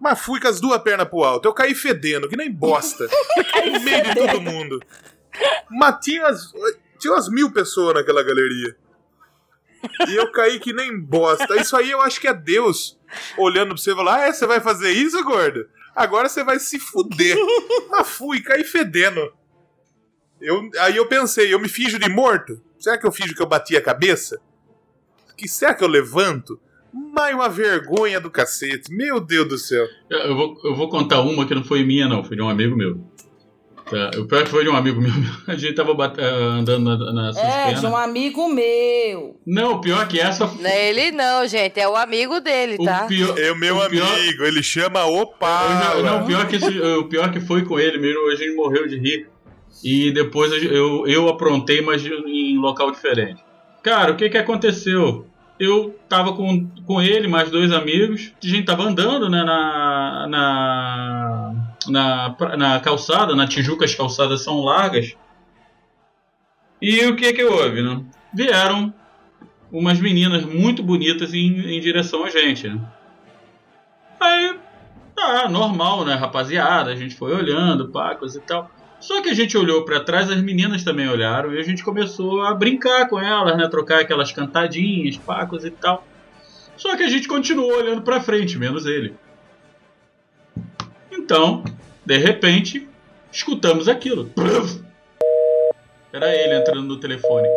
Mas 0.00 0.20
fui 0.20 0.38
com 0.38 0.46
as 0.46 0.60
duas 0.60 0.80
pernas 0.80 1.08
pro 1.08 1.24
alto. 1.24 1.48
Eu 1.48 1.52
caí 1.52 1.74
fedendo, 1.74 2.28
que 2.28 2.36
nem 2.36 2.52
bosta. 2.52 3.08
no 3.66 3.80
meio 3.80 4.04
de 4.04 4.14
todo 4.14 4.40
mundo. 4.40 4.80
Mas 5.68 5.96
tinha 6.04 6.22
umas, 6.22 6.52
tinha 7.00 7.14
umas 7.14 7.28
mil 7.28 7.50
pessoas 7.50 7.94
naquela 7.94 8.22
galeria. 8.22 8.76
E 10.06 10.14
eu 10.14 10.30
caí 10.30 10.60
que 10.60 10.72
nem 10.72 11.00
bosta. 11.00 11.60
Isso 11.60 11.76
aí 11.76 11.90
eu 11.90 12.00
acho 12.00 12.20
que 12.20 12.28
é 12.28 12.32
Deus 12.32 12.96
olhando 13.36 13.70
pra 13.70 13.78
você 13.78 13.90
e 13.90 13.94
falando: 13.96 14.14
Ah, 14.14 14.20
é, 14.20 14.32
você 14.32 14.46
vai 14.46 14.60
fazer 14.60 14.92
isso, 14.92 15.20
gordo? 15.24 15.68
Agora 15.96 16.28
você 16.28 16.44
vai 16.44 16.60
se 16.60 16.78
fuder. 16.78 17.36
Mas 17.90 18.08
fui, 18.08 18.40
caí 18.40 18.62
fedendo. 18.62 19.36
Eu, 20.40 20.68
aí 20.80 20.96
eu 20.96 21.06
pensei, 21.06 21.52
eu 21.52 21.58
me 21.60 21.68
finjo 21.68 21.98
de 21.98 22.08
morto? 22.08 22.60
Será 22.78 22.96
que 22.96 23.06
eu 23.06 23.12
finjo 23.12 23.34
que 23.34 23.42
eu 23.42 23.46
bati 23.46 23.76
a 23.76 23.80
cabeça? 23.82 24.40
Que 25.36 25.48
será 25.48 25.74
que 25.74 25.82
eu 25.84 25.88
levanto? 25.88 26.60
Mas 26.92 27.34
uma 27.34 27.48
vergonha 27.48 28.20
do 28.20 28.30
cacete. 28.30 28.90
Meu 28.92 29.20
Deus 29.20 29.48
do 29.48 29.58
céu. 29.58 29.86
Eu 30.10 30.34
vou, 30.36 30.56
eu 30.64 30.74
vou 30.74 30.88
contar 30.88 31.20
uma 31.20 31.46
que 31.46 31.54
não 31.54 31.62
foi 31.64 31.84
minha, 31.84 32.08
não, 32.08 32.24
foi 32.24 32.36
de 32.36 32.42
um 32.42 32.48
amigo 32.48 32.76
meu. 32.76 32.98
Tá, 33.90 34.10
o 34.18 34.26
pior 34.26 34.40
é 34.40 34.44
que 34.44 34.50
foi 34.50 34.64
de 34.64 34.68
um 34.70 34.76
amigo 34.76 35.00
meu. 35.00 35.10
A 35.46 35.54
gente 35.54 35.74
tava 35.74 35.94
bate- 35.94 36.20
eh, 36.20 36.24
andando 36.24 36.84
na, 37.14 37.30
na 37.30 37.40
É, 37.40 37.72
de 37.72 37.86
um 37.86 37.96
amigo 37.96 38.46
meu. 38.52 39.40
Não, 39.46 39.72
o 39.74 39.80
pior 39.80 40.02
é 40.02 40.06
que 40.06 40.20
essa. 40.20 40.46
Não 40.46 40.66
é 40.66 40.90
ele 40.90 41.10
não, 41.12 41.46
gente. 41.46 41.78
É 41.80 41.88
o 41.88 41.96
amigo 41.96 42.38
dele, 42.40 42.76
O 42.78 42.84
tá? 42.84 43.06
pior, 43.06 43.38
É 43.38 43.50
o 43.50 43.56
meu 43.56 43.76
o 43.78 43.88
pior- 43.88 44.06
amigo, 44.12 44.44
ele 44.44 44.62
chama 44.62 45.04
Opala. 45.06 46.02
não, 46.02 46.22
o 46.22 46.26
pior, 46.26 46.46
que 46.46 46.56
esse- 46.56 46.80
o 46.80 47.04
pior 47.08 47.30
que 47.32 47.40
foi 47.40 47.64
com 47.64 47.78
ele 47.78 47.96
mesmo, 47.98 48.28
a 48.30 48.34
gente 48.34 48.54
morreu 48.54 48.86
de 48.86 48.98
rir. 48.98 49.26
E 49.82 50.10
depois 50.12 50.50
eu, 50.62 51.06
eu, 51.06 51.28
aprontei, 51.28 51.80
mas 51.80 52.04
em 52.04 52.58
local 52.58 52.90
diferente. 52.90 53.42
Cara, 53.82 54.12
o 54.12 54.16
que 54.16 54.28
que 54.28 54.38
aconteceu? 54.38 55.26
Eu 55.58 55.98
tava 56.08 56.34
com, 56.34 56.68
com 56.84 57.00
ele, 57.00 57.28
mais 57.28 57.50
dois 57.50 57.72
amigos. 57.72 58.32
A 58.42 58.46
gente 58.46 58.64
tava 58.64 58.84
andando, 58.84 59.28
né, 59.28 59.42
na, 59.44 60.26
na, 60.28 61.54
na, 61.88 62.56
na 62.56 62.80
calçada, 62.80 63.34
na 63.34 63.46
Tijuca 63.46 63.84
as 63.84 63.94
calçadas 63.94 64.42
são 64.42 64.60
largas. 64.60 65.14
E 66.80 67.06
o 67.06 67.16
que 67.16 67.32
que 67.32 67.44
houve, 67.44 67.82
né? 67.82 68.04
Vieram 68.32 68.92
umas 69.70 70.00
meninas 70.00 70.44
muito 70.44 70.82
bonitas 70.82 71.34
em, 71.34 71.76
em 71.76 71.80
direção 71.80 72.24
a 72.24 72.30
gente, 72.30 72.68
né? 72.68 72.80
Aí 74.20 74.58
Tá, 75.18 75.48
normal, 75.48 76.04
né, 76.04 76.14
rapaziada? 76.14 76.92
A 76.92 76.94
gente 76.94 77.16
foi 77.16 77.34
olhando, 77.34 77.88
pá, 77.88 78.14
coisa 78.14 78.38
e 78.38 78.40
tal. 78.40 78.70
Só 79.00 79.22
que 79.22 79.28
a 79.28 79.34
gente 79.34 79.56
olhou 79.56 79.84
pra 79.84 80.00
trás, 80.00 80.30
as 80.30 80.42
meninas 80.42 80.82
também 80.82 81.08
olharam 81.08 81.54
e 81.54 81.58
a 81.58 81.62
gente 81.62 81.84
começou 81.84 82.42
a 82.42 82.52
brincar 82.54 83.08
com 83.08 83.20
elas, 83.20 83.56
né? 83.56 83.68
Trocar 83.68 84.00
aquelas 84.00 84.32
cantadinhas, 84.32 85.16
pá, 85.16 85.46
coisa 85.46 85.68
e 85.68 85.70
tal. 85.70 86.06
Só 86.76 86.96
que 86.96 87.02
a 87.02 87.08
gente 87.08 87.28
continuou 87.28 87.72
olhando 87.76 88.02
pra 88.02 88.20
frente, 88.20 88.58
menos 88.58 88.86
ele. 88.86 89.14
Então, 91.10 91.64
de 92.04 92.16
repente, 92.16 92.88
escutamos 93.30 93.88
aquilo. 93.88 94.30
Era 96.12 96.34
ele 96.34 96.54
entrando 96.54 96.82
no 96.82 96.98
telefone. 96.98 97.48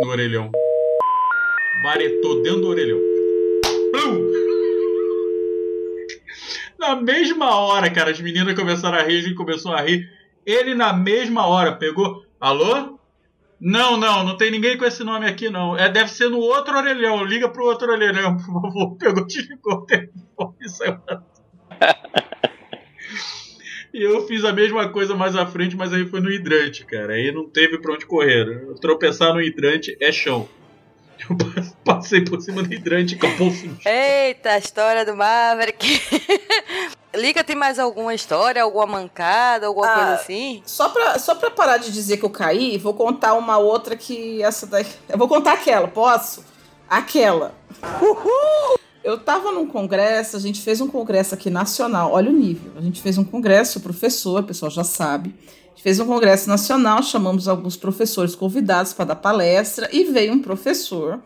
No 0.00 0.08
orelhão. 0.08 0.50
Baretou 1.82 2.42
dentro 2.42 2.60
do 2.60 2.68
orelhão. 2.68 2.98
Plum! 3.92 4.33
Na 6.86 6.96
mesma 6.96 7.56
hora, 7.56 7.90
cara, 7.90 8.10
as 8.10 8.20
meninas 8.20 8.54
começaram 8.54 8.98
a 8.98 9.02
rir, 9.02 9.16
a 9.16 9.22
gente 9.22 9.34
começou 9.34 9.72
a 9.72 9.80
rir. 9.80 10.06
Ele 10.44 10.74
na 10.74 10.92
mesma 10.92 11.46
hora 11.46 11.72
pegou. 11.72 12.22
Alô? 12.38 12.98
Não, 13.58 13.96
não, 13.96 14.22
não 14.22 14.36
tem 14.36 14.50
ninguém 14.50 14.76
com 14.76 14.84
esse 14.84 15.02
nome 15.02 15.26
aqui, 15.26 15.48
não. 15.48 15.74
É, 15.74 15.88
deve 15.88 16.10
ser 16.10 16.28
no 16.28 16.38
outro 16.38 16.76
orelhão. 16.76 17.24
Liga 17.24 17.48
pro 17.48 17.64
outro 17.64 17.90
orelhão, 17.90 18.36
por 18.36 18.44
favor. 18.44 18.96
Pegou, 19.00 19.24
desligou 19.26 19.74
o 19.76 19.86
telefone 19.86 20.56
e 20.60 20.68
saiu. 20.68 20.98
E 23.94 24.02
eu 24.02 24.26
fiz 24.26 24.44
a 24.44 24.52
mesma 24.52 24.88
coisa 24.88 25.14
mais 25.14 25.36
à 25.36 25.46
frente, 25.46 25.76
mas 25.76 25.92
aí 25.92 26.04
foi 26.04 26.18
no 26.18 26.28
hidrante, 26.28 26.84
cara. 26.84 27.12
Aí 27.12 27.30
não 27.30 27.48
teve 27.48 27.78
pra 27.78 27.94
onde 27.94 28.04
correr. 28.04 28.74
Tropeçar 28.80 29.32
no 29.32 29.40
hidrante 29.40 29.96
é 30.00 30.10
chão. 30.10 30.48
Eu 31.30 31.36
passei 31.84 32.20
por 32.22 32.40
cima 32.40 32.62
do 32.62 32.72
hidrante 32.72 33.16
com 33.16 33.26
a 33.26 33.30
bolsa 33.30 33.66
no 33.66 33.80
chão. 33.80 33.92
Eita, 33.92 34.50
a 34.50 34.58
história 34.58 35.04
do 35.04 35.16
Maverick. 35.16 36.00
Liga, 37.14 37.44
tem 37.44 37.54
mais 37.54 37.78
alguma 37.78 38.12
história, 38.14 38.62
alguma 38.62 38.86
mancada, 38.86 39.66
alguma 39.68 39.86
Ah, 39.86 39.94
coisa 39.94 40.14
assim? 40.14 40.62
Só 40.66 40.88
pra, 40.88 41.18
só 41.18 41.34
pra 41.36 41.50
parar 41.50 41.76
de 41.76 41.92
dizer 41.92 42.16
que 42.16 42.24
eu 42.24 42.30
caí, 42.30 42.76
vou 42.76 42.92
contar 42.92 43.34
uma 43.34 43.56
outra 43.56 43.94
que 43.96 44.42
essa 44.42 44.66
daí. 44.66 44.84
Eu 45.08 45.16
vou 45.16 45.28
contar 45.28 45.52
aquela, 45.52 45.86
posso? 45.86 46.44
Aquela. 46.88 47.54
Uhul! 48.02 48.78
Eu 49.04 49.18
tava 49.18 49.52
num 49.52 49.66
congresso, 49.66 50.36
a 50.36 50.40
gente 50.40 50.60
fez 50.60 50.80
um 50.80 50.88
congresso 50.88 51.34
aqui 51.34 51.50
nacional, 51.50 52.10
olha 52.12 52.30
o 52.30 52.32
nível. 52.32 52.72
A 52.76 52.80
gente 52.80 53.00
fez 53.02 53.16
um 53.18 53.24
congresso, 53.24 53.78
o 53.78 53.82
professor, 53.82 54.40
o 54.40 54.44
pessoal 54.44 54.70
já 54.70 54.82
sabe. 54.82 55.34
Fez 55.84 56.00
um 56.00 56.06
congresso 56.06 56.48
nacional, 56.48 57.02
chamamos 57.02 57.46
alguns 57.46 57.76
professores 57.76 58.34
convidados 58.34 58.94
para 58.94 59.04
dar 59.04 59.16
palestra 59.16 59.86
e 59.92 60.04
veio 60.04 60.32
um 60.32 60.40
professor. 60.40 61.20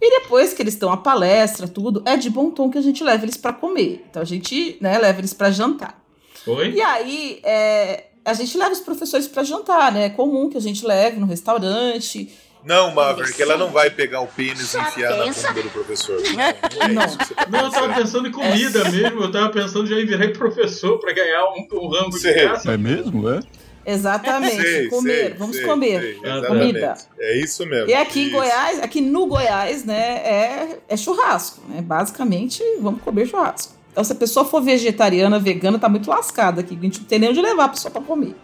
E 0.00 0.20
depois 0.20 0.52
que 0.52 0.62
eles 0.62 0.76
dão 0.76 0.92
a 0.92 0.96
palestra, 0.96 1.66
tudo, 1.66 2.00
é 2.06 2.16
de 2.16 2.30
bom 2.30 2.48
tom 2.48 2.70
que 2.70 2.78
a 2.78 2.80
gente 2.80 3.02
leva 3.02 3.24
eles 3.24 3.36
para 3.36 3.52
comer. 3.52 4.04
Então 4.08 4.22
a 4.22 4.24
gente, 4.24 4.78
né, 4.80 4.98
leva 4.98 5.18
eles 5.18 5.34
para 5.34 5.50
jantar. 5.50 6.00
Foi? 6.44 6.70
E 6.70 6.80
aí, 6.80 7.40
é, 7.42 8.04
a 8.24 8.34
gente 8.34 8.56
leva 8.56 8.70
os 8.70 8.78
professores 8.78 9.26
para 9.26 9.42
jantar, 9.42 9.90
né? 9.90 10.04
É 10.04 10.10
comum 10.10 10.48
que 10.48 10.56
a 10.56 10.60
gente 10.60 10.86
leve 10.86 11.18
no 11.18 11.26
restaurante. 11.26 12.32
Não, 12.64 12.94
Maverick, 12.94 13.42
ela 13.42 13.56
não 13.56 13.70
vai 13.70 13.90
pegar 13.90 14.20
o 14.20 14.28
pênis 14.28 14.74
e 14.74 14.78
enfiar 14.78 15.10
na 15.10 15.24
bunda 15.24 15.60
do 15.60 15.70
professor. 15.70 16.22
Não, 16.22 16.34
não 16.94 17.02
é 17.02 17.06
tá 17.08 17.46
Não, 17.50 17.64
eu 17.64 17.70
tava 17.72 17.94
pensando. 17.94 18.28
em 18.28 18.30
comida 18.30 18.88
mesmo. 18.90 19.24
Eu 19.24 19.32
tava 19.32 19.48
pensando 19.50 19.88
já 19.88 20.00
em 20.00 20.06
virar 20.06 20.32
professor 20.32 21.00
pra 21.00 21.12
ganhar 21.12 21.46
um, 21.46 21.66
um 21.72 21.88
rango 21.88 22.16
de 22.16 22.32
graça. 22.32 22.72
É 22.72 22.76
mesmo, 22.76 23.28
é? 23.28 23.40
Exatamente, 23.86 24.62
Sei, 24.62 24.88
comer, 24.88 25.14
sei, 25.26 25.34
vamos 25.34 25.56
sei, 25.56 25.64
comer. 25.66 26.18
Comida. 26.46 26.94
É 27.18 27.36
isso 27.38 27.66
mesmo. 27.66 27.90
E 27.90 27.94
aqui 27.94 28.22
em. 28.22 28.30
Goiás, 28.30 28.82
aqui 28.82 29.00
no 29.00 29.26
Goiás, 29.26 29.84
né, 29.84 29.94
é, 30.24 30.78
é 30.88 30.96
churrasco, 30.96 31.60
né? 31.68 31.82
Basicamente, 31.82 32.62
vamos 32.80 33.02
comer 33.02 33.26
churrasco. 33.26 33.74
Então, 33.92 34.02
se 34.02 34.12
a 34.12 34.16
pessoa 34.16 34.44
for 34.44 34.60
vegetariana, 34.62 35.38
vegana, 35.38 35.78
tá 35.78 35.88
muito 35.88 36.08
lascada 36.10 36.60
aqui. 36.62 36.76
A 36.76 36.82
gente 36.82 37.00
não 37.00 37.06
tem 37.06 37.18
nem 37.18 37.30
onde 37.30 37.40
levar 37.40 37.64
a 37.64 37.68
pessoa 37.68 37.90
pra 37.92 38.00
comer. 38.02 38.34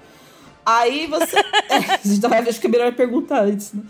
Aí 0.64 1.06
você. 1.06 1.36
É, 1.70 1.76
a 1.76 2.00
gente 2.04 2.20
vai- 2.20 2.40
acho 2.48 2.60
que 2.60 2.66
é 2.66 2.70
melhor 2.70 2.92
perguntar 2.92 3.42
antes, 3.44 3.72
né? 3.72 3.82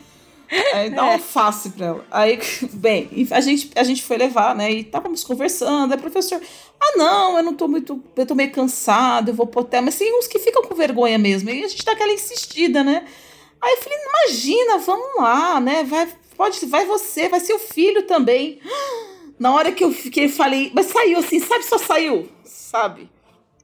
Aí 0.74 0.90
dá 0.90 1.04
um 1.04 1.12
alface 1.12 1.70
pra 1.70 1.86
ela. 1.86 2.04
Aí, 2.10 2.38
bem, 2.72 3.08
a 3.30 3.40
gente, 3.40 3.70
a 3.76 3.82
gente 3.84 4.02
foi 4.02 4.16
levar, 4.16 4.54
né? 4.54 4.70
E 4.72 4.80
estávamos 4.80 5.22
conversando. 5.22 5.92
Aí 5.92 5.98
professor, 6.00 6.40
ah, 6.80 6.96
não, 6.96 7.36
eu 7.36 7.42
não 7.42 7.54
tô 7.54 7.68
muito. 7.68 8.02
Eu 8.16 8.26
tô 8.26 8.34
meio 8.34 8.50
cansado, 8.50 9.28
eu 9.30 9.34
vou 9.34 9.46
pro 9.46 9.60
hotel. 9.60 9.82
Mas 9.82 9.96
tem 9.96 10.12
uns 10.18 10.26
que 10.26 10.38
ficam 10.38 10.62
com 10.62 10.74
vergonha 10.74 11.18
mesmo. 11.18 11.50
E 11.50 11.64
a 11.64 11.68
gente 11.68 11.84
dá 11.84 11.92
aquela 11.92 12.12
insistida, 12.12 12.82
né? 12.82 13.04
Aí 13.62 13.72
eu 13.74 13.82
falei, 13.82 13.98
imagina, 13.98 14.78
vamos 14.78 15.16
lá, 15.18 15.60
né? 15.60 15.84
Vai, 15.84 16.08
pode, 16.36 16.64
vai 16.66 16.84
você, 16.86 17.28
vai 17.28 17.40
seu 17.40 17.58
filho 17.58 18.02
também. 18.06 18.58
Na 19.38 19.54
hora 19.54 19.72
que 19.72 19.82
eu 19.84 19.90
fiquei, 19.92 20.28
falei, 20.28 20.70
mas 20.74 20.86
saiu 20.86 21.18
assim, 21.18 21.40
sabe? 21.40 21.64
Só 21.64 21.78
saiu, 21.78 22.28
sabe? 22.44 23.08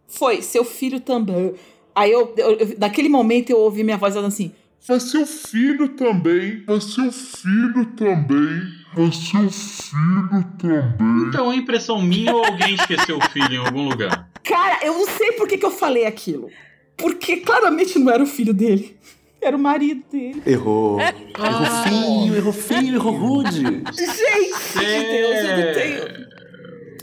Foi, 0.08 0.40
seu 0.40 0.64
filho 0.64 1.00
também. 1.00 1.54
Aí 1.94 2.12
eu, 2.12 2.32
eu- 2.36 2.52
eu- 2.58 2.74
naquele 2.78 3.08
momento 3.08 3.50
eu 3.50 3.58
ouvi 3.58 3.82
minha 3.84 3.96
voz 3.98 4.14
falando 4.14 4.28
assim: 4.28 4.52
É 4.88 5.00
seu 5.00 5.26
filho 5.26 5.88
também. 5.88 6.62
É 6.68 6.80
seu 6.80 7.10
filho 7.10 7.86
também. 7.96 8.62
É 8.96 9.10
seu 9.10 9.50
filho 9.50 10.44
também. 10.58 11.26
Então, 11.26 11.52
é 11.52 11.56
impressão 11.56 12.00
minha 12.00 12.32
ou 12.32 12.44
alguém 12.44 12.74
esqueceu 12.74 13.18
o 13.18 13.30
filho 13.30 13.54
em 13.54 13.58
algum 13.58 13.88
lugar? 13.88 14.30
Cara, 14.44 14.78
eu 14.86 14.94
não 14.94 15.06
sei 15.08 15.32
por 15.32 15.48
que, 15.48 15.58
que 15.58 15.66
eu 15.66 15.72
falei 15.72 16.06
aquilo. 16.06 16.48
Porque 16.96 17.38
claramente 17.38 17.98
não 17.98 18.12
era 18.12 18.22
o 18.22 18.26
filho 18.26 18.54
dele. 18.54 18.96
Era 19.40 19.56
o 19.56 19.60
marido 19.60 20.04
dele. 20.10 20.40
Errou. 20.46 21.00
Errou 21.00 21.66
feio, 21.82 22.36
errou 22.36 22.52
feio, 22.52 22.94
errou 22.94 23.12
rude. 23.12 23.60
Gente 23.60 23.92
de 23.92 25.02
Deus, 25.02 25.44
eu 25.44 25.56
não 25.56 25.74
tenho. 25.74 26.26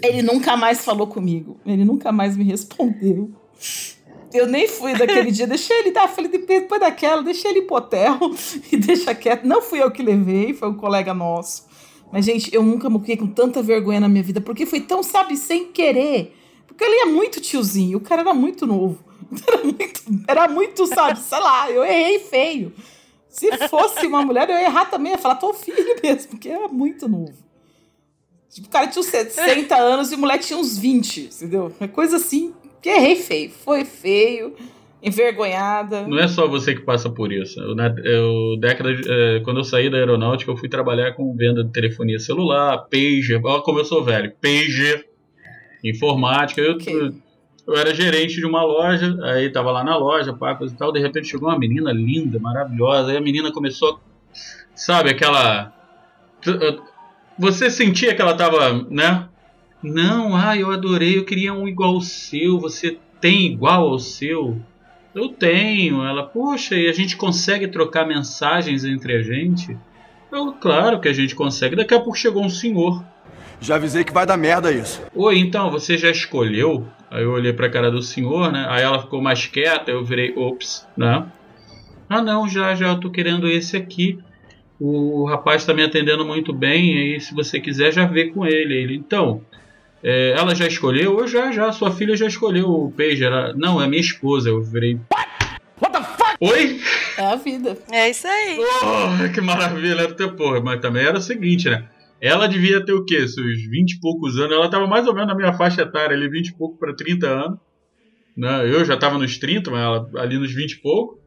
Ele 0.02 0.22
nunca 0.22 0.56
mais 0.56 0.84
falou 0.86 1.08
comigo. 1.08 1.60
Ele 1.66 1.84
nunca 1.84 2.14
mais 2.14 2.38
me 2.38 2.46
respondeu. 2.46 3.30
Eu 4.34 4.48
nem 4.48 4.68
fui 4.68 4.94
daquele 4.96 5.32
dia, 5.32 5.46
deixei 5.46 5.78
ele 5.80 5.92
dar, 5.92 6.08
falei, 6.08 6.30
depois 6.30 6.82
daquela, 6.82 7.22
deixei 7.22 7.52
ele 7.52 7.62
pro 7.62 7.78
hotel 7.78 8.18
e 8.72 8.78
deixa 8.78 9.14
quieto. 9.14 9.46
Não 9.46 9.62
fui 9.62 9.82
eu 9.82 9.92
que 9.92 10.02
levei, 10.02 10.54
foi 10.54 10.70
um 10.70 10.74
colega 10.74 11.14
nosso. 11.14 11.66
Mas, 12.12 12.26
gente, 12.26 12.54
eu 12.54 12.62
nunca 12.64 12.90
fiquei 12.92 13.18
com 13.18 13.28
tanta 13.28 13.62
vergonha 13.62 14.00
na 14.00 14.10
minha 14.10 14.24
vida, 14.24 14.42
porque 14.42 14.66
foi 14.66 14.82
tão, 14.82 15.04
sabe, 15.04 15.38
sem 15.38 15.72
querer. 15.72 16.36
Porque 16.68 16.84
ele 16.84 17.02
é 17.02 17.06
muito 17.06 17.40
tiozinho, 17.40 17.98
o 17.98 18.02
cara 18.02 18.22
era 18.22 18.34
muito 18.34 18.66
novo. 18.66 19.04
Era 19.48 19.64
muito, 19.64 20.04
era 20.28 20.48
muito, 20.48 20.86
sabe, 20.86 21.18
sei 21.18 21.40
lá, 21.40 21.72
eu 21.72 21.84
errei 21.84 22.20
feio. 22.20 22.72
Se 23.28 23.50
fosse 23.68 24.06
uma 24.06 24.24
mulher, 24.24 24.48
eu 24.48 24.56
ia 24.56 24.66
errar 24.66 24.86
também, 24.86 25.14
ia 25.14 25.18
falar, 25.18 25.38
tô 25.38 25.52
filho 25.56 25.96
mesmo, 26.04 26.30
porque 26.30 26.50
era 26.50 26.68
muito 26.68 27.10
novo. 27.10 27.34
Tipo, 28.48 28.68
o 28.68 28.70
cara 28.70 28.86
tinha 28.86 29.00
uns 29.00 29.08
60 29.08 29.76
anos 29.76 30.12
e 30.12 30.16
o 30.16 30.20
moleque 30.20 30.46
tinha 30.46 30.60
uns 30.60 30.78
20, 30.78 31.32
entendeu? 31.34 31.72
Uma 31.80 31.88
coisa 31.88 32.18
assim, 32.18 32.54
que 32.84 32.90
errei 32.90 33.16
feio. 33.16 33.50
Foi 33.50 33.84
feio, 33.86 34.54
envergonhada. 35.02 36.06
Não 36.08 36.20
é 36.20 36.28
só 36.28 36.48
você 36.48 36.76
que 36.76 36.82
passa 36.82 37.10
por 37.10 37.32
isso. 37.32 37.60
Eu, 37.60 37.74
na, 37.76 37.88
eu, 38.04 38.58
década 38.60 38.94
de- 38.96 39.10
eh, 39.10 39.40
quando 39.44 39.58
eu 39.62 39.64
saí 39.64 39.90
da 39.90 39.98
aeronáutica, 39.98 40.52
eu 40.52 40.58
fui 40.58 40.70
trabalhar 40.70 41.14
com 41.14 41.36
venda 41.36 41.64
de 41.64 41.72
telefonia 41.72 42.20
celular, 42.20 42.78
pager. 42.92 43.42
Olha 43.44 43.62
como 43.64 43.80
eu 43.80 43.86
sou 43.86 44.04
velho. 44.04 44.32
Pager, 44.42 45.06
informática. 45.84 46.62
Eu, 46.62 46.74
Ok. 46.76 47.12
eu 47.68 47.76
era 47.78 47.94
gerente 47.96 48.36
de 48.36 48.46
uma 48.46 48.64
loja, 48.64 49.18
aí 49.24 49.50
tava 49.50 49.72
lá 49.72 49.84
na 49.84 49.96
loja, 49.98 50.34
pá, 50.34 50.54
coisa 50.56 50.74
e 50.74 50.78
tal. 50.78 50.92
De 50.92 51.00
repente 51.00 51.28
chegou 51.30 51.50
uma 51.50 51.58
menina 51.60 51.92
linda, 51.92 52.40
maravilhosa. 52.40 53.12
Aí 53.12 53.18
a 53.18 53.22
menina 53.22 53.52
começou, 53.52 54.00
sabe, 54.76 55.10
aquela. 55.10 55.74
Você 57.40 57.70
sentia 57.70 58.14
que 58.14 58.22
ela 58.22 58.36
tava, 58.36 58.86
né? 58.90 59.28
Não, 59.84 60.36
ah, 60.36 60.58
eu 60.58 60.72
adorei, 60.72 61.18
eu 61.18 61.26
queria 61.26 61.54
um 61.54 61.68
igual 61.68 61.96
ao 61.96 62.02
seu. 62.02 62.58
Você 62.60 62.98
tem 63.20 63.48
igual 63.48 63.90
ao 63.90 64.00
seu? 64.00 64.58
Eu 65.14 65.30
tenho. 65.30 66.04
Ela, 66.04 66.24
poxa, 66.24 66.76
e 66.76 66.88
a 66.88 66.94
gente 66.94 67.18
consegue 67.18 67.68
trocar 67.68 68.08
mensagens 68.08 68.86
entre 68.86 69.14
a 69.18 69.22
gente? 69.22 69.78
Eu, 70.32 70.54
claro 70.54 71.02
que 71.02 71.10
a 71.10 71.14
gente 71.14 71.36
consegue. 71.36 71.76
Daqui 71.76 71.94
a 71.94 72.00
pouco 72.00 72.18
chegou 72.18 72.44
um 72.44 72.50
senhor. 72.50 73.04
Já 73.60 73.76
avisei 73.76 74.04
que 74.04 74.14
vai 74.14 74.26
dar 74.26 74.38
merda 74.38 74.72
isso. 74.72 75.02
Oi, 75.14 75.38
então, 75.38 75.70
você 75.70 75.98
já 75.98 76.10
escolheu? 76.10 76.88
Aí 77.12 77.24
eu 77.24 77.32
olhei 77.32 77.54
pra 77.54 77.70
cara 77.70 77.92
do 77.92 78.02
senhor, 78.02 78.52
né? 78.52 78.66
Aí 78.70 78.84
ela 78.84 79.02
ficou 79.02 79.22
mais 79.22 79.46
quieta, 79.46 79.92
eu 79.92 80.04
virei, 80.04 80.34
ops, 80.36 80.88
né? 80.98 81.28
Ah, 82.10 82.22
não, 82.22 82.48
já, 82.48 82.74
já, 82.74 82.88
eu 82.88 83.00
tô 83.00 83.10
querendo 83.10 83.48
esse 83.48 83.78
aqui. 83.78 84.18
O 84.80 85.26
rapaz 85.26 85.66
tá 85.66 85.74
me 85.74 85.84
atendendo 85.84 86.26
muito 86.26 86.52
bem, 86.52 86.98
aí 86.98 87.20
se 87.20 87.34
você 87.34 87.60
quiser, 87.60 87.94
já 87.94 88.06
vê 88.06 88.32
com 88.32 88.46
ele. 88.46 88.76
Ele, 88.76 88.96
então, 88.96 89.42
é, 90.04 90.32
ela 90.32 90.54
já 90.54 90.68
escolheu? 90.68 91.20
Eu 91.20 91.28
já, 91.28 91.52
já, 91.52 91.72
sua 91.72 91.92
filha 91.92 92.18
já 92.18 92.28
escolheu 92.28 92.68
o 92.70 92.92
pager. 92.92 93.28
Ela, 93.28 93.54
não, 93.56 93.82
é 93.82 93.88
minha 93.88 94.02
esposa. 94.02 94.50
Eu 94.50 94.62
virei, 94.62 95.00
What 95.82 95.94
the 95.94 96.04
fuck? 96.04 96.38
oi? 96.42 96.82
É 97.18 97.26
a 97.26 97.36
vida. 97.36 97.78
É 97.92 98.10
isso 98.10 98.28
aí. 98.28 98.60
Oh, 98.60 99.34
que 99.34 99.40
maravilha, 99.40 100.02
era 100.02 100.14
ter 100.14 100.36
porra. 100.36 100.60
Mas 100.60 100.82
também 100.82 101.06
era 101.06 101.18
o 101.18 101.22
seguinte, 101.22 101.70
né? 101.70 101.88
Ela 102.20 102.48
devia 102.48 102.84
ter 102.84 102.94
o 102.94 103.06
quê? 103.06 103.28
Seus 103.28 103.66
20 103.70 103.94
e 103.94 104.00
poucos 104.00 104.38
anos. 104.38 104.52
Ela 104.52 104.70
tava 104.70 104.88
mais 104.88 105.08
ou 105.08 105.14
menos 105.14 105.30
na 105.30 105.36
minha 105.36 105.54
faixa 105.54 105.84
etária, 105.84 106.16
ali, 106.16 106.30
20 106.30 106.48
e 106.48 106.54
pouco 106.54 106.78
para 106.78 106.94
30 106.94 107.28
anos. 107.28 107.60
Né? 108.36 108.70
Eu 108.70 108.84
já 108.84 108.98
tava 108.98 109.18
nos 109.18 109.38
30, 109.38 109.72
mas 109.72 109.82
ela 109.82 110.10
ali 110.18 110.38
nos 110.38 110.54
20 110.54 110.72
e 110.72 110.82
pouco. 110.82 111.20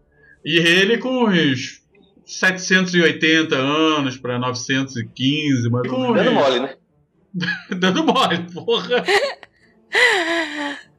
E 0.44 0.58
ele 0.58 0.98
com 0.98 1.24
uns 1.24 1.82
780 2.24 3.56
anos 3.56 4.16
para 4.16 4.38
915, 4.38 5.70
mais 5.70 5.90
ou 5.90 6.12
menos. 6.12 6.24
Dando 6.24 6.32
mole, 6.32 6.60
né? 6.60 6.74
Dando 7.78 8.04
mole, 8.04 8.42
porra. 8.52 9.04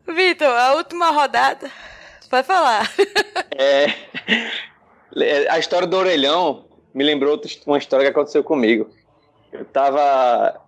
Vitor, 0.08 0.48
a 0.48 0.76
última 0.76 1.12
rodada. 1.12 1.70
Pode 2.30 2.48
falar. 2.48 2.90
É, 3.60 3.88
a 5.50 5.58
história 5.58 5.88
do 5.88 5.98
orelhão 5.98 6.66
me 6.94 7.04
lembrou 7.04 7.42
uma 7.66 7.80
história 7.80 8.06
que 8.06 8.12
aconteceu 8.12 8.44
comigo. 8.44 8.88
Eu 9.52 9.66
tava 9.66 10.62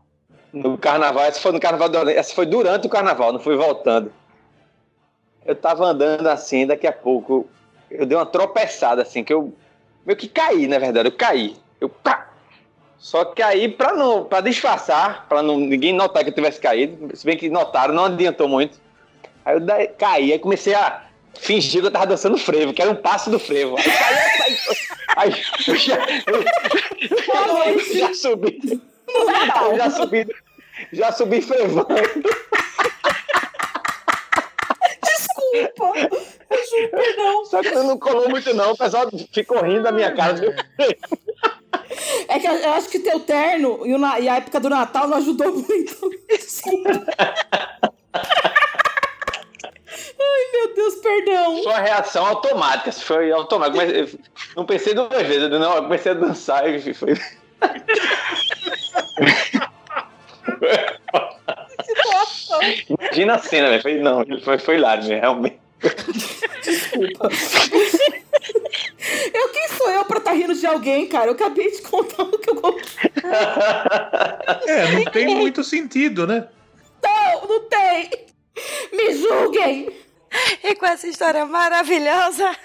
no 0.51 0.77
carnaval, 0.77 1.23
essa 1.23 1.39
foi 1.39 1.51
no 1.51 1.59
carnaval, 1.59 1.89
do 1.89 1.97
Orelhão, 1.97 2.19
essa 2.19 2.33
foi 2.33 2.45
durante 2.45 2.87
o 2.87 2.89
carnaval, 2.89 3.31
não 3.31 3.39
foi 3.39 3.55
voltando. 3.55 4.11
Eu 5.45 5.55
tava 5.55 5.85
andando 5.85 6.27
assim, 6.27 6.65
daqui 6.65 6.87
a 6.87 6.91
pouco 6.91 7.47
eu 7.89 8.05
dei 8.05 8.17
uma 8.17 8.25
tropeçada, 8.25 9.01
assim, 9.01 9.23
que 9.23 9.33
eu 9.33 9.53
meio 10.05 10.17
que 10.17 10.27
caí, 10.27 10.67
na 10.67 10.79
verdade, 10.79 11.09
eu 11.09 11.15
caí. 11.15 11.55
Eu 11.79 11.89
pá! 11.89 12.28
Só 12.99 13.23
que 13.23 13.41
aí, 13.41 13.69
pra, 13.69 13.93
não, 13.93 14.25
pra 14.25 14.41
disfarçar, 14.41 15.25
pra 15.29 15.41
não, 15.41 15.57
ninguém 15.57 15.93
notar 15.93 16.21
que 16.21 16.29
eu 16.29 16.35
tivesse 16.35 16.59
caído, 16.59 17.15
se 17.15 17.25
bem 17.25 17.37
que 17.37 17.49
notaram, 17.49 17.93
não 17.93 18.05
adiantou 18.05 18.47
muito. 18.47 18.77
Aí 19.45 19.55
eu 19.55 19.61
daí, 19.61 19.87
caí, 19.87 20.33
aí 20.33 20.39
comecei 20.39 20.75
a 20.75 21.05
fingir 21.39 21.79
que 21.81 21.87
eu 21.87 21.91
tava 21.91 22.07
dançando 22.07 22.37
frevo, 22.37 22.73
que 22.73 22.81
era 22.81 22.91
um 22.91 22.95
passo 22.95 23.29
do 23.29 23.39
frevo. 23.39 23.77
Aí, 23.77 23.83
caí, 23.85 24.57
aí, 25.17 25.33
aí 25.33 25.43
eu 25.65 25.75
já, 25.77 25.97
eu, 26.27 27.73
eu 27.73 27.95
já 27.95 28.13
subi. 28.13 28.81
Eu 29.07 29.77
já 29.77 29.89
subi, 29.89 30.27
já 30.91 31.11
subi 31.11 31.41
frevando. 31.41 31.87
Desculpa. 35.53 35.93
Eu 36.49 36.57
juro, 36.69 36.89
perdão. 36.91 37.45
Só 37.45 37.61
que 37.61 37.71
não 37.71 37.97
colou 37.97 38.29
muito, 38.29 38.53
não. 38.53 38.71
O 38.71 38.77
pessoal 38.77 39.09
ficou 39.33 39.61
rindo 39.63 39.83
da 39.83 39.91
minha 39.91 40.11
cara. 40.13 40.33
viu? 40.33 40.53
É 42.27 42.39
que 42.39 42.47
eu 42.47 42.69
acho 42.73 42.89
que 42.89 42.99
teu 42.99 43.19
terno 43.19 43.85
e, 43.85 43.97
na- 43.97 44.19
e 44.19 44.27
a 44.29 44.37
época 44.37 44.59
do 44.59 44.69
Natal 44.69 45.07
não 45.07 45.17
ajudou 45.17 45.51
muito. 45.53 46.09
Desculpa. 46.27 46.89
Ai, 50.21 50.51
meu 50.53 50.75
Deus, 50.75 50.95
perdão. 50.95 51.61
Uma 51.61 51.79
reação 51.79 52.25
automática, 52.25 52.91
foi 52.91 53.31
automática. 53.31 53.83
Mas 53.85 54.15
não 54.55 54.65
pensei 54.65 54.93
duas 54.93 55.09
vezes, 55.25 55.49
não, 55.49 55.75
eu 55.75 55.83
comecei 55.83 56.11
a 56.11 56.15
dançar 56.15 56.67
e 56.69 56.93
foi. 56.93 57.13
Imagina 63.19 63.35
a 63.35 63.39
cena, 63.39 63.69
velho. 63.69 63.81
Foi, 63.81 63.95
não, 63.99 64.25
foi, 64.43 64.57
foi 64.57 64.75
hilário, 64.75 65.03
né, 65.07 65.19
realmente. 65.19 65.59
Desculpa. 66.63 67.29
Eu, 69.33 69.49
quem 69.49 69.67
sou 69.77 69.89
eu 69.91 70.05
pra 70.05 70.19
estar 70.19 70.31
rindo 70.31 70.53
de 70.55 70.65
alguém, 70.65 71.07
cara? 71.07 71.27
Eu 71.27 71.33
acabei 71.33 71.69
de 71.71 71.81
contar 71.81 72.23
o 72.23 72.37
que 72.37 72.49
eu 72.49 72.55
contei. 72.55 72.83
É, 74.67 74.91
não 74.93 75.03
tem 75.05 75.35
muito 75.35 75.63
sentido, 75.63 76.25
né? 76.25 76.47
Não, 77.03 77.47
não 77.47 77.59
tem. 77.67 78.09
Me 78.93 79.13
julguem. 79.15 79.89
E 80.63 80.75
com 80.75 80.85
essa 80.85 81.07
história 81.07 81.45
maravilhosa, 81.45 82.55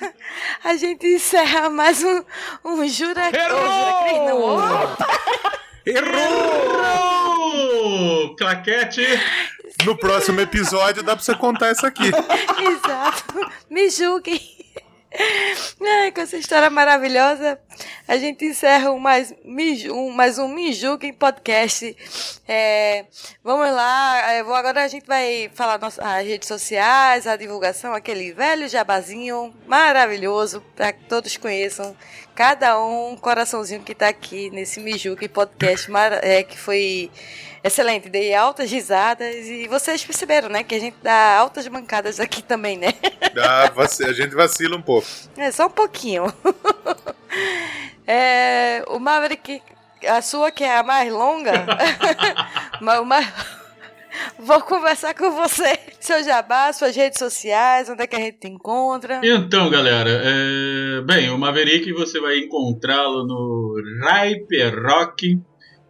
a 0.62 0.76
gente 0.76 1.06
encerra 1.06 1.70
mais 1.70 2.04
um, 2.04 2.22
um 2.64 2.86
Jura... 2.86 3.30
Errou! 3.34 4.08
Jura 4.08 4.24
não. 4.24 4.42
Opa! 4.84 5.06
Errou! 5.86 7.54
Claquete! 8.36 9.06
No 9.84 9.96
próximo 9.96 10.40
episódio 10.40 11.02
dá 11.02 11.14
pra 11.16 11.24
você 11.24 11.34
contar 11.34 11.68
essa 11.68 11.88
aqui. 11.88 12.04
Exato. 12.62 13.50
Me 13.68 13.90
julguem. 13.90 14.40
Ai, 15.80 16.10
com 16.10 16.20
essa 16.22 16.36
história 16.36 16.68
maravilhosa, 16.68 17.56
a 18.08 18.16
gente 18.16 18.44
encerra 18.44 18.90
um 18.90 18.98
mais, 18.98 19.32
um, 19.92 20.10
mais 20.10 20.38
um 20.38 20.48
Me 20.48 20.72
podcast. 21.12 21.96
É, 22.48 23.04
vamos 23.42 23.70
lá, 23.72 24.32
é, 24.32 24.42
vou- 24.42 24.54
agora 24.54 24.82
a 24.82 24.88
gente 24.88 25.06
vai 25.06 25.48
falar 25.54 25.78
nossas 25.78 26.04
as 26.04 26.26
redes 26.26 26.48
sociais, 26.48 27.28
a 27.28 27.36
divulgação, 27.36 27.94
aquele 27.94 28.32
velho 28.32 28.68
jabazinho 28.68 29.54
maravilhoso, 29.68 30.60
para 30.74 30.92
que 30.92 31.04
todos 31.04 31.36
conheçam. 31.36 31.96
Cada 32.34 32.82
um, 32.82 33.16
coraçãozinho 33.16 33.82
que 33.82 33.94
tá 33.94 34.08
aqui 34.08 34.50
nesse 34.50 34.80
Me 34.80 34.98
Julguem 34.98 35.28
podcast, 35.28 35.88
é, 36.22 36.42
que 36.42 36.58
foi 36.58 37.08
excelente. 37.64 38.08
Dei 38.10 38.34
altas 38.34 38.70
risadas 38.70 39.34
e 39.46 39.66
vocês 39.66 40.04
perceberam, 40.04 40.48
né, 40.48 40.62
que 40.62 40.74
a 40.74 40.78
gente 40.78 40.96
dá 41.02 41.38
altas 41.38 41.66
bancadas 41.66 42.20
aqui 42.20 42.42
também, 42.42 42.76
né? 42.76 42.92
Dá, 43.34 43.72
a 43.74 44.12
gente 44.12 44.34
vacila 44.34 44.76
um 44.76 44.82
pouco. 44.82 45.08
É, 45.36 45.50
só 45.50 45.66
um 45.66 45.70
pouquinho. 45.70 46.32
É, 48.06 48.84
o 48.88 48.98
Maverick, 48.98 49.62
a 50.06 50.20
sua 50.20 50.50
que 50.50 50.62
é 50.62 50.76
a 50.76 50.82
mais 50.82 51.10
longa, 51.10 51.66
mas 52.80 53.00
o 53.00 53.04
mais... 53.04 53.26
Vou 54.38 54.60
conversar 54.60 55.14
com 55.14 55.30
você. 55.30 55.76
Seu 55.98 56.22
jabá, 56.22 56.72
suas 56.72 56.94
redes 56.94 57.18
sociais, 57.18 57.88
onde 57.88 58.02
é 58.02 58.06
que 58.06 58.14
a 58.14 58.20
gente 58.20 58.38
te 58.38 58.46
encontra. 58.46 59.20
Então, 59.24 59.68
galera, 59.70 60.10
é, 60.22 61.00
bem, 61.02 61.30
o 61.30 61.38
Maverick 61.38 61.92
você 61.92 62.20
vai 62.20 62.38
encontrá-lo 62.38 63.26
no 63.26 63.74
Hyper 64.04 64.82
Rock, 64.82 65.40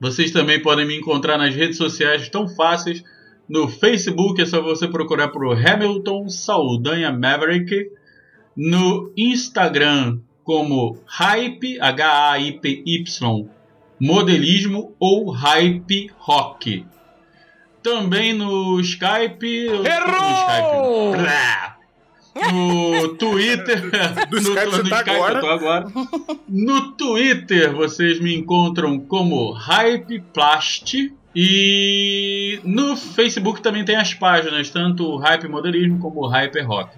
Vocês 0.00 0.30
também 0.30 0.62
podem 0.62 0.86
me 0.86 0.96
encontrar 0.96 1.38
nas 1.38 1.54
redes 1.54 1.76
sociais 1.76 2.28
tão 2.28 2.48
fáceis. 2.48 3.02
No 3.48 3.68
Facebook 3.68 4.40
é 4.40 4.46
só 4.46 4.62
você 4.62 4.86
procurar 4.86 5.28
por 5.28 5.56
Hamilton 5.56 6.28
Saldanha 6.28 7.10
Maverick. 7.10 7.90
No 8.56 9.12
Instagram 9.16 10.20
como 10.44 10.98
Hype, 11.04 11.78
H-A-I-P-Y, 11.78 13.48
Modelismo 14.00 14.94
ou 14.98 15.30
Hype 15.30 16.10
Rock. 16.16 16.86
Também 17.82 18.32
no 18.32 18.80
Skype. 18.80 19.66
Errou! 19.66 21.10
No, 21.10 21.16
Skype, 21.16 21.22
Blá. 21.22 21.67
No 22.52 23.08
Twitter. 23.16 23.90
Do 24.30 24.40
no, 24.40 24.42
Skype 24.42 24.70
você 24.70 24.82
no 24.82 24.88
tá 24.88 25.00
agora. 25.00 25.38
eu 25.38 25.40
tô 25.40 25.48
agora. 25.48 25.86
No 26.48 26.92
Twitter 26.92 27.74
vocês 27.74 28.20
me 28.20 28.34
encontram 28.34 28.98
como 28.98 29.52
Hypeplast. 29.52 31.12
E 31.34 32.58
no 32.64 32.96
Facebook 32.96 33.60
também 33.60 33.84
tem 33.84 33.96
as 33.96 34.12
páginas, 34.14 34.70
tanto 34.70 35.04
o 35.04 35.16
Hype 35.18 35.46
Modelismo 35.46 35.98
como 35.98 36.20
o 36.20 36.26
Hyper 36.26 36.66
Rock. 36.66 36.96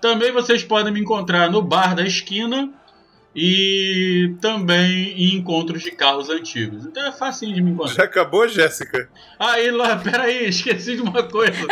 Também 0.00 0.32
vocês 0.32 0.62
podem 0.62 0.92
me 0.92 1.00
encontrar 1.00 1.50
no 1.50 1.62
Bar 1.62 1.94
da 1.94 2.04
Esquina 2.04 2.70
e 3.34 4.34
também 4.40 5.12
em 5.12 5.36
encontros 5.36 5.82
de 5.82 5.90
carros 5.90 6.28
antigos. 6.30 6.86
Então 6.86 7.06
é 7.06 7.12
facinho 7.12 7.54
de 7.54 7.62
me 7.62 7.70
encontrar. 7.70 7.94
Já 7.94 8.04
acabou, 8.04 8.48
Jéssica? 8.48 9.08
Aí, 9.38 9.70
lá, 9.70 9.96
peraí, 9.96 10.48
esqueci 10.48 10.96
de 10.96 11.02
uma 11.02 11.22
coisa. 11.22 11.66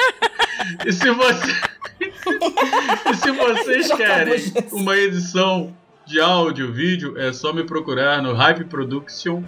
E 0.85 0.93
se 0.93 1.11
você. 1.11 1.53
e 3.11 3.15
se 3.15 3.31
vocês 3.31 3.89
Já 3.89 3.97
querem 3.97 4.35
acabou, 4.35 4.81
uma 4.81 4.97
edição 4.97 5.75
de 6.07 6.21
áudio, 6.21 6.73
vídeo, 6.73 7.19
é 7.19 7.33
só 7.33 7.53
me 7.53 7.65
procurar 7.65 8.23
no 8.23 8.33
Hype 8.33 8.65
Production. 8.65 9.43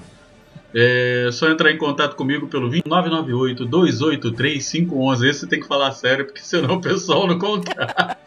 É 0.74 1.30
só 1.32 1.48
entrar 1.48 1.70
em 1.70 1.78
contato 1.78 2.14
comigo 2.14 2.46
pelo 2.46 2.68
998 2.84 3.64
283 3.64 4.70
511. 4.70 5.28
Esse 5.28 5.40
você 5.40 5.46
tem 5.46 5.60
que 5.60 5.66
falar 5.66 5.92
sério, 5.92 6.26
porque 6.26 6.42
senão 6.42 6.74
o 6.74 6.80
pessoal 6.80 7.26
não 7.26 7.38
contrata. 7.38 8.18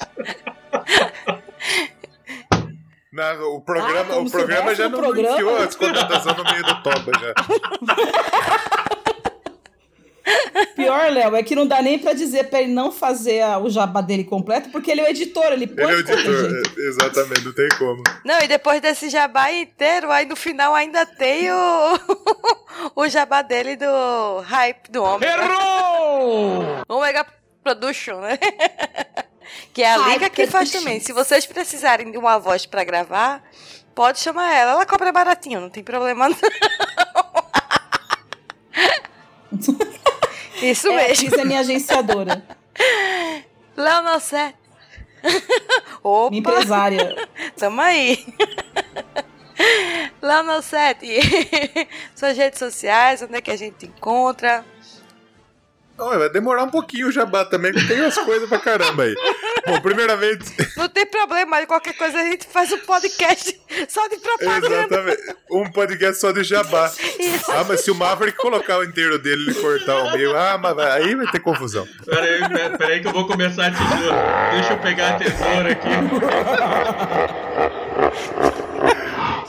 Não, 3.12 3.56
o 3.56 3.62
programa, 3.62 4.14
Ah, 4.14 4.20
o 4.20 4.30
programa 4.32 4.74
já 4.74 4.88
não 4.88 5.00
programa. 5.00 5.36
enfiou 5.36 5.58
as 5.58 5.76
contratações 5.76 6.38
no 6.38 6.44
meio 6.46 6.64
do 6.64 6.82
toba 6.84 7.12
já. 7.20 7.34
Pior, 10.76 11.12
Léo, 11.12 11.36
é 11.36 11.44
que 11.44 11.56
não 11.56 11.66
dá 11.68 11.82
nem 11.82 11.98
pra 12.00 12.14
dizer 12.14 12.46
pra 12.50 12.62
ele 12.62 12.72
não 12.72 12.92
fazer 12.92 13.42
a- 13.42 13.58
o 13.58 13.70
jabá 13.70 14.02
dele 14.02 14.24
completo, 14.24 14.70
porque 14.70 14.90
ele 14.92 15.02
é 15.02 15.04
o 15.06 15.08
editor, 15.08 15.52
ele 15.52 15.68
põe 15.68 15.84
Ele 15.84 15.92
é 15.94 15.96
o 15.96 16.00
editor, 16.00 16.52
é, 16.78 16.82
exatamente, 16.88 17.44
não 17.46 17.54
tem 17.54 17.68
como. 17.78 18.04
Não, 18.24 18.40
e 18.40 18.48
depois 18.48 18.80
desse 18.82 19.10
jabá 19.10 19.52
inteiro, 19.52 20.12
aí 20.12 20.26
no 20.26 20.36
final 20.36 20.74
ainda 20.74 21.06
tem 21.06 21.52
o, 21.52 22.00
o 22.96 23.08
jabá 23.10 23.42
dele 23.42 23.76
do 23.76 24.40
hype 24.46 24.90
do 24.92 25.04
homem. 25.04 25.28
Errou! 25.28 26.66
Omega 26.88 27.26
Production, 27.64 28.22
né? 28.22 28.40
Que 29.74 29.84
é 29.84 29.94
a 29.94 29.98
Liga 29.98 30.30
que 30.30 30.48
faz 30.48 30.70
também. 30.72 31.00
Se 31.00 31.12
vocês 31.14 31.46
precisarem 31.46 32.12
de 32.12 32.18
uma 32.18 32.38
voz 32.40 32.66
pra 32.66 32.84
gravar, 32.84 33.42
pode 33.96 34.20
chamar 34.20 34.54
ela. 34.54 34.72
Ela 34.74 34.86
cobra 34.86 35.12
baratinho, 35.12 35.60
não 35.62 35.70
tem 35.70 35.84
problema 35.84 36.30
não. 36.30 36.38
Isso 40.62 40.88
É, 40.90 41.08
mesmo. 41.08 41.30
Cris 41.30 41.40
é 41.40 41.46
minha 41.46 41.60
agenciadora. 41.60 42.44
Leonossete. 43.76 44.58
Opa! 46.04 46.30
Minha 46.30 46.40
empresária. 46.40 47.30
Tamo 47.58 47.82
aí. 47.82 48.24
Leonossete, 50.22 51.08
suas 52.16 52.36
redes 52.38 52.58
sociais, 52.60 53.22
onde 53.22 53.36
é 53.36 53.42
que 53.42 53.52
a 53.52 53.56
gente 53.56 53.78
te 53.78 53.86
encontra? 53.88 54.66
Olha, 55.98 56.18
vai 56.20 56.30
demorar 56.30 56.64
um 56.64 56.70
pouquinho 56.70 57.08
o 57.08 57.12
jabá 57.12 57.46
também, 57.46 57.72
que 57.72 57.88
tem 57.88 58.02
umas 58.02 58.18
coisas 58.18 58.50
pra 58.50 58.58
caramba 58.58 59.04
aí. 59.04 59.14
Bom, 59.68 59.80
primeiramente, 59.82 60.46
Não 60.76 60.90
tem 60.90 61.06
problema, 61.06 61.58
aí 61.58 61.68
qualquer 61.68 61.94
coisa 61.96 62.18
a 62.20 62.24
gente 62.24 62.48
faz 62.48 62.72
um 62.72 62.80
podcast 62.80 63.60
só 63.88 64.08
de 64.08 64.18
propaganda. 64.18 64.68
exatamente, 64.68 65.36
um 65.52 65.70
podcast 65.72 66.20
só 66.20 66.32
de 66.32 66.44
jabá. 66.44 66.92
Isso. 67.20 67.52
Ah, 67.52 67.64
mas 67.68 67.82
se 67.82 67.92
o 67.92 67.96
Maverick 67.96 68.36
colocar 68.38 68.80
o 68.80 68.84
inteiro 68.84 69.20
dele 69.20 69.52
e 69.52 69.54
cortar 69.54 69.98
o 69.98 70.12
meio, 70.14 70.36
ah, 70.36 70.58
mas 70.58 70.76
aí 70.80 71.14
vai 71.14 71.28
ter 71.28 71.40
confusão. 71.40 71.88
Pera 72.04 72.22
aí, 72.24 72.40
pera- 72.50 72.78
pera 72.80 72.94
aí 72.94 73.00
que 73.02 73.08
eu 73.08 73.14
vou 73.14 73.28
começar 73.28 73.68
a 73.68 73.72
tesoura. 73.72 74.50
Deixa 74.54 74.74
eu 74.74 74.78
pegar 74.80 75.10
a 75.10 75.18
tesoura 75.20 75.72
aqui. 75.72 75.90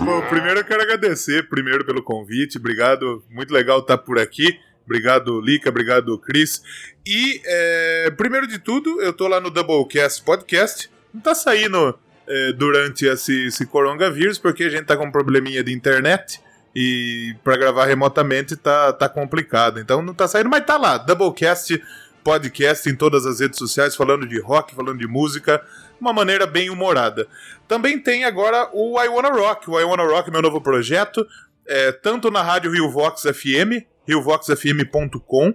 Bom, 0.05 0.21
primeiro 0.29 0.61
eu 0.61 0.65
quero 0.65 0.83
agradecer, 0.83 1.49
primeiro 1.49 1.85
pelo 1.85 2.03
convite, 2.03 2.59
obrigado, 2.59 3.25
muito 3.31 3.55
legal 3.55 3.79
estar 3.79 3.97
por 3.99 4.19
aqui. 4.19 4.59
Obrigado, 4.85 5.41
Lica, 5.41 5.69
obrigado, 5.69 6.19
Cris. 6.19 6.63
E, 7.07 7.41
é, 7.45 8.11
primeiro 8.17 8.47
de 8.47 8.59
tudo, 8.59 9.01
eu 9.01 9.13
tô 9.13 9.29
lá 9.29 9.41
no 9.41 9.51
Doublecast 9.51 10.23
Podcast. 10.23 10.91
Não 11.13 11.21
tá 11.21 11.35
saindo 11.35 11.99
é, 12.27 12.53
durante 12.53 13.07
esse, 13.07 13.47
esse 13.47 13.67
coronavírus, 13.67 14.39
porque 14.39 14.65
a 14.65 14.69
gente 14.69 14.85
tá 14.85 14.97
com 14.97 15.07
um 15.07 15.13
probleminha 15.13 15.63
de 15.63 15.73
internet 15.73 16.41
e 16.75 17.35
para 17.45 17.57
gravar 17.57 17.87
remotamente 17.87 18.57
tá, 18.57 18.93
tá 18.93 19.09
complicado. 19.09 19.79
Então 19.79 20.03
não 20.03 20.15
tá 20.15 20.27
saindo, 20.27 20.49
mas 20.49 20.65
tá 20.65 20.77
lá, 20.77 20.99
Doublecast 20.99 21.83
Podcast 22.25 22.89
em 22.89 22.95
todas 22.95 23.27
as 23.27 23.41
redes 23.41 23.59
sociais, 23.59 23.97
falando 23.97 24.27
de 24.27 24.41
rock, 24.41 24.75
falando 24.75 24.99
de 24.99 25.09
música, 25.09 25.61
uma 26.01 26.13
maneira 26.13 26.47
bem 26.47 26.71
humorada. 26.71 27.27
Também 27.67 27.99
tem 27.99 28.25
agora 28.25 28.69
o 28.73 29.01
I 29.03 29.09
Wanna 29.09 29.31
Rock. 29.31 29.69
O 29.69 29.79
I 29.79 29.85
Wanna 29.85 30.05
Rock, 30.05 30.31
meu 30.31 30.41
novo 30.41 30.61
projeto, 30.61 31.27
é, 31.67 31.91
tanto 31.91 32.31
na 32.31 32.43
rádio 32.43 32.71
Rio 32.71 32.91
Vox 32.91 33.23
FM, 33.23 33.85
riovoxfm.com, 34.07 35.55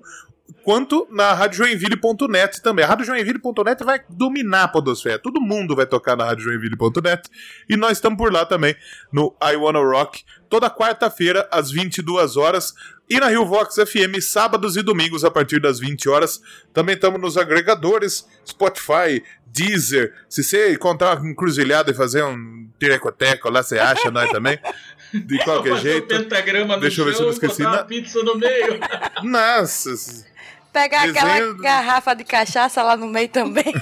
quanto 0.64 1.08
na 1.12 1.34
radiojoinville.net 1.34 2.62
também. 2.62 2.86
A 2.86 2.88
radiojoinville.net 2.88 3.84
vai 3.84 4.02
dominar 4.10 4.64
a 4.64 4.68
podosfera. 4.68 5.20
Todo 5.20 5.42
mundo 5.42 5.76
vai 5.76 5.86
tocar 5.86 6.16
na 6.16 6.26
radiojoinville.net 6.26 7.30
e 7.70 7.76
nós 7.76 7.94
estamos 7.94 8.18
por 8.18 8.32
lá 8.32 8.46
também 8.46 8.76
no 9.12 9.36
I 9.42 9.56
Wanna 9.56 9.80
Rock, 9.80 10.24
toda 10.50 10.70
quarta-feira 10.70 11.48
às 11.52 11.72
22 11.72 12.38
horas 12.38 12.74
e 13.10 13.20
na 13.20 13.28
Rio 13.28 13.46
Vox 13.46 13.76
FM 13.76 14.20
sábados 14.22 14.76
e 14.76 14.82
domingos 14.82 15.24
a 15.24 15.32
partir 15.32 15.62
das 15.62 15.80
20 15.80 16.10
horas. 16.10 16.42
Também 16.74 16.96
estamos 16.96 17.20
nos 17.22 17.38
agregadores 17.38 18.28
Spotify, 18.46 19.24
Deezer. 19.46 20.14
Se 20.30 20.44
você 20.44 20.74
encontrar 20.74 21.18
uma 21.18 21.30
encruzilhada 21.30 21.92
e 21.92 21.94
fazer 21.94 22.24
um 22.24 22.70
tirecoteco 22.80 23.50
lá, 23.50 23.64
você 23.64 23.80
acha 23.80 24.12
nós 24.12 24.30
também. 24.30 24.60
De 25.14 25.38
qualquer 25.44 25.70
Fazer 25.76 25.92
jeito. 25.92 26.16
um 26.16 26.18
pentagrama 26.20 26.76
no 26.76 26.82
Deixa 26.82 27.02
eu 27.02 27.06
ver 27.06 27.14
se 27.14 27.20
eu 27.22 27.26
não 27.26 27.32
esqueci. 27.34 27.58
botar 27.60 27.70
uma 27.70 27.78
Na- 27.78 27.84
pizza 27.86 28.24
no 28.24 28.36
meio. 28.36 28.80
Nossa, 29.24 30.26
Pegar 30.74 31.04
aquela 31.04 31.34
Desenho- 31.34 31.58
garrafa 31.58 32.14
de 32.14 32.24
cachaça 32.24 32.84
lá 32.84 32.96
no 32.98 33.08
meio 33.08 33.30
também. 33.30 33.64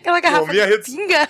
aquela 0.00 0.20
garrafa 0.20 0.46
minha 0.52 0.66
de 0.66 0.72
rede- 0.72 0.84
pinga. 0.90 1.28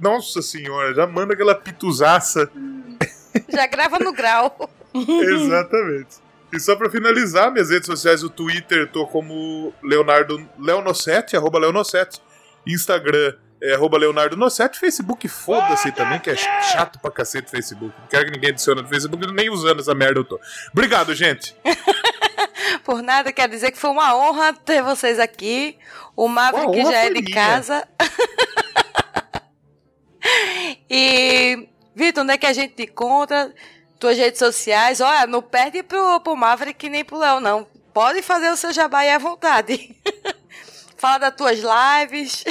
nossa 0.00 0.42
senhora, 0.42 0.94
já 0.94 1.06
manda 1.06 1.34
aquela 1.34 1.54
pituzaça. 1.54 2.50
Já 3.50 3.66
grava 3.66 3.98
no 3.98 4.12
grau. 4.14 4.68
Exatamente. 4.94 6.16
E 6.52 6.58
só 6.58 6.74
pra 6.74 6.88
finalizar, 6.88 7.52
minhas 7.52 7.68
redes 7.68 7.84
sociais, 7.86 8.22
o 8.22 8.30
Twitter, 8.30 8.90
tô 8.90 9.06
como 9.06 9.74
Leonardo 9.82 10.48
Leonossete, 10.58 11.36
arroba 11.36 11.58
Leonossete. 11.58 12.18
Instagram 12.66 13.34
é 13.62 13.74
arroba 13.74 13.98
Leonardo 13.98 14.36
Nossetti. 14.36 14.78
Facebook, 14.78 15.28
foda-se 15.28 15.92
também, 15.92 16.18
que 16.18 16.30
é 16.30 16.36
chato 16.36 16.98
pra 16.98 17.10
cacete 17.10 17.50
Facebook. 17.50 17.94
Não 17.98 18.08
quero 18.08 18.26
que 18.26 18.32
ninguém 18.32 18.50
adicione 18.50 18.82
no 18.82 18.88
Facebook, 18.88 19.32
nem 19.32 19.50
usando 19.50 19.80
essa 19.80 19.94
merda 19.94 20.20
eu 20.20 20.24
tô. 20.24 20.40
Obrigado, 20.72 21.14
gente. 21.14 21.56
Por 22.84 23.02
nada, 23.02 23.32
quer 23.32 23.48
dizer 23.48 23.72
que 23.72 23.78
foi 23.78 23.90
uma 23.90 24.16
honra 24.16 24.52
ter 24.52 24.82
vocês 24.82 25.18
aqui. 25.18 25.78
O 26.14 26.28
Maverick 26.28 26.80
honra 26.80 26.92
já 26.92 26.98
é 26.98 27.10
de 27.10 27.22
minha. 27.22 27.34
casa. 27.34 27.88
e, 30.88 31.68
Vitor, 31.94 32.22
onde 32.22 32.34
é 32.34 32.38
que 32.38 32.46
a 32.46 32.52
gente 32.52 32.74
te 32.74 32.82
encontra? 32.84 33.52
Tuas 33.98 34.18
redes 34.18 34.38
sociais. 34.38 35.00
Olha, 35.00 35.26
não 35.26 35.42
perde 35.42 35.82
pro, 35.82 36.20
pro 36.20 36.36
Maverick 36.36 36.88
nem 36.88 37.04
pro 37.04 37.18
Léo, 37.18 37.40
não. 37.40 37.66
Pode 37.92 38.22
fazer 38.22 38.50
o 38.50 38.56
seu 38.56 38.72
jabá 38.72 39.00
aí 39.00 39.10
à 39.10 39.18
vontade. 39.18 39.96
Fala 40.96 41.18
das 41.18 41.34
tuas 41.34 41.58
lives. 41.58 42.44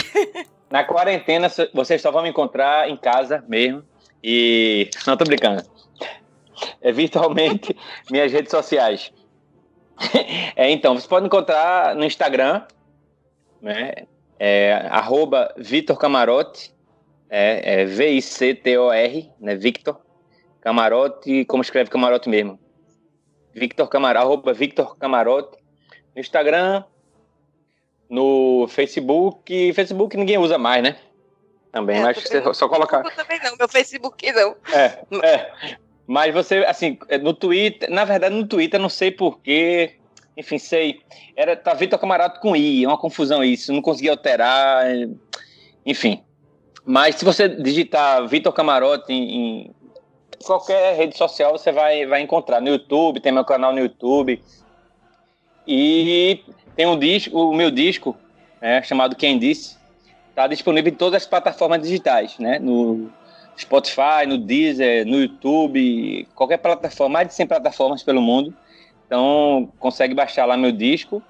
Na 0.70 0.84
quarentena, 0.84 1.48
vocês 1.74 2.02
só 2.02 2.12
vão 2.12 2.24
me 2.24 2.30
encontrar 2.30 2.90
em 2.90 2.98
casa 2.98 3.44
mesmo. 3.48 3.84
E. 4.24 4.90
Não, 5.06 5.16
tô 5.16 5.24
brincando. 5.24 5.64
É 6.82 6.92
virtualmente 6.92 7.76
minhas 8.10 8.32
redes 8.32 8.52
sociais. 8.52 9.12
É, 10.58 10.70
então, 10.70 10.98
você 10.98 11.06
pode 11.06 11.26
encontrar 11.26 11.96
no 11.96 12.06
Instagram, 12.06 12.64
né? 13.62 13.92
É, 14.40 14.88
arroba 14.90 15.54
Vitor 15.58 15.98
Camarote, 15.98 16.74
é, 17.30 17.82
é 17.82 17.86
V-I-C-T-O-R, 17.86 19.32
né? 19.38 19.56
Victor 19.56 20.00
Camarote, 20.62 21.44
como 21.46 21.62
escreve 21.62 21.90
Camarote 21.90 22.30
mesmo. 22.30 22.58
Victor 23.54 23.90
Camarote, 23.90 24.26
arroba 24.26 24.54
Victor 24.54 24.98
Camarote. 24.98 25.58
No 26.16 26.22
Instagram, 26.22 26.86
no 28.10 28.68
Facebook. 28.70 29.74
Facebook 29.74 30.18
ninguém 30.18 30.38
usa 30.38 30.58
mais, 30.58 30.84
né? 30.84 30.96
Também, 31.72 31.98
É, 31.98 32.02
mas 32.02 32.22
você 32.24 32.54
só 32.54 32.70
colocar. 32.70 33.04
Eu 33.04 33.16
também 33.16 33.40
não, 33.44 33.56
meu 33.58 33.68
Facebook 33.68 34.32
não. 34.32 34.56
É, 34.72 35.00
é. 35.24 35.78
Mas 36.08 36.34
você, 36.34 36.60
assim, 36.60 36.98
no 37.22 37.34
Twitter, 37.34 37.90
na 37.90 38.06
verdade, 38.06 38.34
no 38.36 38.48
Twitter, 38.48 38.80
não 38.80 38.90
sei 38.90 39.12
porquê. 39.12 39.96
Enfim, 40.38 40.58
sei. 40.58 41.02
Era 41.36 41.56
tá 41.56 41.74
Vitor 41.74 41.98
Camarato 42.00 42.40
com 42.40 42.56
I, 42.56 42.84
é 42.84 42.88
uma 42.88 42.98
confusão 42.98 43.44
isso, 43.44 43.74
não 43.74 43.82
consegui 43.82 44.10
alterar. 44.10 44.86
é, 44.86 45.08
Enfim. 45.86 46.24
Mas 46.86 47.16
se 47.16 47.26
você 47.26 47.50
digitar 47.50 48.28
Vitor 48.28 48.54
Camarote 48.54 49.12
em, 49.12 49.68
em 49.68 49.76
qualquer 50.46 50.96
rede 50.96 51.18
social, 51.18 51.54
você 51.58 51.72
vai, 51.72 52.06
vai 52.06 52.22
encontrar. 52.22 52.62
No 52.62 52.70
YouTube, 52.70 53.20
tem 53.20 53.32
meu 53.32 53.44
canal 53.44 53.74
no 53.74 53.80
YouTube. 53.80 54.42
E 55.68 56.44
tem 56.76 56.86
um 56.86 56.98
disco, 56.98 57.38
o 57.38 57.54
meu 57.54 57.72
disco, 57.72 58.16
né, 58.62 58.82
chamado 58.84 59.16
Quem 59.16 59.40
Disse, 59.40 59.78
está 60.30 60.48
disponível 60.48 60.92
em 60.92 60.96
todas 60.96 61.24
as 61.24 61.28
plataformas 61.28 61.82
digitais, 61.82 62.38
né? 62.40 62.60
No 62.60 63.10
Spotify, 63.58 64.26
no 64.28 64.38
Deezer, 64.38 65.06
no 65.06 65.22
YouTube, 65.22 66.28
qualquer 66.36 66.58
plataforma, 66.58 67.14
mais 67.14 67.28
de 67.30 67.34
100 67.34 67.48
plataformas 67.48 68.04
pelo 68.04 68.22
mundo. 68.22 68.54
Então, 69.06 69.72
consegue 69.80 70.14
baixar 70.14 70.46
lá 70.46 70.58
meu 70.58 70.72
disco 70.72 71.22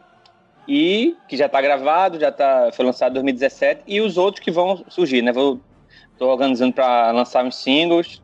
e 0.68 1.16
que 1.28 1.38
já 1.38 1.46
está 1.46 1.62
gravado, 1.62 2.20
já 2.20 2.32
tá, 2.32 2.72
foi 2.74 2.86
lançado 2.86 3.12
em 3.12 3.16
2017 3.16 3.82
e 3.86 4.02
os 4.02 4.18
outros 4.18 4.44
que 4.44 4.50
vão 4.50 4.84
surgir, 4.88 5.22
né? 5.22 5.32
Vou 5.32 5.60
tô 6.18 6.30
organizando 6.30 6.74
para 6.74 7.12
lançar 7.12 7.44
uns 7.44 7.58
singles 7.58 8.22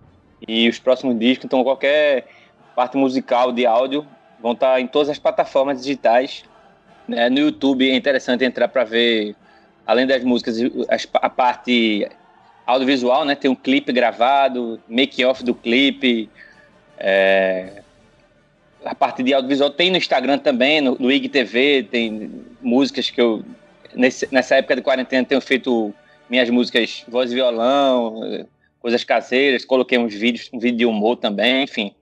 e 0.48 0.68
os 0.70 0.80
próximos 0.80 1.20
discos, 1.20 1.46
então 1.46 1.64
qualquer 1.64 2.26
parte 2.76 2.98
musical 2.98 3.52
de 3.52 3.66
áudio 3.66 4.08
vão 4.40 4.54
estar 4.54 4.80
em 4.80 4.88
todas 4.88 5.10
as 5.10 5.20
plataformas 5.20 5.82
digitais. 5.82 6.44
Né? 7.12 7.30
No 7.30 7.40
YouTube 7.40 7.90
é 7.90 7.96
interessante 7.96 8.44
entrar 8.44 8.68
para 8.68 8.84
ver, 8.84 9.36
além 9.86 10.08
das 10.08 10.24
músicas, 10.24 10.58
as- 10.90 11.08
a 11.14 11.30
parte 11.30 12.08
audiovisual, 12.66 13.26
né? 13.26 13.36
Tem 13.36 13.52
um 13.52 13.56
clipe 13.56 13.92
gravado, 13.92 14.80
make-off 14.88 15.44
do 15.44 15.54
clipe, 15.54 16.30
é, 16.98 17.82
a 18.86 18.96
parte 18.96 19.22
de 19.22 19.34
audiovisual 19.34 19.70
tem 19.70 19.92
no 19.92 19.98
Instagram 19.98 20.38
também, 20.40 20.82
no, 20.82 20.96
no 20.98 21.12
IGTV, 21.12 21.88
tem 21.92 22.32
músicas 22.62 23.10
que 23.10 23.20
eu, 23.22 23.44
nesse- 23.94 24.28
nessa 24.32 24.56
época 24.56 24.76
de 24.78 24.82
quarentena, 24.82 25.26
tenho 25.26 25.42
feito 25.42 25.94
minhas 26.30 26.50
músicas 26.50 27.04
voz 27.08 27.32
e 27.32 27.36
violão, 27.36 28.48
coisas 28.80 29.04
caseiras, 29.04 29.66
coloquei 29.66 29.98
uns 29.98 30.14
vídeos, 30.14 30.50
um 30.54 30.60
vídeo 30.60 30.78
de 30.78 30.86
humor 30.86 31.18
também, 31.18 31.64
enfim. 31.64 31.94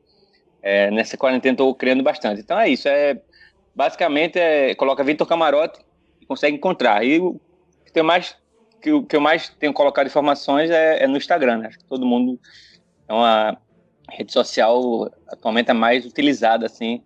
É, 0.62 0.91
nessa 0.91 1.18
quarentena 1.18 1.53
estou 1.53 1.74
criando 1.74 2.03
bastante. 2.03 2.41
Então 2.41 2.60
é 2.60 2.70
isso, 2.70 2.88
é 2.88 3.18
basicamente 3.76 4.39
é, 4.39 4.76
coloca 4.76 5.03
Vitor 5.03 5.28
Camarote 5.28 5.80
e 6.22 6.26
consegue 6.26 6.55
encontrar. 6.55 7.03
E 7.03 7.20
o 7.20 7.39
que, 7.86 7.91
tem 7.91 8.03
mais, 8.03 8.36
que, 8.82 8.91
o 8.91 9.03
que 9.03 9.15
eu 9.15 9.22
mais 9.22 9.49
tenho 9.49 9.74
colocado 9.74 10.07
informações 10.07 10.70
é, 10.70 11.03
é 11.03 11.07
no 11.07 11.17
Instagram, 11.17 11.57
né? 11.57 11.67
Acho 11.67 11.80
que 11.80 11.86
todo 11.86 12.05
mundo 12.05 12.39
é 13.07 13.13
uma 13.13 13.57
rede 14.09 14.34
social 14.34 15.09
atualmente 15.28 15.72
a 15.72 15.74
mais 15.74 16.05
utilizada, 16.05 16.65
assim, 16.65 17.03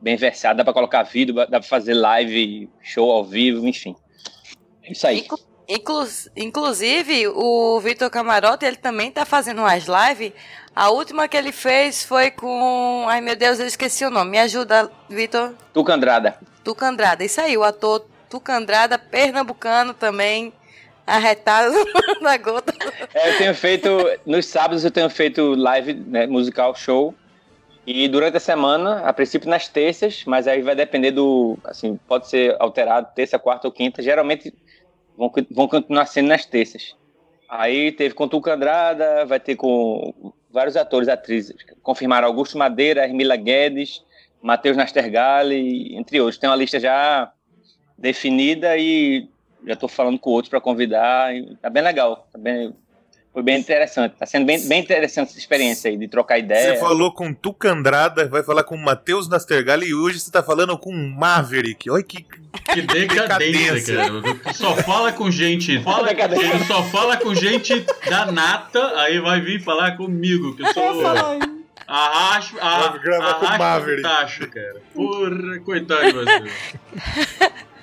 bem 0.00 0.16
versada, 0.16 0.58
dá 0.58 0.64
para 0.64 0.72
colocar 0.72 1.02
vídeo, 1.02 1.34
dá 1.34 1.46
para 1.46 1.62
fazer 1.62 1.94
live, 1.94 2.68
show 2.82 3.10
ao 3.10 3.24
vivo, 3.24 3.66
enfim. 3.66 3.94
É 4.82 4.92
isso 4.92 5.06
aí. 5.06 5.20
Inclu- 5.20 5.38
inclusive, 6.36 7.28
o 7.28 7.80
Vitor 7.80 8.10
Camarote, 8.10 8.66
ele 8.66 8.76
também 8.76 9.10
tá 9.10 9.24
fazendo 9.24 9.60
umas 9.60 9.84
lives 9.84 10.32
A 10.74 10.90
última 10.90 11.28
que 11.28 11.36
ele 11.36 11.52
fez 11.52 12.02
foi 12.02 12.32
com. 12.32 13.06
Ai 13.08 13.20
meu 13.20 13.36
Deus, 13.36 13.60
eu 13.60 13.66
esqueci 13.66 14.04
o 14.04 14.10
nome. 14.10 14.32
Me 14.32 14.38
ajuda, 14.40 14.90
Vitor. 15.08 15.54
Tuca 15.72 15.94
Andrada. 15.94 16.36
Tuca 16.64 16.88
Andrada. 16.88 17.22
Isso 17.22 17.40
aí, 17.40 17.56
o 17.56 17.62
ator 17.62 18.04
Tuca 18.28 18.56
Andrada, 18.56 18.98
pernambucano 18.98 19.94
também, 19.94 20.52
arretado 21.06 21.72
na 22.20 22.36
gota. 22.36 22.74
É, 23.14 23.30
eu 23.30 23.38
tenho 23.38 23.54
feito, 23.54 23.88
nos 24.26 24.46
sábados 24.46 24.84
eu 24.84 24.90
tenho 24.90 25.08
feito 25.08 25.54
live, 25.54 25.94
né, 25.94 26.26
musical 26.26 26.74
show. 26.74 27.14
E 27.86 28.08
durante 28.08 28.36
a 28.36 28.40
semana, 28.40 29.00
a 29.00 29.12
princípio 29.12 29.48
nas 29.48 29.68
terças, 29.68 30.24
mas 30.26 30.48
aí 30.48 30.62
vai 30.62 30.74
depender 30.74 31.12
do. 31.12 31.56
Assim, 31.62 32.00
pode 32.08 32.28
ser 32.28 32.56
alterado 32.58 33.08
terça, 33.14 33.38
quarta 33.38 33.68
ou 33.68 33.72
quinta. 33.72 34.02
Geralmente 34.02 34.52
vão, 35.16 35.30
vão 35.50 35.68
continuar 35.68 36.06
sendo 36.06 36.28
nas 36.28 36.44
terças. 36.44 36.96
Aí 37.48 37.92
teve 37.92 38.14
com 38.14 38.26
Tuca 38.26 38.54
Andrada, 38.54 39.24
vai 39.26 39.38
ter 39.38 39.54
com 39.54 40.32
vários 40.54 40.76
atores, 40.76 41.08
atrizes. 41.08 41.54
Confirmaram 41.82 42.28
Augusto 42.28 42.56
Madeira, 42.56 43.04
Hermila 43.04 43.36
Guedes, 43.36 44.02
Matheus 44.40 44.76
Nastergalli, 44.76 45.96
entre 45.96 46.20
outros. 46.20 46.38
Tem 46.38 46.48
uma 46.48 46.56
lista 46.56 46.78
já 46.78 47.32
definida 47.98 48.78
e 48.78 49.28
já 49.66 49.72
estou 49.72 49.88
falando 49.88 50.18
com 50.18 50.30
outros 50.30 50.48
para 50.48 50.60
convidar. 50.60 51.32
Tá 51.60 51.68
bem 51.68 51.82
legal, 51.82 52.28
tá 52.32 52.38
bem, 52.38 52.72
foi 53.34 53.42
bem 53.42 53.58
interessante. 53.58 54.14
Tá 54.16 54.24
sendo 54.24 54.46
bem, 54.46 54.64
bem 54.68 54.80
interessante 54.80 55.30
essa 55.30 55.38
experiência 55.38 55.90
aí 55.90 55.96
de 55.96 56.06
trocar 56.06 56.38
ideia. 56.38 56.74
Você 56.74 56.80
falou 56.80 57.12
com 57.12 57.34
Tuca 57.34 57.72
Andrada, 57.72 58.28
vai 58.28 58.44
falar 58.44 58.62
com 58.62 58.76
Matheus 58.76 59.28
Nastergalli 59.28 59.88
e 59.88 59.94
hoje 59.94 60.20
você 60.20 60.30
tá 60.30 60.40
falando 60.40 60.78
com 60.78 60.92
Maverick. 60.92 61.90
Olha 61.90 62.04
que. 62.04 62.24
Que 62.72 62.82
decadência, 62.82 63.96
cara. 63.96 64.54
Só 64.54 64.76
fala 64.76 65.12
com 65.12 65.28
gente. 65.32 65.82
Fala, 65.82 66.12
ele 66.12 66.64
só 66.64 66.84
fala 66.84 67.16
com 67.16 67.34
gente 67.34 67.84
da 68.08 68.30
nata, 68.30 69.00
aí 69.00 69.18
vai 69.18 69.40
vir 69.40 69.60
falar 69.60 69.96
comigo, 69.96 70.54
que 70.54 70.62
eu 70.62 70.72
sou. 70.72 71.04
Arrasto, 71.86 72.56
a, 72.60 72.96
gravar 72.96 73.34
com 73.34 73.46
arrasto 73.46 73.58
Maverick. 73.58 74.02
tacho, 74.02 74.48
cara. 74.48 74.80
Porra, 74.94 75.58
coitado 75.64 76.06
de 76.06 76.12
você. 76.12 76.50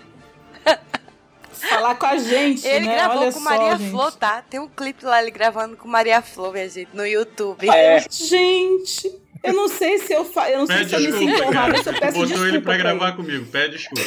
Falar 1.69 1.95
com 1.95 2.05
a 2.05 2.17
gente, 2.17 2.65
Ele 2.67 2.87
né? 2.87 2.95
gravou 2.95 3.21
Olha 3.21 3.31
com 3.31 3.39
só, 3.39 3.43
Maria 3.49 3.77
gente. 3.77 3.91
Flor, 3.91 4.11
tá? 4.13 4.41
Tem 4.49 4.59
um 4.59 4.67
clipe 4.67 5.05
lá 5.05 5.21
ele 5.21 5.31
gravando 5.31 5.77
com 5.77 5.87
Maria 5.87 6.21
Flor, 6.21 6.51
minha 6.53 6.67
gente, 6.69 6.89
no 6.93 7.05
YouTube. 7.05 7.69
Ai, 7.69 8.05
Gente, 8.09 9.11
eu 9.43 9.53
não 9.53 9.67
sei 9.67 9.97
se 9.99 10.13
eu 10.13 10.25
fa... 10.25 10.49
eu 10.49 10.59
não 10.59 10.67
sei 10.67 10.77
Pede 10.77 10.89
se 10.89 10.95
eu 10.95 11.01
me 11.01 11.11
sinto 11.17 11.43
honrada, 11.43 11.71
cara. 11.71 11.83
se 11.83 11.89
eu 11.89 11.93
peço 11.93 12.11
Botou 12.13 12.25
desculpa. 12.27 12.47
ele 12.49 12.59
pra 12.61 12.73
pra 12.73 12.83
gravar 12.83 13.11
comigo. 13.13 13.45
Pede 13.45 13.77
desculpa. 13.77 14.03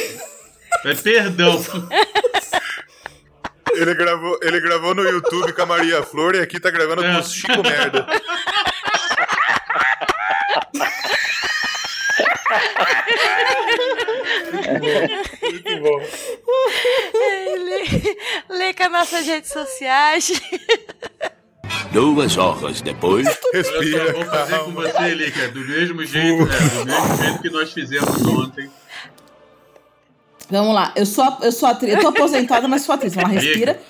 Pede 0.82 1.02
perdão. 1.02 1.64
Ele 3.72 3.94
gravou, 3.94 4.38
ele 4.42 4.60
gravou 4.60 4.94
no 4.94 5.02
YouTube 5.02 5.52
com 5.52 5.62
a 5.62 5.66
Maria 5.66 6.02
Flor 6.02 6.34
e 6.36 6.40
aqui 6.40 6.60
tá 6.60 6.70
gravando 6.70 7.02
com 7.02 7.18
o 7.18 7.22
Chico 7.24 7.62
Merda. 7.62 8.06
Muito 15.42 15.80
bom. 15.80 16.00
Ele 17.14 18.16
lê 18.48 18.74
com 18.74 18.83
as 18.83 18.83
nossas 18.94 19.26
redes 19.26 19.50
sociais. 19.50 20.32
Duas 21.92 22.36
horas 22.36 22.80
depois. 22.80 23.26
Olha 23.54 23.64
só, 23.64 24.12
vou 24.12 24.24
fazer 24.24 24.58
com 24.60 24.72
você, 24.72 25.14
Lica, 25.14 25.48
do 25.48 25.60
mesmo 25.60 26.04
jeito, 26.04 26.46
né? 26.46 26.58
Do 26.58 26.86
mesmo 26.86 27.16
jeito 27.22 27.42
que 27.42 27.50
nós 27.50 27.72
fizemos 27.72 28.22
ontem. 28.26 28.70
Vamos 30.50 30.74
lá, 30.74 30.92
eu 30.94 31.06
sou, 31.06 31.24
a- 31.24 31.38
eu 31.42 31.50
sou 31.52 31.68
atriz, 31.68 31.94
eu 31.94 32.00
tô 32.00 32.08
aposentada, 32.08 32.68
mas 32.68 32.82
sou 32.82 32.94
atriz. 32.94 33.14
Vamos 33.14 33.34
lá, 33.34 33.40
respira. 33.40 33.80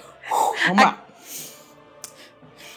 Vamos 0.68 0.82
lá. 0.84 1.04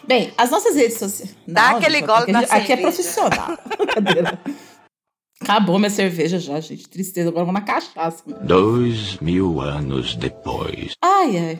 Bem, 0.07 0.33
as 0.37 0.49
nossas 0.49 0.75
redes 0.75 0.97
sociais. 0.97 1.35
Dá 1.47 1.71
Não, 1.71 1.77
aquele 1.77 1.97
gente, 1.99 2.07
gole 2.07 2.31
na 2.31 2.39
aqui 2.39 2.53
é 2.55 2.59
cerveja. 2.65 2.81
profissional. 2.81 3.57
Acabou 5.39 5.77
minha 5.77 5.89
cerveja 5.91 6.39
já, 6.39 6.59
gente. 6.59 6.87
Tristeza, 6.89 7.29
agora 7.29 7.45
vou 7.45 7.53
na 7.53 7.61
cachaça. 7.61 8.23
Dois 8.41 9.17
mil 9.17 9.61
anos 9.61 10.15
depois. 10.15 10.93
Ai, 11.03 11.37
ai. 11.37 11.59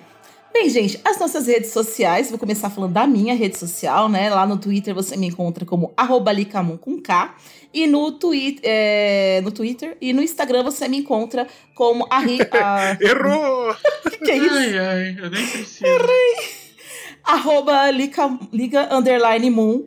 Bem, 0.60 0.70
gente, 0.72 1.00
as 1.06 1.20
nossas 1.20 1.46
redes 1.46 1.70
sociais, 1.70 2.32
vou 2.32 2.40
começar 2.40 2.72
falando 2.72 2.92
da 2.94 3.06
minha 3.06 3.36
rede 3.36 3.56
social, 3.60 4.10
né? 4.10 4.28
Lá 4.34 4.44
no 4.44 4.58
Twitter 4.58 4.92
você 4.92 5.16
me 5.16 5.28
encontra 5.28 5.64
como 5.64 5.94
arroba 5.96 6.32
Licamun 6.32 6.78
com 6.78 7.00
K. 7.00 7.36
E 7.72 7.86
no, 7.86 8.12
twi 8.14 8.58
é, 8.64 9.40
no 9.44 9.52
Twitter 9.52 9.96
e 10.02 10.12
no 10.14 10.22
Instagram 10.24 10.64
você 10.64 10.88
me 10.88 10.98
encontra 10.98 11.46
como 11.76 12.08
Arri. 12.10 12.40
a- 12.52 12.98
Errou! 13.00 13.76
que, 14.10 14.18
que 14.18 14.32
é 14.32 14.38
isso? 14.38 14.56
Ai, 14.56 14.80
ai, 14.80 15.16
eu 15.20 15.30
nem 15.30 15.46
preciso. 15.48 15.86
arroba 17.24 17.92
Lica, 17.92 18.40
Liga 18.52 18.90
Underline 18.92 19.52
Moon 19.52 19.84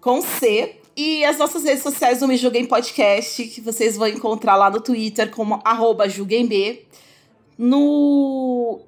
com 0.00 0.22
C. 0.22 0.76
E 0.96 1.22
as 1.26 1.36
nossas 1.36 1.62
redes 1.62 1.82
sociais 1.82 2.20
do 2.20 2.26
Me 2.26 2.38
Julguem 2.38 2.64
Podcast, 2.64 3.44
que 3.44 3.60
vocês 3.60 3.98
vão 3.98 4.08
encontrar 4.08 4.56
lá 4.56 4.70
no 4.70 4.80
Twitter 4.80 5.30
como 5.30 5.60
arroba 5.62 6.08
julguemb. 6.08 6.80
No 7.58 8.80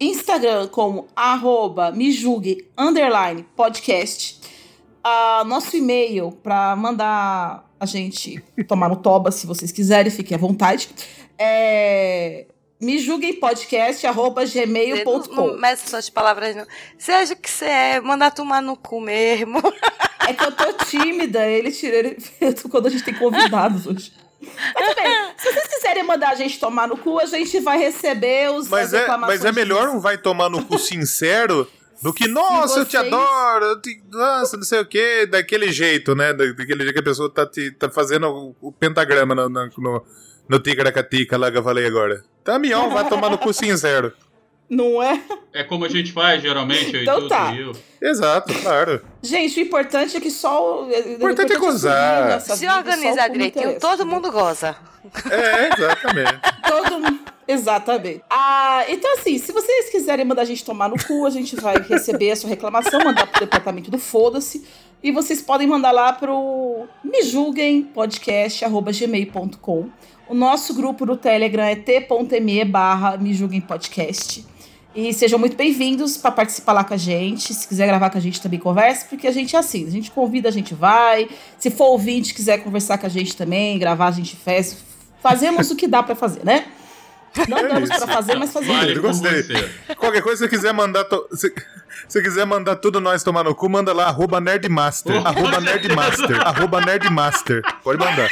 Instagram 0.00 0.68
como 0.68 1.08
arroba 1.14 1.90
me 1.90 2.12
julgue 2.12 2.68
underline 2.76 3.44
podcast. 3.56 4.40
Ah, 5.02 5.44
nosso 5.46 5.76
e-mail 5.76 6.32
para 6.42 6.74
mandar 6.76 7.68
a 7.80 7.86
gente 7.86 8.42
tomar 8.66 8.88
no 8.88 8.96
toba, 8.96 9.30
se 9.30 9.46
vocês 9.46 9.72
quiserem, 9.72 10.10
fiquem 10.10 10.36
à 10.36 10.38
vontade. 10.38 10.90
É 11.38 12.46
me 12.80 12.98
julguem 12.98 13.34
podcast 13.34 14.06
arroba 14.06 14.42
Não, 14.42 14.48
gmail.com. 14.48 15.34
não 15.34 15.58
meça 15.58 15.88
suas 15.88 16.08
palavras, 16.08 16.54
não. 16.54 16.66
Seja 16.96 17.34
o 17.34 17.36
que 17.36 17.50
você 17.50 17.64
é, 17.64 18.00
mandar 18.00 18.30
tomar 18.30 18.62
no 18.62 18.76
cu 18.76 19.00
mesmo. 19.00 19.60
É 20.26 20.32
que 20.32 20.44
eu 20.44 20.52
tô 20.52 20.72
tímida, 20.84 21.44
ele 21.46 21.72
tirou 21.72 21.98
ele, 21.98 22.16
quando 22.70 22.86
a 22.86 22.90
gente 22.90 23.02
tem 23.02 23.14
convidados 23.14 23.86
hoje. 23.88 24.12
Mas 24.40 24.94
bem, 24.94 25.30
se 25.36 25.52
vocês 25.52 25.66
quiserem 25.66 26.02
mandar 26.04 26.30
a 26.30 26.34
gente 26.34 26.58
tomar 26.60 26.86
no 26.86 26.96
cu, 26.96 27.18
a 27.18 27.26
gente 27.26 27.58
vai 27.60 27.78
receber 27.78 28.50
os 28.52 28.68
Mas 28.68 28.94
as 28.94 29.02
é, 29.02 29.16
mas 29.16 29.44
é 29.44 29.52
melhor 29.52 29.88
um 29.88 29.98
vai 30.00 30.16
tomar 30.18 30.48
no 30.48 30.64
cu 30.64 30.78
sincero 30.78 31.68
do 32.02 32.12
que, 32.12 32.26
nossa, 32.28 32.80
eu 32.80 32.84
te 32.86 32.96
vocês- 32.96 33.12
adoro, 33.12 33.64
eu 33.64 33.80
te- 33.82 34.00
nossa, 34.10 34.56
não 34.56 34.64
sei 34.64 34.80
o 34.80 34.86
que, 34.86 35.26
daquele 35.26 35.72
jeito, 35.72 36.14
né? 36.14 36.32
Da- 36.32 36.44
Daquele 36.52 36.82
jeito 36.84 36.92
que 36.92 37.00
a 37.00 37.02
pessoa 37.02 37.28
tá, 37.28 37.44
te, 37.46 37.70
tá 37.72 37.90
fazendo 37.90 38.28
o, 38.28 38.56
o 38.68 38.72
pentagrama 38.72 39.34
no, 39.34 39.48
no, 39.48 39.70
no, 39.78 40.04
no 40.48 40.60
Ticaracatica 40.60 41.36
lá 41.36 41.50
que 41.50 41.58
eu 41.58 41.62
falei 41.64 41.86
agora. 41.86 42.22
Tá 42.44 42.58
melhor, 42.58 42.88
vai 42.90 43.08
tomar 43.08 43.28
no 43.30 43.38
cu 43.38 43.52
sincero. 43.52 44.12
Não 44.68 45.00
é? 45.02 45.22
É 45.52 45.64
como 45.64 45.86
a 45.86 45.88
gente 45.88 46.12
faz, 46.12 46.42
geralmente, 46.42 46.94
eu 46.94 47.02
Então 47.02 47.18
e 47.18 47.22
tu, 47.22 47.28
tá. 47.28 47.52
e 47.54 47.60
eu. 47.60 47.72
Exato, 48.02 48.52
claro. 48.60 49.00
Gente, 49.22 49.58
o 49.58 49.62
importante 49.62 50.14
é 50.16 50.20
que 50.20 50.30
só. 50.30 50.84
O 50.84 50.90
importante 51.14 51.54
é 51.54 51.58
gozar. 51.58 52.38
Se 52.40 52.68
organizar 52.68 53.28
direitinho, 53.28 53.80
todo 53.80 54.04
mundo 54.04 54.30
goza. 54.30 54.76
É, 55.30 55.70
exatamente. 55.72 56.38
Todo 56.68 57.00
mundo. 57.00 57.18
Exatamente. 57.46 58.20
Ah, 58.28 58.84
então, 58.88 59.14
assim, 59.14 59.38
se 59.38 59.52
vocês 59.52 59.88
quiserem 59.88 60.24
mandar 60.24 60.42
a 60.42 60.44
gente 60.44 60.62
tomar 60.62 60.90
no 60.90 61.02
cu, 61.02 61.24
a 61.24 61.30
gente 61.30 61.56
vai 61.56 61.80
receber 61.80 62.32
a 62.32 62.36
sua 62.36 62.50
reclamação, 62.50 63.02
mandar 63.02 63.26
pro 63.26 63.40
departamento 63.40 63.90
do 63.90 63.98
Foda-se. 63.98 64.66
E 65.02 65.10
vocês 65.10 65.40
podem 65.40 65.66
mandar 65.66 65.92
lá 65.92 66.12
pro 66.12 66.86
me 67.02 67.22
julguem 67.22 67.80
podcast.gmail.com. 67.82 69.88
O 70.28 70.34
nosso 70.34 70.74
grupo 70.74 71.06
no 71.06 71.16
Telegram 71.16 71.64
é 71.64 71.74
t.me 71.74 72.64
barra 72.66 73.16
me 73.16 73.32
julguem 73.32 73.62
podcast. 73.62 74.44
E 75.00 75.12
sejam 75.14 75.38
muito 75.38 75.56
bem-vindos 75.56 76.16
para 76.16 76.32
participar 76.32 76.72
lá 76.72 76.82
com 76.82 76.92
a 76.92 76.96
gente. 76.96 77.54
Se 77.54 77.68
quiser 77.68 77.86
gravar 77.86 78.10
com 78.10 78.18
a 78.18 78.20
gente 78.20 78.40
também 78.40 78.58
converse, 78.58 79.04
porque 79.08 79.28
a 79.28 79.30
gente 79.32 79.54
é 79.54 79.58
assim, 79.60 79.86
a 79.86 79.90
gente 79.90 80.10
convida, 80.10 80.48
a 80.48 80.50
gente 80.52 80.74
vai. 80.74 81.28
Se 81.56 81.70
for 81.70 81.90
ouvinte, 81.90 82.34
quiser 82.34 82.58
conversar 82.64 82.98
com 82.98 83.06
a 83.06 83.08
gente 83.08 83.36
também, 83.36 83.78
gravar, 83.78 84.08
a 84.08 84.10
gente 84.10 84.34
faz. 84.34 84.78
Fazemos 85.22 85.70
o 85.70 85.76
que 85.76 85.86
dá 85.86 86.02
para 86.02 86.16
fazer, 86.16 86.44
né? 86.44 86.66
Não 87.48 87.58
É 87.58 87.68
damos 87.68 87.88
para 87.90 88.08
fazer, 88.08 88.34
mas 88.34 88.52
fazemos. 88.52 88.88
Eu 88.88 89.00
gostei. 89.00 89.44
Qualquer 89.96 90.20
coisa, 90.20 90.42
se 90.44 90.50
quiser 90.50 90.74
mandar. 90.74 91.04
to- 91.04 91.28
Se, 91.32 91.54
se 92.08 92.20
quiser 92.20 92.44
mandar 92.44 92.74
tudo 92.74 93.00
nós 93.00 93.22
tomar 93.22 93.44
no 93.44 93.54
cu, 93.54 93.68
manda 93.68 93.92
lá, 93.92 94.06
arroba 94.06 94.40
Nerdmaster. 94.40 95.24
arroba 95.24 95.60
Nerdmaster. 95.60 96.40
arroba 96.44 96.80
Nerdmaster. 96.80 97.62
Pode 97.84 98.00
mandar. 98.00 98.28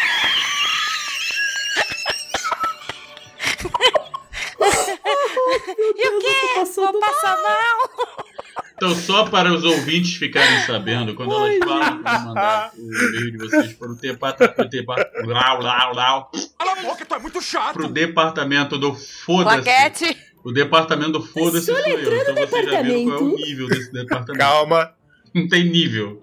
E 5.68 6.08
o 6.08 6.18
quê? 6.20 6.64
Vou 6.74 7.00
passar 7.00 7.36
mal. 7.42 8.06
Então, 8.76 8.94
só 8.94 9.24
para 9.26 9.52
os 9.52 9.64
ouvintes 9.64 10.14
ficarem 10.16 10.60
sabendo, 10.66 11.14
quando 11.14 11.32
elas 11.34 11.58
falam 11.58 12.02
vão 12.02 12.24
mandar 12.26 12.72
o 12.76 12.80
e-mail 12.80 13.32
de 13.32 13.38
vocês 13.38 13.72
para 13.72 13.90
o 13.90 13.94
departamento. 13.94 14.54
Pro, 14.56 14.68
depa- 14.68 15.10
lau, 15.24 15.62
lau, 15.62 15.94
lau, 15.94 16.30
Cala 16.58 16.72
a 16.72 16.82
boca, 16.82 17.04
tu 17.06 17.14
é 17.14 17.18
muito 17.18 17.40
chato. 17.40 17.72
pro 17.74 17.88
departamento 17.88 18.76
do 18.78 18.94
Foda-se. 18.94 20.16
O 20.44 20.52
departamento 20.52 21.12
do 21.12 21.22
Foda-se 21.22 21.66
sou 21.66 21.78
eu. 21.78 22.00
Então 22.22 22.34
vocês 22.34 22.70
já 22.70 22.82
viram 22.82 23.04
qual 23.06 23.18
é 23.18 23.22
o 23.22 23.34
nível 23.36 23.66
desse 23.68 23.92
departamento. 23.92 24.38
Calma. 24.38 24.92
Não 25.34 25.48
tem 25.48 25.64
nível. 25.68 26.22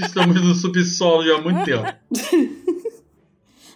Estamos 0.00 0.40
no 0.40 0.54
subsolo 0.54 1.24
já 1.26 1.36
há 1.36 1.40
muito 1.40 1.64
tempo. 1.64 1.84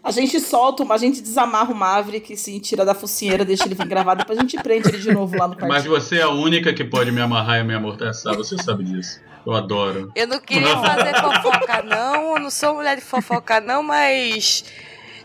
A 0.03 0.11
gente 0.11 0.41
solta, 0.41 0.83
uma- 0.83 0.95
a 0.95 0.99
gente 0.99 1.21
desamarra 1.21 1.73
o 1.73 1.75
Maverick, 1.75 2.35
se 2.37 2.59
tira 2.59 2.85
da 2.85 2.95
focinheira, 2.95 3.45
deixa 3.45 3.65
ele 3.67 3.75
vir 3.75 3.87
gravar, 3.87 4.15
depois 4.15 4.39
a 4.39 4.43
gente 4.43 4.57
prende 4.63 4.89
ele 4.89 4.99
de 4.99 5.13
novo 5.13 5.37
lá 5.37 5.47
no 5.47 5.55
Mas 5.61 5.69
quartinho. 5.85 5.91
você 5.95 6.19
é 6.19 6.23
a 6.23 6.31
única 6.31 6.73
que 6.73 6.83
pode 6.85 7.13
me 7.13 7.21
amarrar 7.21 7.61
e 7.61 7.65
me 7.65 7.75
amordaçar. 7.75 8.35
Você 8.35 8.57
sabe 8.63 8.85
disso. 8.85 9.21
Eu 9.47 9.53
adoro. 9.55 10.11
Eu 10.15 10.27
não 10.27 10.39
queria 10.41 10.77
fazer 10.79 11.15
fofoca, 11.21 11.83
não. 11.83 12.37
Eu 12.37 12.41
não 12.43 12.51
sou 12.51 12.75
mulher 12.75 12.97
de 12.97 13.03
fofoca, 13.03 13.61
não, 13.61 13.83
mas. 13.83 14.65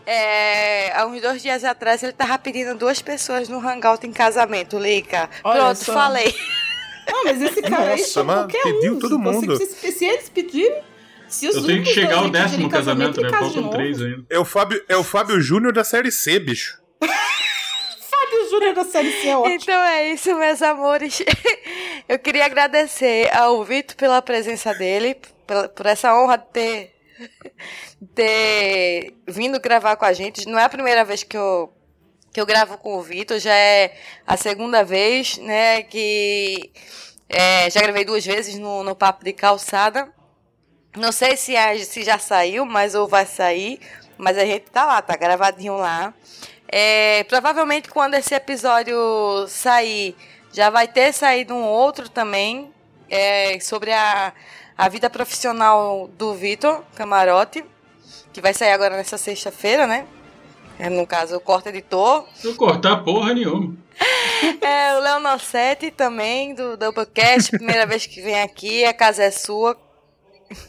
é, 0.06 0.92
há 0.96 1.04
uns 1.06 1.20
dois 1.20 1.42
dias 1.42 1.64
atrás 1.64 2.02
ele 2.02 2.12
tava 2.12 2.38
pedindo 2.38 2.74
duas 2.78 3.02
pessoas 3.02 3.48
no 3.48 3.58
hangout 3.58 4.06
em 4.06 4.12
casamento, 4.12 4.78
Lica. 4.78 5.28
Olha 5.42 5.60
Pronto, 5.64 5.76
só. 5.84 5.92
falei. 5.94 6.34
Não, 7.10 7.24
mas 7.24 7.40
esse 7.42 7.62
cara 7.62 7.92
aí 7.92 8.00
Nossa, 8.00 8.24
mas 8.24 8.36
qualquer 8.38 8.62
pediu 8.62 8.94
um. 8.94 8.98
todo 8.98 9.16
se 9.16 9.20
mundo. 9.22 9.56
Se, 9.56 9.92
se 9.92 10.04
eles 10.04 10.28
pedirem, 10.28 10.80
se 10.80 10.85
Eu 11.42 11.64
tenho 11.66 11.82
que 11.82 11.90
chegar 11.92 12.18
ao 12.18 12.30
décimo 12.30 12.68
casamento, 12.68 13.20
né? 13.20 13.28
Faltam 13.30 13.68
três 13.70 14.00
ainda. 14.00 14.24
É 14.30 14.38
o 14.38 14.44
Fábio, 14.44 14.82
é 14.88 14.96
o 14.96 15.02
Fábio 15.04 15.40
Júnior 15.40 15.72
da 15.72 15.82
série 15.84 16.10
C, 16.12 16.38
bicho. 16.38 16.80
Fábio 17.02 18.50
Júnior 18.50 18.74
da 18.74 18.84
série 18.84 19.10
C 19.12 19.28
é 19.28 19.36
ótimo. 19.36 19.54
Então 19.54 19.74
é 19.82 20.12
isso, 20.12 20.34
meus 20.36 20.62
amores. 20.62 21.22
Eu 22.08 22.18
queria 22.18 22.44
agradecer 22.44 23.28
ao 23.36 23.62
Vitor 23.64 23.96
pela 23.96 24.22
presença 24.22 24.72
dele, 24.74 25.16
pela- 25.46 25.68
por 25.68 25.86
essa 25.86 26.14
honra 26.14 26.36
de 26.38 26.46
ter, 26.52 26.94
ter 28.14 29.14
vindo 29.26 29.60
gravar 29.60 29.96
com 29.96 30.04
a 30.04 30.12
gente. 30.12 30.46
Não 30.46 30.58
é 30.58 30.64
a 30.64 30.68
primeira 30.68 31.04
vez 31.04 31.22
que 31.22 31.36
eu, 31.36 31.72
que 32.32 32.40
eu 32.40 32.46
gravo 32.46 32.78
com 32.78 32.96
o 32.96 33.02
Vitor, 33.02 33.38
já 33.38 33.54
é 33.54 33.94
a 34.26 34.36
segunda 34.36 34.84
vez, 34.84 35.38
né? 35.38 35.82
Que 35.82 36.70
é, 37.28 37.68
já 37.70 37.80
gravei 37.80 38.04
duas 38.04 38.24
vezes 38.24 38.56
no, 38.58 38.82
no 38.84 38.94
Papo 38.94 39.24
de 39.24 39.32
Calçada. 39.32 40.08
Não 40.96 41.12
sei 41.12 41.36
se, 41.36 41.56
a- 41.56 41.78
se 41.78 42.02
já 42.02 42.18
saiu, 42.18 42.64
mas 42.64 42.94
ou 42.94 43.06
vai 43.06 43.26
sair. 43.26 43.80
Mas 44.18 44.38
a 44.38 44.44
gente 44.46 44.70
tá 44.70 44.84
lá, 44.86 45.02
tá 45.02 45.14
gravadinho 45.16 45.76
lá. 45.76 46.12
É, 46.68 47.22
provavelmente 47.24 47.88
quando 47.90 48.14
esse 48.14 48.34
episódio 48.34 48.96
sair, 49.46 50.16
já 50.52 50.70
vai 50.70 50.88
ter 50.88 51.12
saído 51.12 51.54
um 51.54 51.62
outro 51.64 52.08
também 52.08 52.72
é, 53.08 53.58
sobre 53.60 53.92
a, 53.92 54.32
a 54.76 54.88
vida 54.88 55.08
profissional 55.08 56.08
do 56.18 56.34
Vitor 56.34 56.82
Camarote, 56.96 57.64
que 58.32 58.40
vai 58.40 58.52
sair 58.54 58.72
agora 58.72 58.96
nessa 58.96 59.16
sexta-feira, 59.18 59.86
né? 59.86 60.06
É, 60.78 60.90
no 60.90 61.06
caso, 61.06 61.36
o 61.36 61.40
corte 61.40 61.68
editor. 61.68 62.26
Não 62.44 62.54
cortar 62.54 62.96
porra 63.04 63.34
nenhuma. 63.34 63.76
É, 64.60 64.94
o 64.94 65.00
Leonossete 65.00 65.90
também, 65.90 66.54
do 66.54 66.76
Doublecast, 66.76 67.50
primeira 67.52 67.86
vez 67.86 68.06
que 68.06 68.20
vem 68.20 68.38
aqui, 68.42 68.84
a 68.84 68.92
casa 68.92 69.24
é 69.24 69.30
sua. 69.30 69.74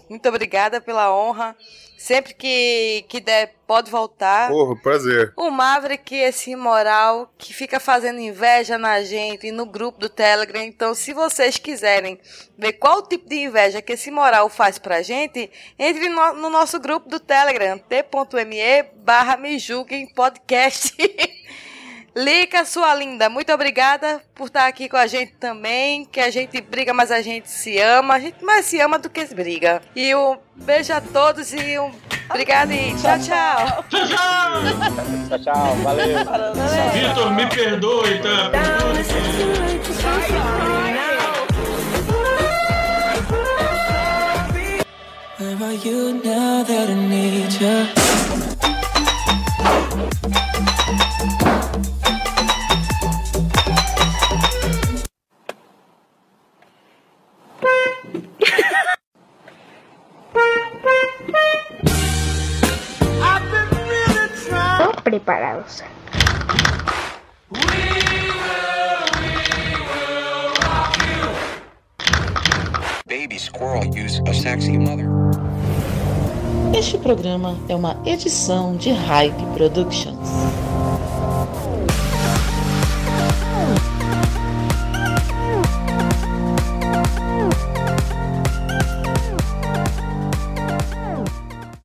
Muito 0.09 0.27
obrigada 0.27 0.81
pela 0.81 1.13
honra. 1.13 1.55
Sempre 1.97 2.35
que, 2.35 3.05
que 3.09 3.19
der, 3.19 3.55
pode 3.65 3.89
voltar. 3.89 4.49
Porra, 4.49 4.75
prazer. 4.75 5.33
O 5.35 5.49
Maverick, 5.49 6.15
esse 6.15 6.51
imoral 6.51 7.31
que 7.37 7.53
fica 7.53 7.79
fazendo 7.79 8.19
inveja 8.19 8.77
na 8.77 9.01
gente 9.01 9.47
e 9.47 9.51
no 9.51 9.65
grupo 9.65 9.99
do 9.99 10.07
Telegram. 10.07 10.61
Então, 10.61 10.93
se 10.93 11.11
vocês 11.11 11.57
quiserem 11.57 12.19
ver 12.55 12.73
qual 12.73 13.01
tipo 13.01 13.27
de 13.27 13.37
inveja 13.37 13.81
que 13.81 13.93
esse 13.93 14.09
imoral 14.09 14.47
faz 14.47 14.77
pra 14.77 15.01
gente, 15.01 15.49
entre 15.77 16.07
no, 16.07 16.33
no 16.33 16.49
nosso 16.51 16.79
grupo 16.79 17.09
do 17.09 17.19
Telegram, 17.19 17.79
t.me 17.79 18.83
barra 19.03 19.35
me 19.35 19.57
julguem 19.57 20.07
podcast. 20.13 20.95
Lica, 22.17 22.65
sua 22.65 22.95
linda, 22.95 23.29
muito 23.29 23.53
obrigada 23.53 24.19
por 24.33 24.47
estar 24.47 24.65
aqui 24.65 24.89
com 24.89 24.97
a 24.97 25.05
gente 25.05 25.33
também. 25.33 26.03
Que 26.03 26.19
a 26.19 26.31
gente 26.31 26.59
briga, 26.61 26.91
mas 26.91 27.11
a 27.11 27.21
gente 27.21 27.47
se 27.47 27.77
ama. 27.77 28.15
A 28.15 28.19
gente 28.19 28.43
mais 28.43 28.65
se 28.65 28.81
ama 28.81 28.97
do 28.97 29.07
que 29.07 29.23
briga. 29.35 29.83
E 29.95 30.15
um 30.15 30.35
beijo 30.55 30.91
a 30.93 30.99
todos 30.99 31.53
e 31.53 31.77
um 31.77 31.91
obrigado 32.27 32.71
e 32.71 32.95
tchau, 32.95 33.19
tchau. 33.19 33.85
Tchau, 33.87 34.07
tchau! 34.07 35.29
Tchau, 35.29 35.39
tchau. 35.43 35.75
Valeu. 35.83 36.17
Vitor, 36.91 37.31
me 37.35 37.45
perdoe, 37.45 38.19
tá? 38.23 38.51
Where 45.39 45.63
are 45.63 45.73
you 45.73 46.13
now 46.23 46.63
that 46.63 46.89
I 46.89 46.95
need 46.95 47.61
you? 47.61 48.26
Preparados. 65.03 65.83
Baby 73.07 73.39
squirrel 73.39 73.85
use 73.87 74.21
a 74.27 74.33
sexy 74.33 74.77
mother. 74.77 75.07
Este 76.77 76.97
programa 76.97 77.57
é 77.69 77.75
uma 77.75 77.97
edição 78.05 78.75
de 78.75 78.91
Hype 78.91 79.45
Productions. 79.55 80.29